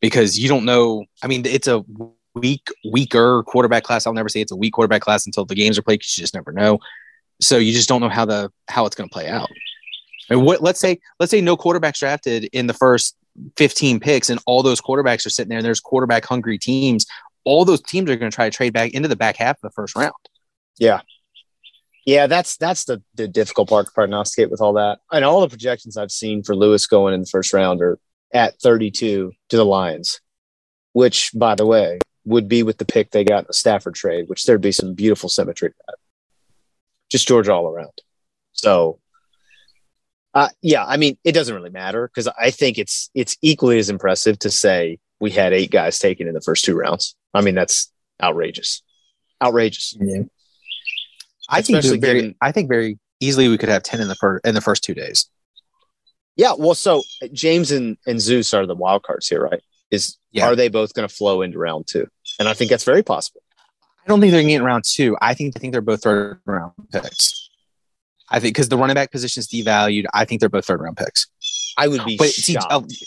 because 0.00 0.38
you 0.38 0.48
don't 0.48 0.64
know. 0.64 1.04
I 1.22 1.26
mean, 1.26 1.44
it's 1.44 1.68
a 1.68 1.84
weak, 2.34 2.68
weaker 2.90 3.42
quarterback 3.42 3.82
class. 3.82 4.06
I'll 4.06 4.14
never 4.14 4.28
say 4.28 4.40
it's 4.40 4.52
a 4.52 4.56
weak 4.56 4.72
quarterback 4.72 5.02
class 5.02 5.26
until 5.26 5.44
the 5.44 5.54
games 5.54 5.76
are 5.76 5.82
played. 5.82 6.00
Because 6.00 6.16
you 6.16 6.22
just 6.22 6.34
never 6.34 6.52
know. 6.52 6.78
So 7.40 7.58
you 7.58 7.72
just 7.72 7.88
don't 7.88 8.00
know 8.00 8.08
how 8.08 8.24
the 8.24 8.50
how 8.68 8.86
it's 8.86 8.96
going 8.96 9.08
to 9.08 9.12
play 9.12 9.28
out. 9.28 9.50
And 10.30 10.42
what 10.42 10.62
let's 10.62 10.80
say 10.80 11.00
let's 11.18 11.30
say 11.30 11.40
no 11.40 11.56
quarterbacks 11.56 11.98
drafted 11.98 12.44
in 12.52 12.68
the 12.68 12.74
first 12.74 13.16
15 13.56 13.98
picks 13.98 14.30
and 14.30 14.40
all 14.46 14.62
those 14.62 14.80
quarterbacks 14.80 15.26
are 15.26 15.30
sitting 15.30 15.48
there 15.48 15.58
and 15.58 15.66
there's 15.66 15.80
quarterback 15.80 16.24
hungry 16.24 16.56
teams 16.56 17.04
all 17.44 17.64
those 17.64 17.82
teams 17.82 18.10
are 18.10 18.16
going 18.16 18.30
to 18.30 18.34
try 18.34 18.48
to 18.48 18.56
trade 18.56 18.72
back 18.72 18.92
into 18.92 19.08
the 19.08 19.16
back 19.16 19.36
half 19.36 19.56
of 19.56 19.62
the 19.62 19.70
first 19.70 19.96
round. 19.96 20.12
Yeah. 20.78 21.00
Yeah, 22.06 22.26
that's 22.26 22.58
that's 22.58 22.84
the, 22.84 23.02
the 23.14 23.26
difficult 23.26 23.70
part 23.70 23.86
to 23.86 23.92
prognosticate 23.92 24.50
with 24.50 24.60
all 24.60 24.74
that. 24.74 24.98
And 25.10 25.24
all 25.24 25.40
the 25.40 25.48
projections 25.48 25.96
I've 25.96 26.10
seen 26.10 26.42
for 26.42 26.54
Lewis 26.54 26.86
going 26.86 27.14
in 27.14 27.20
the 27.20 27.26
first 27.26 27.52
round 27.54 27.80
are 27.80 27.98
at 28.32 28.60
32 28.60 29.32
to 29.48 29.56
the 29.56 29.64
Lions, 29.64 30.20
which, 30.92 31.30
by 31.34 31.54
the 31.54 31.64
way, 31.64 32.00
would 32.26 32.48
be 32.48 32.62
with 32.62 32.76
the 32.76 32.84
pick 32.84 33.10
they 33.10 33.24
got 33.24 33.40
in 33.40 33.44
the 33.46 33.54
Stafford 33.54 33.94
trade, 33.94 34.28
which 34.28 34.44
there'd 34.44 34.60
be 34.60 34.72
some 34.72 34.94
beautiful 34.94 35.28
symmetry 35.28 35.70
to 35.70 35.74
that. 35.86 35.96
Just 37.10 37.28
Georgia 37.28 37.52
all 37.52 37.68
around. 37.68 37.92
So, 38.52 38.98
uh, 40.34 40.48
yeah, 40.60 40.84
I 40.84 40.96
mean, 40.96 41.16
it 41.24 41.32
doesn't 41.32 41.54
really 41.54 41.70
matter 41.70 42.08
because 42.08 42.28
I 42.38 42.50
think 42.50 42.76
it's 42.76 43.08
it's 43.14 43.36
equally 43.40 43.78
as 43.78 43.88
impressive 43.88 44.38
to 44.40 44.50
say 44.50 44.98
we 45.20 45.30
had 45.30 45.52
eight 45.52 45.70
guys 45.70 45.98
taken 45.98 46.28
in 46.28 46.34
the 46.34 46.40
first 46.40 46.64
two 46.64 46.76
rounds. 46.76 47.14
I 47.32 47.40
mean, 47.40 47.54
that's 47.54 47.90
outrageous. 48.22 48.82
Outrageous. 49.42 49.96
Yeah. 49.98 50.22
I 51.48 51.62
think 51.62 51.84
very, 51.84 51.98
given, 51.98 52.34
I 52.40 52.52
think 52.52 52.68
very 52.68 52.98
easily 53.20 53.48
we 53.48 53.58
could 53.58 53.68
have 53.68 53.82
10 53.82 54.00
in 54.00 54.08
the 54.08 54.14
first 54.14 54.46
in 54.46 54.54
the 54.54 54.60
first 54.60 54.82
two 54.82 54.94
days. 54.94 55.28
Yeah, 56.36 56.54
well, 56.58 56.74
so 56.74 57.02
uh, 57.22 57.28
James 57.32 57.70
and, 57.70 57.96
and 58.06 58.20
Zeus 58.20 58.52
are 58.54 58.66
the 58.66 58.74
wild 58.74 59.04
cards 59.04 59.28
here, 59.28 59.42
right? 59.42 59.62
Is 59.90 60.16
yeah. 60.32 60.46
are 60.46 60.56
they 60.56 60.68
both 60.68 60.94
going 60.94 61.06
to 61.08 61.14
flow 61.14 61.42
into 61.42 61.58
round 61.58 61.86
two? 61.86 62.08
And 62.40 62.48
I 62.48 62.54
think 62.54 62.70
that's 62.70 62.84
very 62.84 63.02
possible. 63.02 63.42
I 64.04 64.08
don't 64.08 64.20
think 64.20 64.32
they're 64.32 64.40
going 64.40 64.48
to 64.48 64.52
get 64.54 64.60
in 64.60 64.64
round 64.64 64.84
two. 64.84 65.16
I 65.20 65.34
think 65.34 65.54
I 65.56 65.60
think 65.60 65.72
they're 65.72 65.80
both 65.80 66.02
third 66.02 66.40
round 66.44 66.72
picks. 66.92 67.50
I 68.28 68.40
think 68.40 68.54
because 68.54 68.68
the 68.68 68.76
running 68.76 68.94
back 68.94 69.12
position 69.12 69.40
is 69.40 69.48
devalued. 69.48 70.06
I 70.12 70.24
think 70.24 70.40
they're 70.40 70.48
both 70.48 70.66
third 70.66 70.80
round 70.80 70.96
picks. 70.96 71.28
I 71.78 71.88
would 71.88 72.04
be 72.04 72.16
but 72.16 72.30
shocked 72.30 72.90
see, 72.90 73.06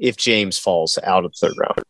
if 0.00 0.16
James 0.16 0.58
falls 0.58 0.98
out 1.02 1.24
of 1.24 1.32
the 1.32 1.46
third 1.46 1.56
round. 1.58 1.80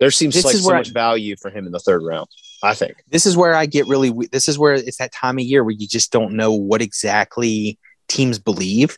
There 0.00 0.10
seems 0.10 0.34
this 0.34 0.44
like 0.44 0.56
so 0.56 0.70
much 0.70 0.90
I, 0.90 0.92
value 0.92 1.36
for 1.36 1.50
him 1.50 1.66
in 1.66 1.72
the 1.72 1.80
third 1.80 2.02
round. 2.04 2.28
I 2.62 2.74
think 2.74 2.96
this 3.08 3.26
is 3.26 3.36
where 3.36 3.54
I 3.54 3.66
get 3.66 3.86
really. 3.86 4.12
This 4.30 4.48
is 4.48 4.58
where 4.58 4.74
it's 4.74 4.98
that 4.98 5.12
time 5.12 5.38
of 5.38 5.44
year 5.44 5.64
where 5.64 5.74
you 5.76 5.88
just 5.88 6.12
don't 6.12 6.34
know 6.34 6.52
what 6.52 6.82
exactly 6.82 7.78
teams 8.08 8.38
believe, 8.38 8.96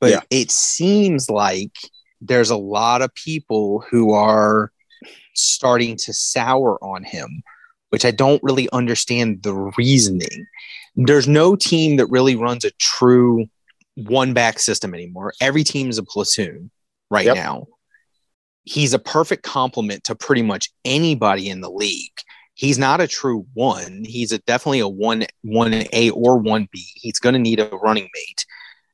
but 0.00 0.10
yeah. 0.10 0.20
it 0.30 0.50
seems 0.50 1.30
like 1.30 1.72
there's 2.20 2.50
a 2.50 2.56
lot 2.56 3.02
of 3.02 3.14
people 3.14 3.84
who 3.90 4.12
are 4.12 4.70
starting 5.34 5.96
to 5.96 6.12
sour 6.12 6.82
on 6.82 7.04
him, 7.04 7.42
which 7.90 8.04
I 8.04 8.10
don't 8.10 8.42
really 8.42 8.68
understand 8.72 9.42
the 9.42 9.54
reasoning. 9.76 10.46
There's 10.96 11.26
no 11.26 11.56
team 11.56 11.96
that 11.96 12.06
really 12.06 12.36
runs 12.36 12.64
a 12.64 12.70
true 12.72 13.46
one 13.96 14.32
back 14.32 14.58
system 14.58 14.94
anymore. 14.94 15.32
Every 15.40 15.64
team 15.64 15.90
is 15.90 15.98
a 15.98 16.02
platoon 16.02 16.70
right 17.14 17.26
yep. 17.26 17.36
now 17.36 17.66
he's 18.64 18.94
a 18.94 18.98
perfect 18.98 19.42
complement 19.42 20.04
to 20.04 20.14
pretty 20.14 20.42
much 20.42 20.70
anybody 20.84 21.48
in 21.48 21.60
the 21.60 21.70
league. 21.70 22.18
He's 22.54 22.78
not 22.78 23.00
a 23.00 23.08
true 23.08 23.46
one. 23.54 24.04
He's 24.04 24.32
a, 24.32 24.38
definitely 24.38 24.80
a 24.80 24.88
one 24.88 25.26
one 25.42 25.84
A 25.92 26.10
or 26.10 26.38
one 26.38 26.68
B. 26.70 26.84
He's 26.94 27.18
going 27.18 27.34
to 27.34 27.38
need 27.38 27.60
a 27.60 27.68
running 27.68 28.08
mate. 28.14 28.46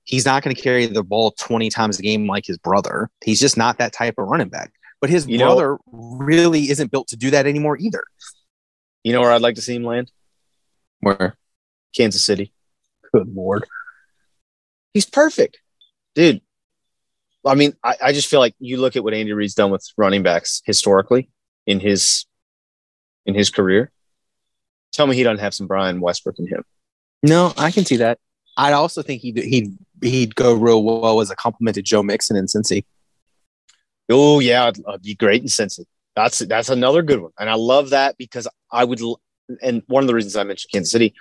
He's 0.05 0.25
not 0.25 0.43
going 0.43 0.55
to 0.55 0.61
carry 0.61 0.87
the 0.87 1.05
ball 1.05 1.33
20 1.33 1.71
times 1.71 1.99
a 1.99 2.03
game 2.03 2.27
like 2.27 2.47
his 2.47 2.59
brother. 2.59 3.11
He's 3.23 3.39
just 3.39 3.57
not 3.57 3.79
that 3.79 3.93
type 3.93 4.15
of 4.19 4.27
running 4.27 4.49
back. 4.49 4.73
But 5.01 5.11
his 5.11 5.27
you 5.27 5.39
brother 5.39 5.79
know, 5.93 6.17
really 6.19 6.71
isn't 6.71 6.91
built 6.91 7.09
to 7.09 7.17
do 7.17 7.31
that 7.31 7.47
anymore 7.47 7.77
either. 7.79 8.03
You 9.05 9.13
know 9.13 9.21
where 9.21 9.31
I'd 9.31 9.41
like 9.41 9.55
to 9.55 9.63
see 9.63 9.77
him 9.77 9.85
land? 9.85 10.11
Where? 11.01 11.37
Kansas 11.97 12.25
City. 12.25 12.53
Good 13.13 13.29
lord. 13.35 13.67
He's 14.93 15.07
perfect. 15.07 15.59
Dude, 16.15 16.41
I 17.47 17.55
mean, 17.55 17.75
I, 17.83 17.97
I 18.03 18.13
just 18.13 18.29
feel 18.29 18.41
like 18.41 18.55
you 18.59 18.77
look 18.77 18.97
at 18.97 19.05
what 19.05 19.15
Andy 19.15 19.33
Reid's 19.33 19.55
done 19.55 19.71
with 19.71 19.87
running 19.97 20.23
backs 20.23 20.63
historically 20.65 21.31
in 21.67 21.81
his 21.81 22.27
in 23.27 23.35
his 23.35 23.51
career. 23.51 23.91
Tell 24.93 25.07
me 25.07 25.17
he 25.17 25.23
doesn't 25.23 25.41
have 25.41 25.55
some 25.55 25.67
Brian 25.67 26.01
Westbrook 26.01 26.39
in 26.39 26.47
him. 26.47 26.65
No, 27.23 27.53
I 27.57 27.71
can 27.71 27.85
see 27.85 27.97
that. 27.97 28.19
I 28.57 28.73
also 28.73 29.03
think 29.03 29.23
he'd 29.23 29.39
he'd 29.39 29.77
he'd 30.03 30.35
go 30.35 30.55
real 30.55 30.83
well 30.83 31.21
as 31.21 31.31
a 31.31 31.37
compliment 31.37 31.77
to 31.77 31.83
Joe 31.83 32.03
Mixon 32.03 32.37
in 32.37 32.47
Cincy. 32.47 32.85
Oh 34.11 34.41
yeah, 34.41 34.67
I'd, 34.67 34.79
I'd, 34.87 35.03
be 35.03 35.15
great 35.15 35.43
in 35.43 35.49
Cincy. 35.49 35.85
That's 36.17 36.41
that's 36.41 36.69
another 36.69 37.03
good 37.03 37.21
one, 37.21 37.33
and 37.39 37.49
I 37.49 37.55
love 37.55 37.91
that 37.91 38.19
because 38.19 38.49
I 38.73 38.85
would. 38.85 39.01
And 39.63 39.83
one 39.87 40.03
of 40.03 40.09
the 40.09 40.15
reasons 40.15 40.37
I 40.37 40.45
mentioned 40.45 40.71
Kansas 40.73 40.93
City, 40.93 41.15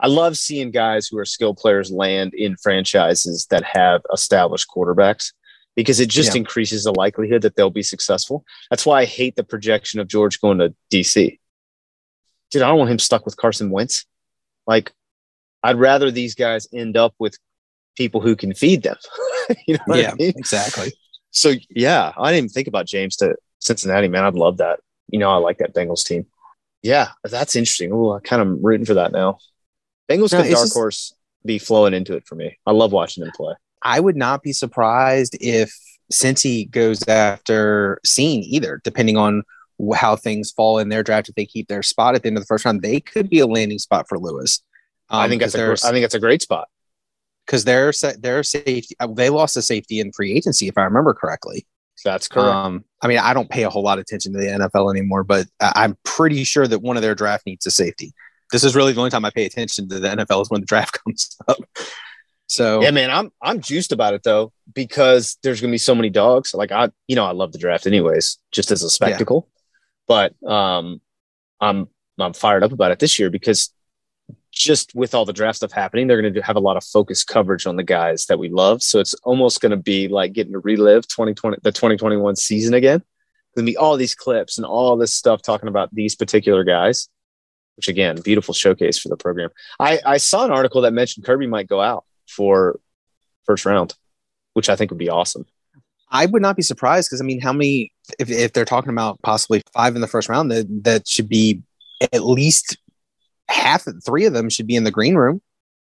I 0.00 0.06
love 0.06 0.36
seeing 0.36 0.70
guys 0.70 1.06
who 1.06 1.18
are 1.18 1.24
skilled 1.24 1.56
players 1.56 1.90
land 1.90 2.34
in 2.34 2.56
franchises 2.56 3.46
that 3.50 3.64
have 3.64 4.02
established 4.12 4.68
quarterbacks 4.74 5.32
because 5.76 6.00
it 6.00 6.08
just 6.08 6.34
yeah. 6.34 6.40
increases 6.40 6.84
the 6.84 6.92
likelihood 6.92 7.42
that 7.42 7.54
they'll 7.54 7.70
be 7.70 7.82
successful. 7.82 8.44
That's 8.70 8.86
why 8.86 9.02
I 9.02 9.04
hate 9.04 9.36
the 9.36 9.44
projection 9.44 10.00
of 10.00 10.08
George 10.08 10.40
going 10.40 10.58
to 10.58 10.74
DC. 10.90 11.38
Dude, 12.50 12.62
I 12.62 12.68
don't 12.68 12.78
want 12.78 12.90
him 12.90 12.98
stuck 12.98 13.24
with 13.24 13.36
Carson 13.36 13.70
Wentz. 13.70 14.06
Like, 14.66 14.92
I'd 15.62 15.78
rather 15.78 16.10
these 16.10 16.34
guys 16.34 16.66
end 16.72 16.96
up 16.96 17.14
with 17.18 17.36
people 17.96 18.20
who 18.20 18.34
can 18.34 18.54
feed 18.54 18.82
them. 18.82 18.96
you 19.66 19.76
know 19.86 19.94
yeah, 19.94 20.12
I 20.12 20.14
mean? 20.14 20.32
exactly. 20.36 20.92
So 21.30 21.52
yeah, 21.70 22.12
I 22.16 22.30
didn't 22.30 22.46
even 22.46 22.48
think 22.48 22.68
about 22.68 22.86
James 22.86 23.16
to 23.16 23.36
Cincinnati, 23.58 24.08
man. 24.08 24.24
I'd 24.24 24.34
love 24.34 24.56
that. 24.58 24.80
You 25.08 25.18
know, 25.18 25.30
I 25.30 25.36
like 25.36 25.58
that 25.58 25.74
Bengals 25.74 26.04
team. 26.04 26.26
Yeah, 26.82 27.08
that's 27.22 27.56
interesting. 27.56 27.92
Oh, 27.92 28.12
I 28.12 28.20
kind 28.20 28.40
of 28.40 28.58
rooting 28.62 28.86
for 28.86 28.94
that 28.94 29.12
now. 29.12 29.38
Bengals 30.08 30.32
no, 30.32 30.42
could 30.42 30.50
dark 30.50 30.64
just, 30.64 30.72
horse 30.72 31.14
be 31.44 31.58
flowing 31.58 31.94
into 31.94 32.14
it 32.14 32.26
for 32.26 32.34
me. 32.34 32.58
I 32.64 32.72
love 32.72 32.92
watching 32.92 33.24
them 33.24 33.32
play. 33.36 33.54
I 33.86 34.00
would 34.00 34.16
not 34.16 34.42
be 34.42 34.52
surprised 34.52 35.36
if 35.40 35.72
Cincy 36.12 36.70
goes 36.70 37.06
after 37.08 38.00
Cine 38.06 38.42
either, 38.42 38.80
depending 38.84 39.16
on 39.16 39.42
how 39.94 40.16
things 40.16 40.50
fall 40.50 40.78
in 40.78 40.88
their 40.88 41.02
draft. 41.02 41.28
If 41.28 41.34
they 41.34 41.46
keep 41.46 41.68
their 41.68 41.82
spot 41.82 42.14
at 42.14 42.22
the 42.22 42.28
end 42.28 42.36
of 42.36 42.42
the 42.42 42.46
first 42.46 42.64
round, 42.64 42.82
they 42.82 43.00
could 43.00 43.28
be 43.28 43.38
a 43.38 43.46
landing 43.46 43.78
spot 43.78 44.06
for 44.08 44.18
Lewis. 44.18 44.62
Um, 45.08 45.20
I 45.20 45.28
think 45.28 45.40
that's 45.40 45.54
a, 45.54 45.70
I 45.70 45.92
think 45.92 46.02
that's 46.02 46.14
a 46.14 46.20
great 46.20 46.42
spot 46.42 46.68
because 47.46 47.64
their 47.64 47.92
their 48.18 48.42
safety 48.42 48.94
uh, 48.98 49.06
they 49.06 49.30
lost 49.30 49.56
a 49.56 49.62
safety 49.62 50.00
in 50.00 50.12
free 50.12 50.32
agency 50.32 50.68
if 50.68 50.76
I 50.76 50.82
remember 50.82 51.14
correctly. 51.14 51.66
That's 52.04 52.28
correct. 52.28 52.48
Um, 52.48 52.84
I 53.02 53.08
mean, 53.08 53.18
I 53.18 53.34
don't 53.34 53.48
pay 53.48 53.62
a 53.62 53.70
whole 53.70 53.82
lot 53.82 53.98
of 53.98 54.02
attention 54.02 54.32
to 54.32 54.38
the 54.38 54.46
NFL 54.46 54.92
anymore, 54.92 55.24
but 55.24 55.46
I'm 55.60 55.96
pretty 56.04 56.44
sure 56.44 56.66
that 56.66 56.80
one 56.80 56.96
of 56.96 57.02
their 57.02 57.14
draft 57.14 57.46
needs 57.46 57.66
a 57.66 57.70
safety. 57.70 58.12
This 58.52 58.64
is 58.64 58.76
really 58.76 58.92
the 58.92 59.00
only 59.00 59.10
time 59.10 59.24
I 59.24 59.30
pay 59.30 59.46
attention 59.46 59.88
to 59.88 59.98
the 59.98 60.08
NFL 60.08 60.42
is 60.42 60.50
when 60.50 60.60
the 60.60 60.66
draft 60.66 60.98
comes 61.04 61.36
up. 61.48 61.58
So 62.48 62.80
yeah, 62.80 62.92
man, 62.92 63.10
I'm 63.10 63.32
I'm 63.42 63.60
juiced 63.60 63.92
about 63.92 64.14
it 64.14 64.22
though 64.22 64.52
because 64.72 65.36
there's 65.42 65.60
gonna 65.60 65.72
be 65.72 65.78
so 65.78 65.94
many 65.94 66.10
dogs. 66.10 66.54
Like 66.54 66.72
I, 66.72 66.90
you 67.08 67.16
know, 67.16 67.24
I 67.24 67.32
love 67.32 67.52
the 67.52 67.58
draft 67.58 67.86
anyways, 67.86 68.38
just 68.52 68.70
as 68.70 68.82
a 68.82 68.90
spectacle. 68.90 69.48
Yeah. 69.48 69.60
But 70.40 70.48
um, 70.48 71.00
I'm 71.60 71.88
I'm 72.18 72.32
fired 72.32 72.62
up 72.62 72.72
about 72.72 72.92
it 72.92 72.98
this 72.98 73.18
year 73.18 73.30
because 73.30 73.72
just 74.52 74.94
with 74.94 75.14
all 75.14 75.24
the 75.24 75.32
draft 75.32 75.56
stuff 75.56 75.72
happening, 75.72 76.06
they're 76.06 76.20
going 76.20 76.32
to 76.32 76.40
have 76.40 76.56
a 76.56 76.60
lot 76.60 76.76
of 76.78 76.84
focus 76.84 77.24
coverage 77.24 77.66
on 77.66 77.76
the 77.76 77.82
guys 77.82 78.26
that 78.26 78.38
we 78.38 78.48
love. 78.48 78.82
So 78.82 78.98
it's 79.00 79.12
almost 79.22 79.60
going 79.60 79.70
to 79.70 79.76
be 79.76 80.08
like 80.08 80.32
getting 80.32 80.54
to 80.54 80.60
relive 80.60 81.06
2020, 81.08 81.58
the 81.62 81.72
2021 81.72 82.36
season 82.36 82.72
again. 82.72 83.02
Going 83.54 83.66
to 83.66 83.70
be 83.70 83.76
all 83.76 83.98
these 83.98 84.14
clips 84.14 84.56
and 84.56 84.66
all 84.66 84.96
this 84.96 85.14
stuff 85.14 85.42
talking 85.42 85.68
about 85.68 85.94
these 85.94 86.16
particular 86.16 86.64
guys. 86.64 87.08
which 87.76 87.88
again, 87.88 88.20
beautiful 88.22 88.54
showcase 88.54 88.98
for 88.98 89.10
the 89.10 89.16
program. 89.16 89.50
I, 89.78 90.00
I 90.06 90.16
saw 90.16 90.46
an 90.46 90.50
article 90.50 90.80
that 90.82 90.94
mentioned 90.94 91.26
Kirby 91.26 91.46
might 91.46 91.68
go 91.68 91.82
out 91.82 92.04
for 92.28 92.80
first 93.44 93.64
round, 93.64 93.94
which 94.54 94.68
I 94.68 94.76
think 94.76 94.90
would 94.90 94.98
be 94.98 95.08
awesome. 95.08 95.46
I 96.10 96.26
would 96.26 96.42
not 96.42 96.56
be 96.56 96.62
surprised 96.62 97.08
because 97.08 97.20
I 97.20 97.24
mean, 97.24 97.40
how 97.40 97.52
many? 97.52 97.92
If, 98.18 98.30
if 98.30 98.52
they're 98.52 98.64
talking 98.64 98.90
about 98.90 99.20
possibly 99.22 99.62
five 99.72 99.94
in 99.94 100.00
the 100.00 100.06
first 100.06 100.28
round, 100.28 100.50
that 100.52 100.66
that 100.84 101.08
should 101.08 101.28
be 101.28 101.62
at 102.12 102.24
least 102.24 102.76
half. 103.48 103.86
Three 104.04 104.24
of 104.26 104.32
them 104.32 104.48
should 104.48 104.66
be 104.66 104.76
in 104.76 104.84
the 104.84 104.90
green 104.90 105.16
room. 105.16 105.40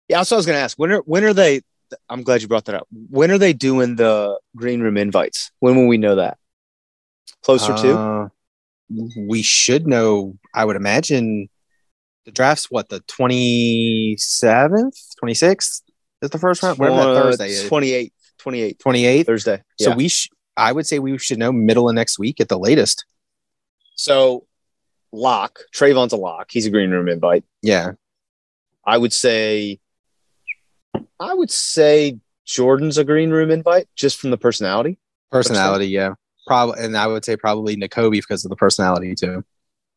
Yeah, 0.08 0.18
that's 0.18 0.32
what 0.32 0.38
I 0.38 0.40
was 0.40 0.46
going 0.48 0.58
to 0.58 0.64
ask. 0.64 0.78
When 0.80 0.92
are 0.92 1.02
when 1.02 1.24
are 1.24 1.34
they? 1.34 1.62
I'm 2.10 2.24
glad 2.24 2.42
you 2.42 2.48
brought 2.48 2.66
that 2.66 2.76
up. 2.76 2.88
When 2.92 3.32
are 3.32 3.38
they 3.38 3.54
doing 3.54 3.96
the 3.96 4.40
green 4.56 4.82
room 4.82 4.98
invites? 4.98 5.52
When 5.60 5.76
will 5.76 5.88
we 5.88 5.98
know 5.98 6.16
that? 6.16 6.38
Closer 7.44 7.76
to? 7.76 7.98
Uh, 7.98 8.30
we 9.16 9.44
should 9.44 9.88
know. 9.88 10.38
I 10.54 10.66
would 10.66 10.76
imagine 10.76 11.50
the 12.26 12.32
draft's 12.32 12.72
what 12.72 12.90
the 12.90 13.02
twenty 13.02 14.16
seventh, 14.18 14.96
twenty 15.20 15.36
sixth 15.36 15.84
is 16.22 16.30
the 16.30 16.38
first 16.40 16.62
round. 16.64 16.78
Whatever 16.80 17.14
that 17.14 17.22
Thursday 17.24 17.50
is, 17.50 17.68
28, 17.68 18.14
28, 18.40 18.80
twenty 18.80 19.06
eighth. 19.06 19.26
Thursday. 19.28 19.62
So 19.80 19.96
we, 19.96 20.08
sh- 20.10 20.30
I 20.58 20.72
would 20.72 20.86
say 20.88 21.00
we 21.00 21.18
should 21.18 21.40
know 21.40 21.52
middle 21.52 21.90
of 21.90 21.96
next 21.96 22.20
week 22.20 22.40
at 22.42 22.50
the 22.50 22.58
latest. 22.60 23.06
so 23.96 24.46
lock. 25.12 25.60
Travon's 25.74 26.14
a 26.14 26.18
lock. 26.18 26.48
He's 26.52 26.66
a 26.66 26.70
green 26.70 26.92
room 26.92 27.08
invite. 27.10 27.44
Yeah, 27.62 27.92
I 28.86 28.98
would 28.98 29.14
say, 29.14 29.80
I 31.20 31.34
would 31.34 31.52
say 31.52 32.20
Jordan's 32.46 32.98
a 32.98 33.04
green 33.04 33.30
room 33.32 33.52
invite 33.52 33.88
just 33.96 34.18
from 34.20 34.32
the 34.32 34.38
personality. 34.38 34.98
personality. 35.32 35.88
Yeah, 35.88 36.14
probably, 36.48 36.84
and 36.84 36.98
I 36.98 37.08
would 37.08 37.26
say 37.26 37.36
probably 37.38 37.76
Nakobe 37.76 38.12
because 38.12 38.46
of 38.46 38.50
the 38.50 38.56
personality 38.56 39.16
too. 39.16 39.44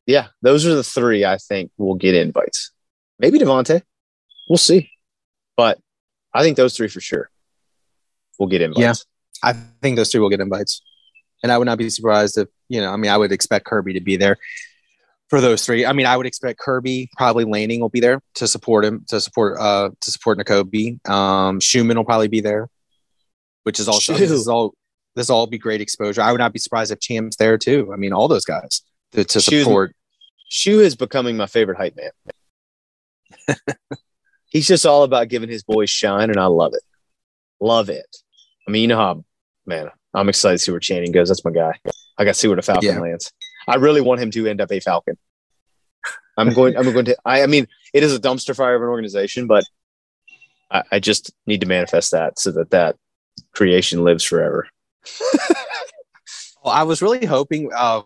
Yeah, 0.07 0.29
those 0.43 0.67
are 0.67 0.75
the 0.75 0.83
three 0.83 1.25
I 1.25 1.39
think 1.39 1.71
will 1.79 1.95
get 1.95 2.15
invites. 2.15 2.73
Maybe 3.19 3.39
Devonte. 3.39 3.83
We'll 4.49 4.57
see. 4.59 4.91
But 5.57 5.79
I 6.35 6.43
think 6.43 6.57
those 6.57 6.77
three 6.77 6.89
for 6.89 7.01
sure 7.01 7.31
will 8.39 8.47
get 8.47 8.63
invites. 8.63 9.05
Yeah. 9.43 9.51
I 9.51 9.53
think 9.83 9.97
those 9.97 10.11
three 10.11 10.21
will 10.21 10.31
get 10.31 10.41
invites, 10.41 10.83
and 11.43 11.51
I 11.51 11.59
would 11.59 11.67
not 11.67 11.79
be 11.79 11.91
surprised 11.91 12.39
if 12.39 12.49
you 12.69 12.81
know. 12.81 12.93
I 12.93 12.97
mean, 12.97 13.11
I 13.11 13.17
would 13.17 13.33
expect 13.33 13.67
Kirby 13.67 13.95
to 13.95 14.01
be 14.01 14.17
there 14.17 14.37
for 15.29 15.41
those 15.41 15.65
three. 15.65 15.85
I 15.85 15.93
mean, 15.93 16.07
I 16.07 16.17
would 16.17 16.27
expect 16.27 16.59
Kirby, 16.61 17.11
probably 17.17 17.45
Lanning 17.45 17.81
will 17.81 17.89
be 17.89 18.01
there 18.01 18.21
to 18.35 18.47
support 18.47 18.85
him, 18.85 19.05
to 19.09 19.21
support 19.21 19.59
uh 19.59 19.91
to 20.01 20.11
support 20.11 20.39
Nakobe. 20.39 21.09
Um, 21.09 21.59
Schumann 21.59 21.97
will 21.97 22.05
probably 22.05 22.29
be 22.29 22.41
there, 22.41 22.69
which 23.65 23.81
is 23.81 23.89
also 23.89 24.15
this 24.15 24.31
is 24.31 24.47
all 24.47 24.75
this 25.17 25.29
will 25.29 25.37
all 25.37 25.47
be 25.47 25.59
great 25.59 25.81
exposure. 25.81 26.23
I 26.23 26.31
would 26.31 26.39
not 26.39 26.53
be 26.53 26.59
surprised 26.59 26.93
if 26.93 27.01
Champ's 27.01 27.37
there 27.37 27.59
too. 27.59 27.91
I 27.93 27.97
mean, 27.97 28.13
all 28.13 28.29
those 28.29 28.45
guys 28.45 28.83
to, 29.13 29.25
to 29.25 29.41
support. 29.41 29.95
Shu 30.49 30.81
is 30.81 30.97
becoming 30.97 31.37
my 31.37 31.47
favorite 31.47 31.79
hype 31.79 31.97
man. 31.97 33.59
He's 34.53 34.67
just 34.69 34.85
all 34.87 35.03
about 35.03 35.29
giving 35.29 35.49
his 35.49 35.63
boys 35.63 35.91
shine, 35.91 36.31
and 36.31 36.39
I 36.39 36.47
love 36.47 36.75
it. 36.75 36.83
Love 37.61 37.89
it. 37.89 38.17
I 38.69 38.71
mean, 38.71 38.83
you 38.83 38.89
know 38.89 38.97
how, 38.99 39.25
man, 39.67 39.89
I'm 40.15 40.29
excited 40.29 40.59
to 40.59 40.63
see 40.63 40.71
where 40.71 40.81
Channing 40.81 41.11
goes. 41.11 41.29
That's 41.29 41.45
my 41.45 41.51
guy. 41.51 41.73
I 42.19 42.25
got 42.25 42.35
to 42.35 42.39
see 42.39 42.49
where 42.49 42.57
the 42.57 42.63
Falcon 42.63 42.95
Yeah. 42.95 43.01
lands. 43.01 43.33
I 43.67 43.77
really 43.77 44.01
want 44.01 44.21
him 44.21 44.31
to 44.33 44.47
end 44.47 44.61
up 44.61 44.71
a 44.71 44.81
Falcon. 44.81 45.17
I'm 46.37 46.53
going. 46.53 46.77
I'm 46.77 46.93
going 46.93 47.05
to. 47.07 47.17
I, 47.25 47.43
I 47.43 47.47
mean, 47.47 47.67
it 47.95 48.03
is 48.03 48.15
a 48.15 48.19
dumpster 48.21 48.55
fire 48.57 48.75
of 48.75 48.83
an 48.83 48.89
organization, 48.89 49.47
but 49.47 49.65
I, 50.71 50.83
I 50.93 50.99
just 51.01 51.33
need 51.47 51.61
to 51.61 51.67
manifest 51.67 52.11
that 52.13 52.39
so 52.39 52.51
that 52.53 52.71
that 52.71 52.97
creation 53.55 54.05
lives 54.05 54.25
forever. 54.25 54.69
Well, 56.65 56.73
I 56.73 56.85
was 56.85 57.03
really 57.03 57.27
hoping, 57.27 57.71
uh, 57.77 58.03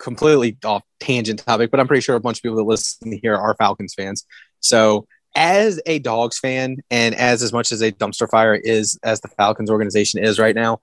completely 0.00 0.56
off 0.64 0.82
tangent 0.98 1.38
topic, 1.46 1.70
but 1.70 1.78
I'm 1.78 1.86
pretty 1.86 2.00
sure 2.00 2.16
a 2.16 2.20
bunch 2.20 2.38
of 2.38 2.42
people 2.42 2.56
that 2.56 2.64
listen 2.64 3.16
here 3.22 3.36
are 3.36 3.54
Falcons 3.54 3.94
fans. 3.94 4.26
So, 4.58 5.06
as 5.34 5.80
a 5.86 5.98
Dogs 5.98 6.38
fan, 6.38 6.78
and 6.90 7.14
as 7.14 7.42
as 7.42 7.52
much 7.52 7.72
as 7.72 7.82
a 7.82 7.92
dumpster 7.92 8.28
fire 8.28 8.54
is 8.54 8.98
as 9.02 9.20
the 9.20 9.28
Falcons 9.28 9.70
organization 9.70 10.22
is 10.22 10.38
right 10.38 10.54
now, 10.54 10.80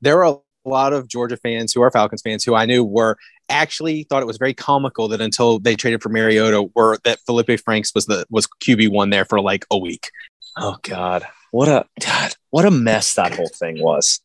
there 0.00 0.24
are 0.24 0.34
a 0.64 0.68
lot 0.68 0.92
of 0.92 1.08
Georgia 1.08 1.36
fans 1.36 1.72
who 1.72 1.82
are 1.82 1.90
Falcons 1.90 2.22
fans 2.22 2.44
who 2.44 2.54
I 2.54 2.66
knew 2.66 2.84
were 2.84 3.16
actually 3.48 4.04
thought 4.04 4.22
it 4.22 4.26
was 4.26 4.38
very 4.38 4.54
comical 4.54 5.08
that 5.08 5.20
until 5.20 5.58
they 5.58 5.76
traded 5.76 6.02
for 6.02 6.08
Mariota, 6.08 6.68
were 6.74 6.98
that 7.04 7.20
Felipe 7.26 7.60
Franks 7.60 7.92
was 7.94 8.06
the 8.06 8.26
was 8.30 8.46
QB 8.62 8.90
one 8.90 9.10
there 9.10 9.24
for 9.24 9.40
like 9.40 9.64
a 9.70 9.78
week. 9.78 10.10
Oh 10.56 10.76
God, 10.82 11.26
what 11.50 11.68
a 11.68 11.86
God, 12.04 12.34
what 12.50 12.64
a 12.64 12.70
mess 12.70 13.14
that 13.14 13.34
whole 13.34 13.48
thing 13.48 13.82
was. 13.82 14.20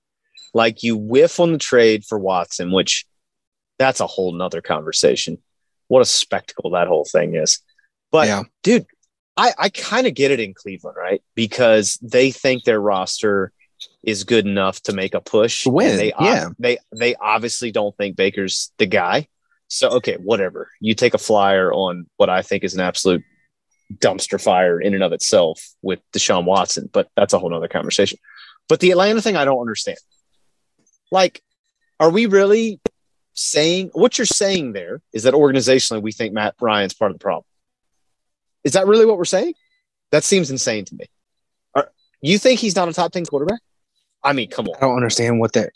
Like 0.53 0.83
you 0.83 0.97
whiff 0.97 1.39
on 1.39 1.51
the 1.51 1.57
trade 1.57 2.03
for 2.05 2.17
Watson, 2.17 2.71
which 2.71 3.05
that's 3.79 3.99
a 3.99 4.07
whole 4.07 4.31
nother 4.31 4.61
conversation. 4.61 5.37
What 5.87 6.01
a 6.01 6.05
spectacle 6.05 6.71
that 6.71 6.87
whole 6.87 7.05
thing 7.05 7.35
is. 7.35 7.59
But 8.11 8.27
Yeah. 8.27 8.43
dude, 8.63 8.85
I, 9.37 9.53
I 9.57 9.69
kind 9.69 10.07
of 10.07 10.15
get 10.15 10.31
it 10.31 10.39
in 10.39 10.53
Cleveland, 10.53 10.97
right? 10.97 11.21
Because 11.35 11.99
they 12.01 12.31
think 12.31 12.63
their 12.63 12.81
roster 12.81 13.51
is 14.03 14.23
good 14.23 14.47
enough 14.47 14.81
to 14.83 14.93
make 14.93 15.13
a 15.13 15.21
push. 15.21 15.65
Win, 15.65 15.97
They, 15.97 16.13
yeah. 16.19 16.49
they 16.57 16.79
they 16.91 17.15
obviously 17.15 17.71
don't 17.71 17.95
think 17.95 18.15
Baker's 18.15 18.71
the 18.77 18.87
guy. 18.87 19.27
So 19.67 19.89
okay, 19.97 20.15
whatever. 20.15 20.71
You 20.79 20.95
take 20.95 21.13
a 21.13 21.19
flyer 21.19 21.71
on 21.71 22.07
what 22.17 22.29
I 22.29 22.41
think 22.41 22.63
is 22.63 22.73
an 22.73 22.79
absolute 22.79 23.23
dumpster 23.93 24.41
fire 24.41 24.81
in 24.81 24.93
and 24.93 25.03
of 25.03 25.13
itself 25.13 25.61
with 25.81 25.99
Deshaun 26.11 26.45
Watson, 26.45 26.89
but 26.91 27.09
that's 27.15 27.33
a 27.33 27.39
whole 27.39 27.49
nother 27.49 27.67
conversation. 27.67 28.17
But 28.67 28.79
the 28.79 28.91
Atlanta 28.91 29.21
thing, 29.21 29.35
I 29.35 29.45
don't 29.45 29.59
understand. 29.59 29.97
Like, 31.11 31.41
are 31.99 32.09
we 32.09 32.25
really 32.25 32.81
saying 33.33 33.91
what 33.93 34.17
you're 34.17 34.25
saying 34.25 34.73
there 34.73 35.01
is 35.13 35.23
that 35.23 35.33
organizationally 35.33 36.01
we 36.01 36.11
think 36.11 36.33
Matt 36.33 36.55
Ryan's 36.59 36.93
part 36.93 37.11
of 37.11 37.15
the 37.15 37.23
problem? 37.23 37.45
Is 38.67 38.73
that 38.73 38.85
really 38.85 39.05
what 39.05 39.17
we're 39.17 39.23
saying? 39.23 39.53
That 40.11 40.25
seems 40.25 40.51
insane 40.51 40.83
to 40.83 40.95
me. 40.95 41.05
Are, 41.73 41.89
you 42.19 42.37
think 42.37 42.59
he's 42.59 42.75
not 42.75 42.89
a 42.89 42.93
top 42.93 43.13
10 43.13 43.25
quarterback? 43.25 43.61
I 44.25 44.33
mean, 44.33 44.49
come 44.49 44.67
on. 44.67 44.75
I 44.75 44.81
don't 44.81 44.97
understand 44.97 45.39
what 45.39 45.53
that 45.53 45.69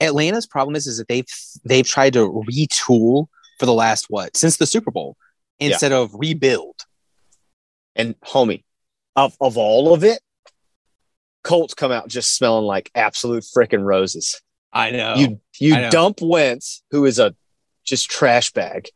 Atlanta's 0.00 0.46
problem 0.46 0.74
is 0.74 0.86
is 0.86 0.96
that 0.96 1.08
they've 1.08 1.26
they've 1.62 1.86
tried 1.86 2.14
to 2.14 2.42
retool 2.50 3.26
for 3.58 3.66
the 3.66 3.74
last 3.74 4.06
what 4.08 4.34
since 4.34 4.56
the 4.56 4.64
Super 4.64 4.90
Bowl 4.90 5.18
instead 5.60 5.92
of 5.92 6.10
rebuild. 6.14 6.76
And 7.94 8.18
homie, 8.22 8.64
of, 9.14 9.36
of 9.38 9.58
all 9.58 9.92
of 9.92 10.02
it, 10.02 10.20
Colts 11.44 11.74
come 11.74 11.92
out 11.92 12.08
just 12.08 12.34
smelling 12.34 12.64
like 12.64 12.90
absolute 12.94 13.44
freaking 13.44 13.84
roses. 13.84 14.40
I 14.72 14.90
know. 14.90 15.16
you 15.16 15.40
you 15.58 15.74
know. 15.74 15.90
dump 15.90 16.20
Wentz, 16.22 16.82
who 16.92 17.04
is 17.04 17.18
a 17.18 17.34
just 17.84 18.10
trash 18.10 18.52
bag, 18.52 18.88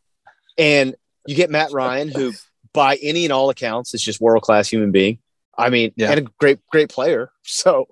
and 0.56 0.94
you 1.26 1.34
get 1.34 1.50
Matt 1.50 1.72
Ryan, 1.72 2.08
who 2.08 2.32
by 2.76 2.96
any 3.02 3.24
and 3.24 3.32
all 3.32 3.50
accounts 3.50 3.92
is 3.94 4.02
just 4.02 4.20
world 4.20 4.42
class 4.44 4.68
human 4.68 4.92
being. 4.92 5.18
I 5.58 5.70
mean, 5.70 5.92
Yeah. 5.96 6.10
and 6.12 6.20
a 6.20 6.30
great 6.38 6.60
great 6.70 6.88
player. 6.90 7.30
So, 7.48 7.86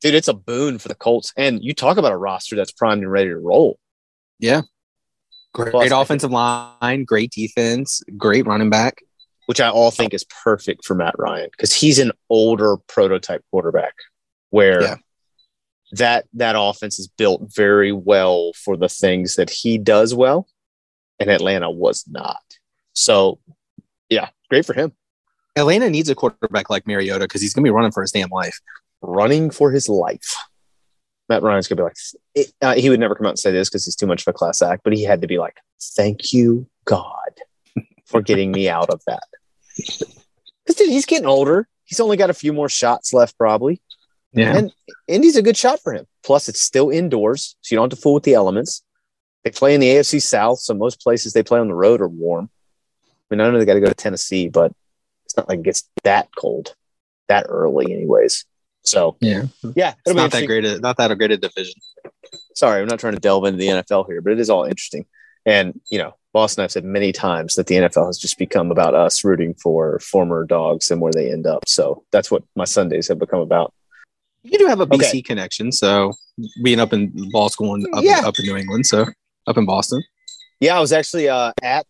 dude, 0.00 0.14
it's 0.14 0.28
a 0.28 0.34
boon 0.34 0.78
for 0.78 0.88
the 0.88 0.94
Colts. 0.94 1.32
And 1.36 1.62
you 1.62 1.74
talk 1.74 1.96
about 1.98 2.12
a 2.12 2.16
roster 2.16 2.54
that's 2.56 2.72
primed 2.72 3.02
and 3.02 3.10
ready 3.12 3.28
to 3.30 3.36
roll. 3.38 3.78
Yeah, 4.38 4.62
great 5.54 5.70
Plus, 5.72 5.90
I 5.90 6.00
offensive 6.02 6.30
line, 6.30 7.04
great 7.04 7.30
defense, 7.30 8.02
great 8.16 8.46
running 8.46 8.70
back. 8.70 9.02
which 9.46 9.60
I 9.60 9.68
all 9.68 9.90
think 9.90 10.14
is 10.14 10.24
perfect 10.44 10.86
for 10.86 10.94
Matt 10.94 11.14
Ryan 11.18 11.50
because 11.50 11.74
he's 11.74 11.98
an 11.98 12.12
older 12.30 12.78
prototype 12.86 13.42
quarterback 13.50 13.92
where 14.50 14.80
Yeah. 14.82 14.96
that 15.92 16.24
that 16.32 16.56
offense 16.58 16.98
is 16.98 17.08
built 17.08 17.42
very 17.54 17.92
well 17.92 18.52
for 18.54 18.76
the 18.78 18.88
things 18.88 19.36
that 19.36 19.50
he 19.50 19.76
does 19.78 20.14
well, 20.14 20.46
and 21.18 21.30
Atlanta 21.30 21.70
was 21.70 22.04
not. 22.08 22.42
So, 22.94 23.38
yeah, 24.14 24.28
great 24.48 24.64
for 24.64 24.74
him. 24.74 24.92
Atlanta 25.56 25.90
needs 25.90 26.08
a 26.08 26.14
quarterback 26.14 26.70
like 26.70 26.86
Mariota 26.86 27.24
because 27.24 27.42
he's 27.42 27.52
gonna 27.52 27.64
be 27.64 27.70
running 27.70 27.92
for 27.92 28.02
his 28.02 28.12
damn 28.12 28.30
life. 28.30 28.58
Running 29.02 29.50
for 29.50 29.70
his 29.70 29.88
life. 29.88 30.34
Matt 31.28 31.42
Ryan's 31.42 31.68
gonna 31.68 31.82
be 31.82 31.84
like, 31.84 32.46
uh, 32.60 32.74
he 32.74 32.90
would 32.90 33.00
never 33.00 33.14
come 33.14 33.26
out 33.26 33.30
and 33.30 33.38
say 33.38 33.50
this 33.50 33.68
because 33.68 33.84
he's 33.84 33.96
too 33.96 34.06
much 34.06 34.22
of 34.22 34.28
a 34.28 34.32
class 34.32 34.62
act, 34.62 34.82
but 34.84 34.92
he 34.92 35.02
had 35.02 35.20
to 35.20 35.26
be 35.26 35.38
like, 35.38 35.56
"Thank 35.80 36.32
you, 36.32 36.66
God, 36.84 37.40
for 38.06 38.20
getting 38.20 38.52
me 38.52 38.68
out 38.68 38.90
of 38.90 39.02
that." 39.06 39.24
Because 39.76 40.78
he's 40.78 41.06
getting 41.06 41.26
older. 41.26 41.68
He's 41.84 42.00
only 42.00 42.16
got 42.16 42.30
a 42.30 42.34
few 42.34 42.52
more 42.52 42.68
shots 42.68 43.12
left, 43.12 43.36
probably. 43.36 43.80
Yeah. 44.32 44.56
And 44.56 44.72
Indy's 45.06 45.36
a 45.36 45.42
good 45.42 45.56
shot 45.56 45.80
for 45.80 45.92
him. 45.92 46.06
Plus, 46.24 46.48
it's 46.48 46.60
still 46.60 46.90
indoors, 46.90 47.56
so 47.60 47.74
you 47.74 47.76
don't 47.76 47.90
have 47.92 47.98
to 47.98 48.02
fool 48.02 48.14
with 48.14 48.24
the 48.24 48.34
elements. 48.34 48.82
They 49.44 49.50
play 49.50 49.74
in 49.74 49.80
the 49.80 49.88
AFC 49.88 50.20
South, 50.20 50.58
so 50.58 50.74
most 50.74 51.00
places 51.00 51.32
they 51.32 51.42
play 51.42 51.60
on 51.60 51.68
the 51.68 51.74
road 51.74 52.00
are 52.00 52.08
warm. 52.08 52.50
I 53.30 53.34
mean, 53.34 53.40
I 53.40 53.50
know 53.50 53.58
they 53.58 53.64
got 53.64 53.74
to 53.74 53.80
go 53.80 53.86
to 53.88 53.94
Tennessee, 53.94 54.48
but 54.48 54.72
it's 55.24 55.36
not 55.36 55.48
like 55.48 55.60
it 55.60 55.64
gets 55.64 55.88
that 56.04 56.28
cold 56.36 56.74
that 57.28 57.46
early, 57.48 57.92
anyways. 57.92 58.44
So, 58.82 59.16
Yeah. 59.20 59.44
yeah, 59.74 59.94
It's 60.04 60.14
not 60.14 60.30
that 60.32 60.46
great. 60.46 60.64
A, 60.64 60.78
not 60.78 60.98
that 60.98 61.10
a 61.10 61.16
great 61.16 61.30
a 61.32 61.38
division. 61.38 61.74
Sorry, 62.54 62.82
I'm 62.82 62.88
not 62.88 63.00
trying 63.00 63.14
to 63.14 63.20
delve 63.20 63.46
into 63.46 63.58
the 63.58 63.68
NFL 63.68 64.06
here, 64.06 64.20
but 64.20 64.32
it 64.34 64.40
is 64.40 64.50
all 64.50 64.64
interesting. 64.64 65.06
And, 65.46 65.80
you 65.90 65.98
know, 65.98 66.14
Boston, 66.32 66.64
I've 66.64 66.72
said 66.72 66.84
many 66.84 67.12
times 67.12 67.54
that 67.54 67.66
the 67.66 67.76
NFL 67.76 68.06
has 68.06 68.18
just 68.18 68.38
become 68.38 68.70
about 68.70 68.94
us 68.94 69.24
rooting 69.24 69.54
for 69.54 69.98
former 70.00 70.44
dogs 70.44 70.90
and 70.90 71.00
where 71.00 71.12
they 71.12 71.30
end 71.32 71.46
up. 71.46 71.66
So 71.68 72.04
that's 72.10 72.30
what 72.30 72.42
my 72.56 72.64
Sundays 72.64 73.08
have 73.08 73.18
become 73.18 73.40
about. 73.40 73.72
You 74.42 74.58
do 74.58 74.66
have 74.66 74.80
a 74.80 74.86
BC 74.86 75.04
Okay. 75.06 75.22
connection, 75.22 75.72
so 75.72 76.12
being 76.62 76.78
up 76.80 76.92
in 76.92 77.10
ball 77.30 77.48
school 77.48 77.74
and 77.74 77.86
up, 77.94 78.04
Yeah. 78.04 78.20
up 78.24 78.38
in 78.38 78.44
New 78.44 78.56
England, 78.56 78.84
so 78.86 79.06
up 79.46 79.56
in 79.56 79.64
Boston. 79.64 80.02
Yeah, 80.60 80.76
I 80.76 80.80
was 80.80 80.92
actually 80.92 81.28
uh, 81.28 81.52
at 81.62 81.86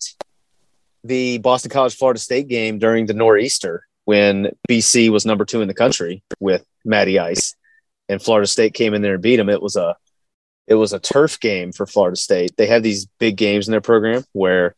the 1.04 1.38
Boston 1.38 1.70
College 1.70 1.94
Florida 1.94 2.18
State 2.18 2.48
game 2.48 2.78
during 2.78 3.06
the 3.06 3.14
nor'easter 3.14 3.86
when 4.06 4.50
BC 4.68 5.10
was 5.10 5.26
number 5.26 5.44
two 5.44 5.60
in 5.60 5.68
the 5.68 5.74
country 5.74 6.22
with 6.40 6.64
Matty 6.84 7.18
Ice, 7.18 7.54
and 8.08 8.20
Florida 8.20 8.46
State 8.46 8.74
came 8.74 8.94
in 8.94 9.02
there 9.02 9.14
and 9.14 9.22
beat 9.22 9.36
them. 9.36 9.48
It 9.50 9.62
was 9.62 9.76
a 9.76 9.96
it 10.66 10.74
was 10.74 10.94
a 10.94 10.98
turf 10.98 11.38
game 11.40 11.72
for 11.72 11.86
Florida 11.86 12.16
State. 12.16 12.56
They 12.56 12.66
have 12.66 12.82
these 12.82 13.06
big 13.18 13.36
games 13.36 13.68
in 13.68 13.72
their 13.72 13.82
program 13.82 14.24
where 14.32 14.74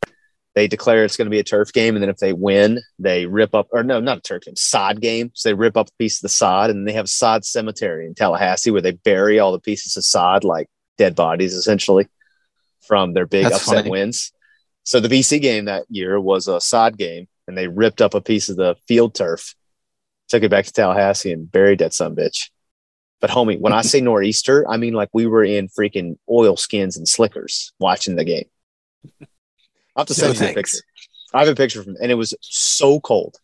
they 0.57 0.67
declare 0.67 1.05
it's 1.05 1.17
going 1.17 1.27
to 1.27 1.31
be 1.31 1.39
a 1.39 1.45
turf 1.45 1.73
game, 1.73 1.95
and 1.95 2.03
then 2.03 2.11
if 2.11 2.17
they 2.17 2.33
win, 2.33 2.81
they 2.99 3.27
rip 3.27 3.55
up 3.55 3.69
or 3.73 3.85
no, 3.85 4.01
not 4.01 4.19
a 4.19 4.23
turf 4.23 4.43
game, 4.43 4.57
sod 4.57 5.01
game. 5.01 5.31
So 5.35 5.49
they 5.49 5.55
rip 5.55 5.77
up 5.77 5.89
a 5.89 5.97
piece 5.99 6.19
of 6.19 6.23
the 6.23 6.29
sod, 6.29 6.71
and 6.71 6.89
they 6.89 6.95
have 6.95 7.09
sod 7.09 7.45
cemetery 7.45 8.07
in 8.07 8.15
Tallahassee 8.15 8.71
where 8.71 8.83
they 8.83 8.93
bury 8.93 9.39
all 9.39 9.53
the 9.53 9.61
pieces 9.61 9.97
of 9.97 10.05
sod 10.05 10.43
like 10.45 10.69
dead 10.99 11.15
bodies, 11.15 11.55
essentially, 11.55 12.09
from 12.81 13.13
their 13.13 13.27
big 13.27 13.45
That's 13.45 13.57
upset 13.57 13.77
funny. 13.77 13.91
wins. 13.91 14.33
So 14.87 15.01
the 15.01 15.09
BC 15.09 15.43
game 15.43 15.65
that 15.65 15.85
year 15.91 16.21
was 16.21 16.47
a 16.47 16.61
sod 16.61 16.97
game, 16.97 17.27
and 17.49 17.59
they 17.59 17.67
ripped 17.67 18.01
up 18.01 18.15
a 18.15 18.21
piece 18.21 18.49
of 18.49 18.57
the 18.57 18.77
field 18.87 19.17
turf, 19.17 19.57
took 20.29 20.45
it 20.45 20.51
back 20.51 20.65
to 20.65 20.73
Tallahassee, 20.73 21.33
and 21.33 21.51
buried 21.51 21.81
that 21.81 21.93
some 21.93 22.15
bitch. 22.15 22.51
But 23.21 23.31
homie, 23.31 23.59
when 23.59 23.73
I 23.73 23.83
say 23.83 24.01
nor'easter, 24.03 24.65
I 24.69 24.77
mean 24.77 24.95
like 24.95 25.09
we 25.13 25.27
were 25.27 25.43
in 25.43 25.67
freaking 25.67 26.19
oil 26.31 26.57
skins 26.57 26.97
and 26.97 27.09
slickers 27.09 27.73
watching 27.81 28.15
the 28.15 28.25
game. 28.25 28.45
I'll 29.97 30.05
have 30.05 30.07
to 30.07 30.13
No 30.23 30.33
send 30.33 30.41
you 30.41 30.47
a 30.47 30.55
picture. 30.55 30.79
I 31.35 31.41
have 31.41 31.49
a 31.49 31.57
picture 31.57 31.83
from, 31.83 31.97
and 32.01 32.13
it 32.13 32.17
was 32.17 32.35
so 32.41 33.01
cold. 33.01 33.37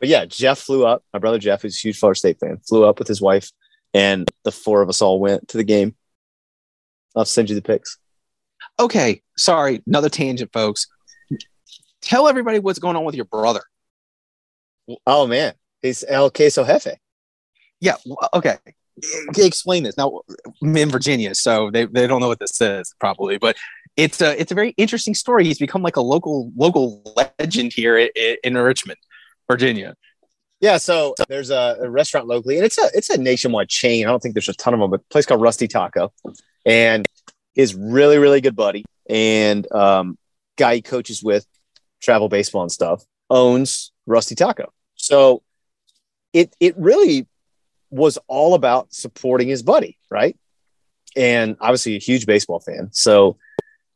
But 0.00 0.10
yeah, 0.10 0.26
Jeff 0.26 0.58
flew 0.58 0.84
up. 0.84 1.02
My 1.14 1.18
brother 1.18 1.38
Jeff, 1.38 1.62
who's 1.62 1.76
a 1.76 1.80
huge 1.80 1.98
Florida 1.98 2.18
State 2.18 2.40
fan, 2.40 2.58
flew 2.58 2.84
up 2.84 2.98
with 2.98 3.08
his 3.08 3.22
wife, 3.22 3.50
and 3.94 4.30
the 4.44 4.52
four 4.52 4.82
of 4.82 4.90
us 4.90 5.00
all 5.00 5.18
went 5.18 5.48
to 5.48 5.56
the 5.56 5.64
game. 5.64 5.94
I'll 7.16 7.24
send 7.24 7.48
you 7.48 7.54
the 7.54 7.62
pics. 7.62 7.96
Okay, 8.78 9.22
sorry, 9.36 9.82
another 9.86 10.08
tangent, 10.08 10.52
folks. 10.52 10.86
Tell 12.00 12.28
everybody 12.28 12.58
what's 12.58 12.78
going 12.78 12.96
on 12.96 13.04
with 13.04 13.14
your 13.14 13.26
brother. 13.26 13.62
Oh 15.06 15.26
man, 15.26 15.54
he's 15.80 16.04
El 16.06 16.30
Queso 16.30 16.64
Jefe. 16.64 16.98
Yeah, 17.80 17.96
uh, 18.22 18.28
okay. 18.34 18.56
Okay, 19.30 19.46
Explain 19.46 19.84
this. 19.84 19.96
Now, 19.96 20.20
I'm 20.62 20.76
in 20.76 20.90
Virginia, 20.90 21.34
so 21.34 21.70
they, 21.70 21.86
they 21.86 22.06
don't 22.06 22.20
know 22.20 22.28
what 22.28 22.40
this 22.40 22.60
is 22.60 22.94
probably, 23.00 23.38
but 23.38 23.56
it's 23.96 24.20
a 24.20 24.38
it's 24.40 24.52
a 24.52 24.54
very 24.54 24.70
interesting 24.76 25.14
story. 25.14 25.44
He's 25.44 25.58
become 25.58 25.82
like 25.82 25.96
a 25.96 26.00
local 26.00 26.52
local 26.56 27.02
legend 27.38 27.72
here 27.72 27.98
in, 27.98 28.36
in 28.44 28.56
Richmond, 28.56 28.98
Virginia. 29.48 29.96
Yeah, 30.60 30.76
so 30.76 31.14
there's 31.28 31.50
a, 31.50 31.76
a 31.80 31.90
restaurant 31.90 32.26
locally, 32.26 32.56
and 32.56 32.64
it's 32.64 32.78
a 32.78 32.90
it's 32.94 33.10
a 33.10 33.18
nationwide 33.18 33.68
chain. 33.68 34.06
I 34.06 34.10
don't 34.10 34.20
think 34.20 34.34
there's 34.34 34.48
a 34.48 34.54
ton 34.54 34.74
of 34.74 34.80
them, 34.80 34.90
but 34.90 35.00
a 35.00 35.04
place 35.04 35.26
called 35.26 35.40
Rusty 35.40 35.68
Taco, 35.68 36.12
and 36.64 37.06
his 37.54 37.74
really 37.74 38.18
really 38.18 38.40
good 38.40 38.56
buddy 38.56 38.84
and 39.08 39.70
um, 39.72 40.16
guy 40.56 40.76
he 40.76 40.82
coaches 40.82 41.22
with, 41.22 41.46
travel 42.00 42.28
baseball 42.28 42.62
and 42.62 42.72
stuff, 42.72 43.04
owns 43.30 43.92
Rusty 44.06 44.34
Taco. 44.34 44.72
So 44.94 45.42
it 46.32 46.54
it 46.60 46.76
really 46.76 47.26
was 47.90 48.18
all 48.26 48.54
about 48.54 48.92
supporting 48.92 49.48
his 49.48 49.62
buddy, 49.62 49.98
right? 50.10 50.36
And 51.14 51.56
obviously 51.60 51.96
a 51.96 51.98
huge 51.98 52.26
baseball 52.26 52.60
fan, 52.60 52.88
so 52.92 53.36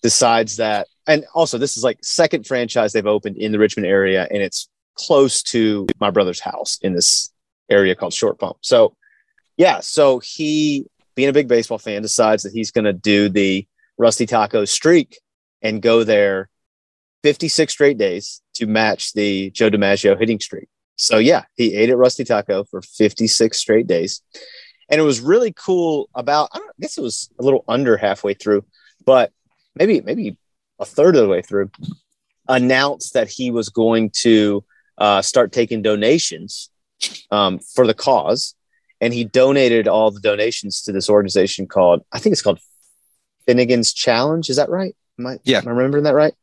decides 0.02 0.56
that, 0.56 0.86
and 1.06 1.24
also 1.34 1.56
this 1.56 1.76
is 1.76 1.82
like 1.82 1.98
second 2.02 2.46
franchise 2.46 2.92
they've 2.92 3.06
opened 3.06 3.38
in 3.38 3.52
the 3.52 3.58
Richmond 3.58 3.86
area, 3.86 4.26
and 4.30 4.42
it's 4.42 4.68
close 4.94 5.42
to 5.42 5.86
my 6.00 6.10
brother's 6.10 6.40
house 6.40 6.78
in 6.82 6.94
this 6.94 7.32
area 7.70 7.94
called 7.94 8.12
Short 8.12 8.38
Pump. 8.38 8.58
So, 8.60 8.96
yeah, 9.56 9.80
so 9.80 10.18
he, 10.18 10.86
being 11.16 11.28
a 11.28 11.32
big 11.32 11.48
baseball 11.48 11.78
fan, 11.78 12.02
decides 12.02 12.44
that 12.44 12.52
he's 12.52 12.70
going 12.70 12.84
to 12.84 12.92
do 12.92 13.28
the 13.28 13.66
Rusty 13.98 14.26
Taco 14.26 14.64
streak 14.64 15.18
and 15.62 15.82
go 15.82 16.04
there 16.04 16.48
56 17.24 17.72
straight 17.72 17.98
days 17.98 18.40
to 18.54 18.66
match 18.66 19.12
the 19.14 19.50
Joe 19.50 19.70
DiMaggio 19.70 20.18
hitting 20.18 20.38
streak. 20.38 20.68
So, 20.96 21.18
yeah, 21.18 21.44
he 21.56 21.74
ate 21.74 21.90
at 21.90 21.96
Rusty 21.96 22.24
Taco 22.24 22.64
for 22.64 22.80
56 22.82 23.58
straight 23.58 23.86
days. 23.86 24.22
And 24.88 25.00
it 25.00 25.04
was 25.04 25.20
really 25.20 25.52
cool 25.52 26.08
about, 26.14 26.50
I, 26.52 26.58
I 26.58 26.70
guess 26.80 26.96
it 26.96 27.02
was 27.02 27.30
a 27.38 27.42
little 27.42 27.64
under 27.66 27.96
halfway 27.96 28.34
through, 28.34 28.64
but 29.04 29.32
maybe, 29.74 30.00
maybe 30.00 30.38
a 30.78 30.84
third 30.84 31.16
of 31.16 31.22
the 31.22 31.28
way 31.28 31.42
through, 31.42 31.70
announced 32.48 33.14
that 33.14 33.28
he 33.28 33.50
was 33.50 33.68
going 33.68 34.10
to 34.10 34.64
uh, 34.98 35.22
start 35.22 35.52
taking 35.52 35.82
donations 35.82 36.70
um, 37.30 37.58
for 37.58 37.86
the 37.86 37.94
cause. 37.94 38.54
And 39.00 39.12
he 39.12 39.24
donated 39.24 39.88
all 39.88 40.10
the 40.10 40.20
donations 40.20 40.82
to 40.82 40.92
this 40.92 41.10
organization 41.10 41.66
called, 41.66 42.02
I 42.12 42.18
think 42.18 42.32
it's 42.32 42.42
called 42.42 42.60
Finnegan's 43.46 43.92
Challenge. 43.92 44.48
Is 44.48 44.56
that 44.56 44.70
right? 44.70 44.94
Am 45.18 45.26
I, 45.26 45.38
Yeah. 45.44 45.58
am 45.58 45.68
I 45.68 45.72
remembering 45.72 46.04
that 46.04 46.14
right? 46.14 46.34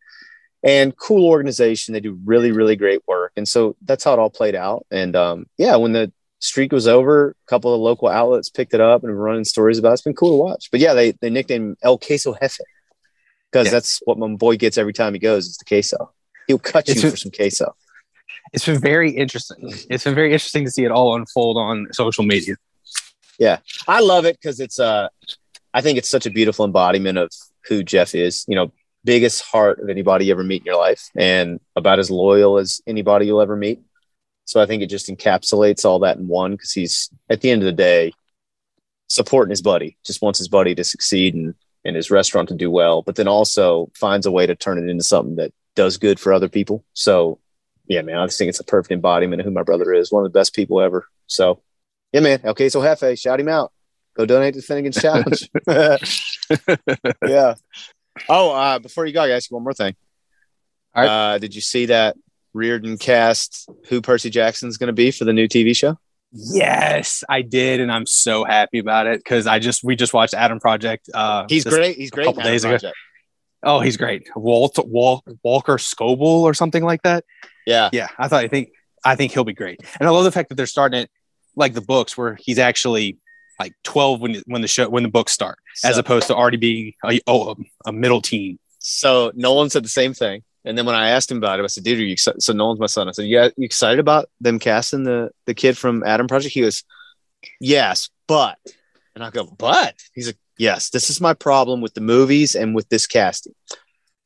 And 0.64 0.96
cool 0.96 1.28
organization. 1.30 1.94
They 1.94 2.00
do 2.00 2.18
really, 2.24 2.52
really 2.52 2.76
great 2.76 3.02
work. 3.08 3.34
And 3.36 3.48
so 3.48 3.76
that's 3.84 4.04
how 4.04 4.14
it 4.14 4.20
all 4.20 4.30
played 4.30 4.56
out. 4.56 4.86
And 4.92 5.16
um, 5.16 5.48
yeah, 5.58 5.76
when 5.76 5.92
the 5.94 6.12
streak 6.40 6.72
was 6.72 6.88
over, 6.88 7.32
a 7.32 7.50
couple 7.50 7.74
of 7.74 7.82
local 7.82 8.08
outlets 8.08 8.50
picked 8.50 8.74
it 8.74 8.82
up 8.82 9.04
and 9.04 9.12
were 9.14 9.20
running 9.22 9.44
stories 9.46 9.78
about 9.80 9.90
it. 9.90 9.94
It's 9.94 10.02
been 10.04 10.14
cool 10.14 10.38
to 10.38 10.44
watch. 10.44 10.70
But 10.72 10.80
yeah, 10.80 10.94
they, 10.94 11.12
they 11.22 11.30
nicknamed 11.30 11.66
him 11.72 11.78
El 11.84 11.98
Queso 11.98 12.34
Jefe 12.40 12.60
because 13.52 13.68
Yeah. 13.68 13.72
that's 13.72 14.00
what 14.06 14.18
my 14.18 14.28
boy 14.36 14.58
gets 14.58 14.78
every 14.78 14.94
time 14.94 15.14
he 15.14 15.20
goes 15.20 15.48
is 15.48 15.58
the 15.58 15.66
queso. 15.66 16.12
He'll 16.48 16.60
cut 16.60 16.88
you 16.88 16.96
a- 17.08 17.12
for 17.12 17.18
some 17.18 17.32
queso. 17.32 17.76
It's 18.54 18.66
been 18.66 18.80
very 18.80 19.12
interesting. 19.12 19.58
It's 19.90 20.04
been 20.04 20.16
very 20.16 20.32
interesting 20.32 20.66
to 20.66 20.72
see 20.72 20.84
it 20.84 20.92
all 20.92 21.16
unfold 21.16 21.58
on 21.58 21.88
social 21.92 22.24
media. 22.24 22.56
Yeah, 23.40 23.58
I 23.88 24.00
love 24.00 24.26
it 24.26 24.38
because 24.40 24.60
it's 24.60 24.80
uh 24.80 25.10
I 25.74 25.82
think 25.82 25.98
it's 25.98 26.10
such 26.10 26.26
a 26.26 26.32
beautiful 26.32 26.66
embodiment 26.66 27.18
of 27.18 27.32
who 27.68 27.84
Jeff 27.84 28.14
is. 28.14 28.46
You 28.48 28.56
know, 28.56 28.72
biggest 29.04 29.44
heart 29.44 29.80
of 29.80 29.90
anybody 29.90 30.26
you 30.26 30.32
ever 30.32 30.44
meet 30.44 30.62
in 30.62 30.68
your 30.68 30.78
life, 30.78 31.10
and 31.16 31.60
about 31.76 32.00
as 32.00 32.12
loyal 32.12 32.58
as 32.58 32.82
anybody 32.86 33.26
you'll 33.26 33.42
ever 33.42 33.56
meet. 33.56 33.82
So 34.46 34.62
I 34.62 34.66
think 34.66 34.84
it 34.84 34.88
just 34.88 35.08
encapsulates 35.08 35.84
all 35.84 36.00
that 36.00 36.18
in 36.18 36.28
one 36.28 36.52
because 36.52 36.72
he's 36.72 37.10
at 37.30 37.42
the 37.42 37.50
end 37.50 37.64
of 37.64 37.66
the 37.66 37.72
day 37.72 38.14
supporting 39.08 39.52
his 39.52 39.62
buddy, 39.62 39.98
just 40.06 40.22
wants 40.22 40.40
his 40.40 40.48
buddy 40.48 40.76
to 40.76 40.84
succeed 40.84 41.34
and 41.34 41.56
and 41.86 41.96
his 41.96 42.12
restaurant 42.12 42.50
to 42.50 42.56
do 42.56 42.72
well, 42.72 43.02
but 43.02 43.16
then 43.16 43.28
also 43.28 43.92
finds 43.96 44.26
a 44.26 44.32
way 44.32 44.46
to 44.46 44.56
turn 44.56 44.78
it 44.78 44.90
into 44.90 45.04
something 45.04 45.36
that 45.36 45.52
does 45.76 45.98
good 45.98 46.20
for 46.20 46.32
other 46.32 46.48
people. 46.48 46.84
So 46.94 47.40
yeah, 47.88 48.02
man, 48.02 48.18
I 48.18 48.26
just 48.26 48.38
think 48.38 48.50
it's 48.50 48.60
a 48.60 48.64
perfect 48.64 48.92
embodiment 48.92 49.42
of 49.42 49.46
who 49.46 49.52
my 49.52 49.64
brother 49.64 49.94
is. 49.94 50.12
One 50.12 50.26
of 50.26 50.32
the 50.32 50.38
best 50.38 50.56
people 50.56 50.80
ever. 50.82 51.06
So 51.28 51.62
yeah, 52.12 52.22
man. 52.22 52.42
Okay, 52.44 52.70
so 52.70 52.82
Jefe, 52.82 53.18
shout 53.18 53.40
him 53.40 53.50
out. 53.50 53.72
Go 54.16 54.26
donate 54.26 54.54
to 54.54 54.62
Finnegan's 54.62 55.02
Challenge. 55.02 55.50
yeah. 57.28 57.56
Oh, 58.30 58.52
uh, 58.52 58.80
before 58.80 59.06
you 59.06 59.14
go, 59.14 59.22
I 59.22 59.30
ask 59.30 59.50
you 59.50 59.56
one 59.56 59.64
more 59.64 59.74
thing. 59.74 59.96
All 60.94 61.04
right. 61.04 61.10
Uh, 61.34 61.38
did 61.40 61.56
you 61.56 61.62
see 61.62 61.88
that 61.88 62.16
Riordan 62.54 63.00
cast 63.00 63.68
who 63.90 64.02
Percy 64.02 64.30
Jackson's 64.30 64.78
going 64.78 64.88
to 64.88 64.94
be 64.94 65.10
for 65.10 65.26
the 65.26 65.34
new 65.34 65.48
TV 65.48 65.76
show? 65.76 65.98
Yes, 66.32 67.24
I 67.30 67.42
did, 67.42 67.80
and 67.80 67.92
I'm 67.92 68.08
so 68.08 68.44
happy 68.44 68.80
about 68.80 69.08
it 69.08 69.20
because 69.20 69.46
I 69.46 69.60
just 69.60 69.84
we 69.84 69.96
just 69.96 70.14
watched 70.14 70.34
Adam 70.34 70.60
Project. 70.60 71.10
Uh, 71.14 71.46
He's 71.48 71.64
great. 71.64 71.96
He's 71.96 72.10
great. 72.12 72.36
days 72.36 72.64
ago. 72.64 72.78
Oh, 73.62 73.80
he's 73.80 73.98
great. 73.98 74.28
Walt, 74.36 74.78
Wal, 74.86 75.24
Walker 75.42 75.78
Scobell 75.78 76.42
or 76.42 76.54
something 76.54 76.84
like 76.84 77.02
that. 77.04 77.24
Yeah. 77.66 77.90
Yeah, 77.92 78.08
I 78.18 78.28
thought 78.28 78.44
I 78.44 78.48
think 78.48 78.70
I 79.06 79.16
think 79.16 79.32
he'll 79.32 79.44
be 79.44 79.54
great, 79.54 79.82
and 80.00 80.08
I 80.08 80.12
love 80.12 80.24
the 80.24 80.32
fact 80.32 80.50
that 80.50 80.56
they're 80.56 80.66
starting 80.66 81.02
it 81.02 81.10
like 81.56 81.74
the 81.74 81.82
books 81.82 82.18
where 82.18 82.36
he's 82.40 82.60
actually 82.60 83.18
like 83.60 83.74
12 83.84 84.22
when 84.22 84.44
when 84.48 84.62
the 84.62 84.68
show 84.68 84.90
when 84.90 85.04
the 85.04 85.10
books 85.10 85.32
start, 85.32 85.60
as 85.84 85.98
opposed 85.98 86.28
to 86.28 86.36
already 86.36 86.58
being 86.58 86.94
a, 87.06 87.20
oh, 87.28 87.56
a 87.86 87.92
middle 87.92 88.22
teen. 88.22 88.60
So 88.80 89.32
Nolan 89.36 89.70
said 89.70 89.84
the 89.84 89.90
same 89.90 90.14
thing. 90.14 90.44
And 90.66 90.78
then 90.78 90.86
when 90.86 90.96
I 90.96 91.10
asked 91.10 91.30
him 91.30 91.38
about 91.38 91.60
it, 91.60 91.64
I 91.64 91.68
said, 91.68 91.84
dude, 91.84 92.00
are 92.00 92.04
you 92.04 92.14
excited? 92.14 92.42
So 92.42 92.54
Nolan's 92.54 92.80
my 92.80 92.86
son. 92.86 93.10
I 93.10 93.12
said, 93.12 93.26
yeah, 93.26 93.42
uh, 93.42 93.50
you 93.58 93.66
excited 93.66 94.00
about 94.00 94.30
them 94.40 94.60
casting 94.60 95.04
the, 95.04 95.32
the 95.46 95.54
kid 95.54 95.78
from 95.78 96.04
Adam 96.06 96.28
Project? 96.28 96.54
He 96.54 96.62
goes, 96.62 96.84
yes, 97.60 98.10
but, 98.28 98.58
and 99.14 99.24
I 99.24 99.30
go, 99.30 99.46
but 99.46 99.96
he's 100.14 100.28
like, 100.28 100.38
yes, 100.58 100.90
this 100.90 101.10
is 101.10 101.20
my 101.20 101.34
problem 101.34 101.82
with 101.82 101.94
the 101.94 102.02
movies 102.02 102.56
and 102.56 102.74
with 102.74 102.88
this 102.88 103.08
casting. 103.08 103.54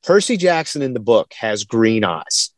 Percy 0.03 0.37
Jackson 0.37 0.83
in 0.83 0.93
the 0.93 0.99
book 0.99 1.33
has 1.33 1.63
green 1.63 2.03
eyes. 2.03 2.51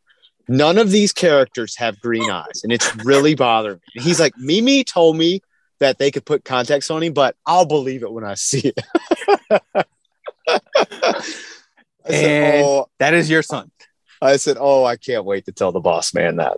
None 0.48 0.78
of 0.78 0.90
these 0.90 1.12
characters 1.12 1.76
have 1.76 2.00
green 2.00 2.30
eyes, 2.30 2.62
and 2.64 2.72
it's 2.72 2.94
really 3.04 3.34
bothering 3.34 3.80
me. 3.94 4.02
He's 4.02 4.18
like, 4.20 4.32
Mimi 4.36 4.84
told 4.84 5.16
me 5.16 5.40
that 5.78 5.98
they 5.98 6.10
could 6.10 6.24
put 6.26 6.44
context 6.44 6.90
on 6.90 7.02
him, 7.02 7.12
but 7.12 7.36
I'll 7.46 7.64
believe 7.66 8.02
it 8.02 8.12
when 8.12 8.24
I 8.24 8.34
see 8.34 8.72
it. 8.76 8.80
I 10.48 10.54
said, 12.08 12.54
And- 12.54 12.64
oh, 12.66 12.86
That 12.98 13.14
is 13.14 13.30
your 13.30 13.42
son. 13.42 13.70
I 14.22 14.36
said, 14.36 14.58
"Oh, 14.60 14.84
I 14.84 14.96
can't 14.96 15.24
wait 15.24 15.46
to 15.46 15.52
tell 15.52 15.72
the 15.72 15.80
boss 15.80 16.12
man 16.12 16.36
that." 16.36 16.54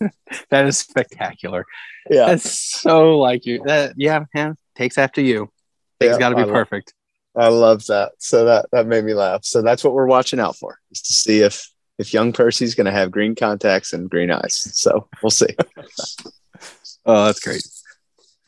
That 0.50 0.66
is 0.66 0.78
spectacular. 0.78 1.64
Yeah, 2.10 2.26
That's 2.26 2.50
so 2.82 3.18
like 3.20 3.46
you. 3.46 3.62
That 3.66 3.94
yeah, 3.96 4.24
man 4.34 4.56
takes 4.74 4.98
after 4.98 5.20
you. 5.20 5.48
Things 6.00 6.14
Yeah, 6.14 6.18
got 6.18 6.28
to 6.30 6.34
be 6.34 6.42
I 6.42 6.44
love- 6.46 6.52
perfect. 6.54 6.92
I 7.36 7.48
love 7.48 7.86
that. 7.86 8.12
So 8.18 8.46
that 8.46 8.66
that 8.72 8.88
made 8.88 9.04
me 9.04 9.14
laugh. 9.14 9.44
So 9.44 9.62
that's 9.62 9.84
what 9.84 9.94
we're 9.94 10.06
watching 10.08 10.40
out 10.40 10.56
for, 10.56 10.80
is 10.90 11.02
to 11.02 11.12
see 11.12 11.40
if 11.42 11.68
if 11.98 12.12
young 12.14 12.32
Percy's 12.32 12.74
going 12.74 12.86
to 12.86 12.92
have 12.92 13.10
green 13.10 13.34
contacts 13.34 13.92
and 13.92 14.08
green 14.10 14.30
eyes. 14.30 14.54
So 14.78 15.08
we'll 15.22 15.30
see. 15.30 15.48
Oh, 17.06 17.26
that's 17.26 17.40
great. 17.40 17.62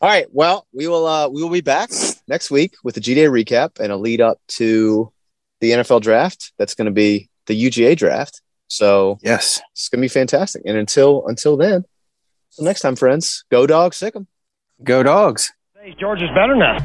All 0.01 0.09
right. 0.09 0.27
Well, 0.33 0.67
we 0.73 0.89
will 0.89 1.07
uh 1.07 1.29
we 1.29 1.43
will 1.43 1.51
be 1.51 1.61
back 1.61 1.91
next 2.27 2.51
week 2.51 2.75
with 2.83 2.97
a 2.97 3.01
G 3.01 3.15
G-Day 3.15 3.27
recap 3.27 3.79
and 3.81 3.93
a 3.93 3.97
lead 3.99 4.21
up 4.23 4.39
to 4.49 5.13
the 5.61 5.73
NFL 5.73 6.01
draft. 6.01 6.53
That's 6.59 6.75
going 6.75 6.87
to 6.87 6.91
be 6.93 7.29
the 7.47 7.55
UGA 7.55 7.97
draft. 7.97 8.41
So 8.69 9.19
Yes. 9.23 9.61
it's 9.73 9.89
gonna 9.91 10.01
be 10.01 10.09
fantastic. 10.09 10.63
And 10.65 10.77
until 10.79 11.27
until 11.27 11.57
then, 11.59 11.85
until 12.53 12.65
next 12.65 12.81
time, 12.81 12.97
friends, 12.97 13.45
go 13.51 13.67
dog 13.67 13.93
sick 13.93 14.17
'em. 14.17 14.27
Go 14.83 15.03
dogs. 15.03 15.53
Hey, 15.83 15.95
George 15.99 16.23
is 16.23 16.31
better 16.35 16.57
now. 16.57 16.79